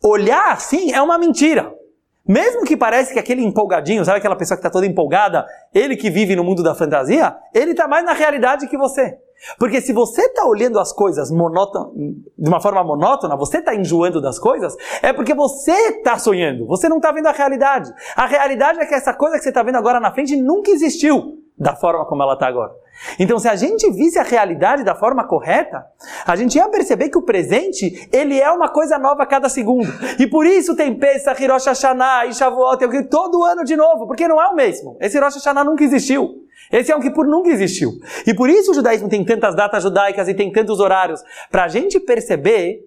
Olhar 0.00 0.52
assim 0.52 0.92
é 0.92 1.02
uma 1.02 1.18
mentira. 1.18 1.74
Mesmo 2.24 2.64
que 2.64 2.76
pareça 2.76 3.12
que 3.12 3.18
aquele 3.18 3.42
empolgadinho, 3.42 4.04
sabe 4.04 4.18
aquela 4.18 4.36
pessoa 4.36 4.56
que 4.56 4.60
está 4.60 4.70
toda 4.70 4.86
empolgada, 4.86 5.44
ele 5.74 5.96
que 5.96 6.08
vive 6.08 6.36
no 6.36 6.44
mundo 6.44 6.62
da 6.62 6.72
fantasia, 6.72 7.36
ele 7.52 7.72
está 7.72 7.88
mais 7.88 8.04
na 8.04 8.12
realidade 8.12 8.68
que 8.68 8.78
você. 8.78 9.18
Porque 9.58 9.80
se 9.80 9.92
você 9.92 10.22
está 10.22 10.46
olhando 10.46 10.78
as 10.78 10.92
coisas 10.92 11.28
de 11.30 12.48
uma 12.48 12.60
forma 12.60 12.84
monótona, 12.84 13.36
você 13.36 13.58
está 13.58 13.74
enjoando 13.74 14.22
das 14.22 14.38
coisas, 14.38 14.76
é 15.02 15.12
porque 15.12 15.34
você 15.34 15.72
está 15.72 16.16
sonhando, 16.16 16.64
você 16.64 16.88
não 16.88 16.98
está 16.98 17.10
vendo 17.10 17.26
a 17.26 17.32
realidade. 17.32 17.92
A 18.14 18.26
realidade 18.26 18.78
é 18.78 18.86
que 18.86 18.94
essa 18.94 19.12
coisa 19.12 19.36
que 19.36 19.42
você 19.42 19.48
está 19.48 19.64
vendo 19.64 19.78
agora 19.78 19.98
na 19.98 20.12
frente 20.12 20.36
nunca 20.36 20.70
existiu 20.70 21.43
da 21.56 21.74
forma 21.76 22.04
como 22.04 22.22
ela 22.22 22.34
está 22.34 22.46
agora. 22.46 22.72
Então, 23.18 23.38
se 23.38 23.48
a 23.48 23.56
gente 23.56 23.90
visse 23.90 24.18
a 24.18 24.22
realidade 24.22 24.84
da 24.84 24.94
forma 24.94 25.26
correta, 25.26 25.84
a 26.26 26.36
gente 26.36 26.56
ia 26.56 26.68
perceber 26.68 27.08
que 27.08 27.18
o 27.18 27.22
presente, 27.22 28.08
ele 28.12 28.40
é 28.40 28.50
uma 28.50 28.68
coisa 28.68 28.98
nova 28.98 29.22
a 29.24 29.26
cada 29.26 29.48
segundo. 29.48 29.88
E 30.18 30.26
por 30.26 30.46
isso 30.46 30.76
tem 30.76 30.94
Pesach, 30.98 31.44
Rosh 31.46 31.66
Hashanah 31.66 32.26
e 32.26 32.34
Shavuot, 32.34 32.78
todo 33.10 33.42
ano 33.42 33.64
de 33.64 33.76
novo, 33.76 34.06
porque 34.06 34.28
não 34.28 34.40
é 34.40 34.48
o 34.48 34.54
mesmo. 34.54 34.96
Esse 35.00 35.18
Rosh 35.18 35.34
Hashanah 35.34 35.64
nunca 35.64 35.82
existiu. 35.84 36.44
Esse 36.72 36.92
é 36.92 36.96
um 36.96 37.00
Kippur 37.00 37.26
nunca 37.26 37.50
existiu. 37.50 37.92
E 38.26 38.32
por 38.32 38.48
isso 38.48 38.70
o 38.70 38.74
judaísmo 38.74 39.08
tem 39.08 39.24
tantas 39.24 39.54
datas 39.54 39.82
judaicas 39.82 40.28
e 40.28 40.34
tem 40.34 40.50
tantos 40.50 40.80
horários, 40.80 41.22
para 41.50 41.64
a 41.64 41.68
gente 41.68 42.00
perceber 42.00 42.80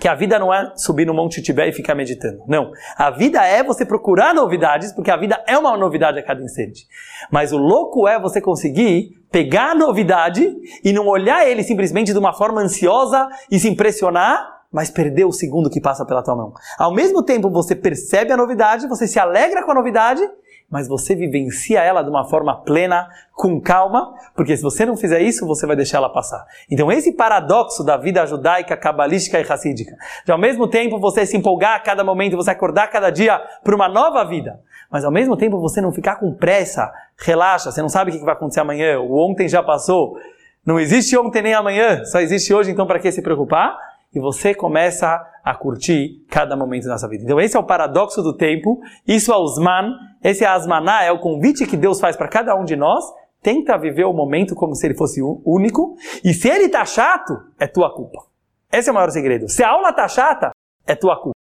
que 0.00 0.08
a 0.08 0.14
vida 0.14 0.38
não 0.38 0.52
é 0.52 0.72
subir 0.76 1.06
no 1.06 1.14
Monte 1.14 1.40
Tibé 1.40 1.68
e 1.68 1.72
ficar 1.72 1.94
meditando. 1.94 2.42
Não. 2.48 2.72
A 2.96 3.10
vida 3.10 3.44
é 3.46 3.62
você 3.62 3.86
procurar 3.86 4.34
novidades, 4.34 4.92
porque 4.92 5.10
a 5.10 5.16
vida 5.16 5.42
é 5.46 5.56
uma 5.56 5.76
novidade 5.76 6.18
a 6.18 6.22
cada 6.22 6.42
instante. 6.42 6.86
Mas 7.30 7.52
o 7.52 7.58
louco 7.58 8.08
é 8.08 8.18
você 8.18 8.40
conseguir 8.40 9.16
pegar 9.30 9.70
a 9.70 9.74
novidade 9.74 10.54
e 10.82 10.92
não 10.92 11.06
olhar 11.06 11.46
ele 11.46 11.62
simplesmente 11.62 12.12
de 12.12 12.18
uma 12.18 12.32
forma 12.32 12.60
ansiosa 12.60 13.28
e 13.50 13.58
se 13.58 13.68
impressionar, 13.68 14.62
mas 14.72 14.90
perder 14.90 15.24
o 15.24 15.32
segundo 15.32 15.70
que 15.70 15.80
passa 15.80 16.04
pela 16.04 16.22
tua 16.22 16.34
mão. 16.34 16.52
Ao 16.78 16.92
mesmo 16.92 17.22
tempo 17.22 17.48
você 17.48 17.76
percebe 17.76 18.32
a 18.32 18.36
novidade, 18.36 18.88
você 18.88 19.06
se 19.06 19.18
alegra 19.18 19.64
com 19.64 19.70
a 19.70 19.74
novidade 19.74 20.22
mas 20.70 20.88
você 20.88 21.14
vivencia 21.14 21.80
ela 21.80 22.02
de 22.02 22.10
uma 22.10 22.24
forma 22.24 22.56
plena, 22.62 23.08
com 23.32 23.60
calma, 23.60 24.14
porque 24.34 24.56
se 24.56 24.62
você 24.62 24.84
não 24.84 24.96
fizer 24.96 25.20
isso, 25.20 25.46
você 25.46 25.66
vai 25.66 25.76
deixar 25.76 25.98
ela 25.98 26.08
passar. 26.08 26.44
Então, 26.70 26.90
esse 26.90 27.12
paradoxo 27.12 27.84
da 27.84 27.96
vida 27.96 28.26
judaica, 28.26 28.76
cabalística 28.76 29.38
e 29.38 29.42
racídica, 29.42 29.96
de 30.24 30.32
ao 30.32 30.38
mesmo 30.38 30.66
tempo 30.66 30.98
você 30.98 31.24
se 31.26 31.36
empolgar 31.36 31.76
a 31.76 31.80
cada 31.80 32.02
momento, 32.02 32.36
você 32.36 32.50
acordar 32.50 32.88
cada 32.88 33.10
dia 33.10 33.40
para 33.62 33.74
uma 33.74 33.88
nova 33.88 34.24
vida, 34.24 34.60
mas 34.90 35.04
ao 35.04 35.10
mesmo 35.10 35.36
tempo 35.36 35.60
você 35.60 35.80
não 35.80 35.92
ficar 35.92 36.16
com 36.16 36.32
pressa, 36.32 36.92
relaxa, 37.18 37.70
você 37.70 37.82
não 37.82 37.88
sabe 37.88 38.10
o 38.10 38.14
que 38.14 38.24
vai 38.24 38.34
acontecer 38.34 38.60
amanhã, 38.60 38.98
o 39.00 39.16
ontem 39.16 39.48
já 39.48 39.62
passou, 39.62 40.16
Não 40.64 40.80
existe 40.80 41.16
ontem 41.16 41.42
nem 41.42 41.52
amanhã, 41.52 42.04
só 42.06 42.20
existe 42.20 42.54
hoje, 42.54 42.70
então 42.70 42.86
para 42.86 42.98
que 42.98 43.12
se 43.12 43.20
preocupar? 43.20 43.76
E 44.14 44.20
você 44.20 44.54
começa 44.54 45.20
a 45.42 45.54
curtir 45.54 46.24
cada 46.30 46.56
momento 46.56 46.84
da 46.84 46.92
nossa 46.92 47.08
vida. 47.08 47.24
Então 47.24 47.40
esse 47.40 47.56
é 47.56 47.60
o 47.60 47.66
paradoxo 47.66 48.22
do 48.22 48.36
tempo, 48.36 48.80
isso 49.06 49.32
é 49.32 49.36
o 49.36 49.46
Zman, 49.46 49.92
esse 50.22 50.44
é 50.44 50.46
Asmaná, 50.46 51.02
é 51.02 51.12
o 51.12 51.18
convite 51.18 51.66
que 51.66 51.76
Deus 51.76 52.00
faz 52.00 52.16
para 52.16 52.28
cada 52.28 52.54
um 52.54 52.64
de 52.64 52.76
nós, 52.76 53.04
tenta 53.42 53.76
viver 53.76 54.04
o 54.04 54.12
momento 54.12 54.54
como 54.54 54.74
se 54.74 54.86
ele 54.86 54.94
fosse 54.94 55.20
único, 55.44 55.96
e 56.24 56.32
se 56.32 56.48
ele 56.48 56.68
tá 56.68 56.84
chato, 56.84 57.34
é 57.58 57.66
tua 57.66 57.94
culpa. 57.94 58.24
Esse 58.72 58.88
é 58.88 58.92
o 58.92 58.94
maior 58.94 59.10
segredo. 59.10 59.48
Se 59.48 59.62
a 59.62 59.70
aula 59.70 59.92
tá 59.92 60.08
chata, 60.08 60.50
é 60.86 60.94
tua 60.94 61.16
culpa. 61.16 61.34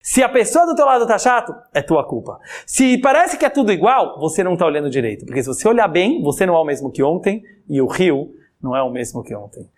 Se 0.00 0.22
a 0.22 0.28
pessoa 0.28 0.64
do 0.64 0.74
teu 0.74 0.86
lado 0.86 1.06
tá 1.06 1.18
chato, 1.18 1.54
é 1.74 1.82
tua 1.82 2.06
culpa. 2.06 2.38
Se 2.66 2.98
parece 2.98 3.36
que 3.36 3.44
é 3.44 3.50
tudo 3.50 3.72
igual, 3.72 4.18
você 4.20 4.44
não 4.44 4.56
tá 4.56 4.64
olhando 4.64 4.88
direito. 4.88 5.26
Porque 5.26 5.42
se 5.42 5.48
você 5.48 5.66
olhar 5.66 5.88
bem, 5.88 6.22
você 6.22 6.46
não 6.46 6.54
é 6.54 6.58
o 6.58 6.64
mesmo 6.64 6.90
que 6.90 7.02
ontem 7.02 7.42
e 7.68 7.80
o 7.80 7.86
rio 7.86 8.34
não 8.62 8.76
é 8.76 8.82
o 8.82 8.90
mesmo 8.90 9.22
que 9.22 9.34
ontem. 9.34 9.68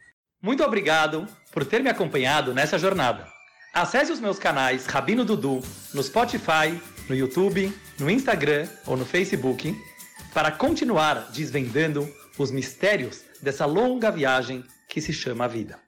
Muito 0.43 0.62
obrigado 0.62 1.26
por 1.53 1.64
ter 1.64 1.82
me 1.82 1.90
acompanhado 1.90 2.55
nessa 2.55 2.78
jornada. 2.78 3.26
Acesse 3.72 4.11
os 4.11 4.20
meus 4.20 4.38
canais 4.38 4.86
Rabino 4.86 5.24
Dudu 5.24 5.61
no 5.94 6.03
Spotify, 6.03 6.80
no 7.09 7.14
YouTube, 7.14 7.72
no 7.98 8.11
Instagram 8.11 8.68
ou 8.86 8.96
no 8.96 9.05
Facebook 9.05 9.76
para 10.32 10.51
continuar 10.51 11.30
desvendando 11.32 12.09
os 12.38 12.51
mistérios 12.51 13.22
dessa 13.42 13.66
longa 13.66 14.11
viagem 14.11 14.64
que 14.88 15.01
se 15.01 15.12
chama 15.12 15.48
vida. 15.48 15.78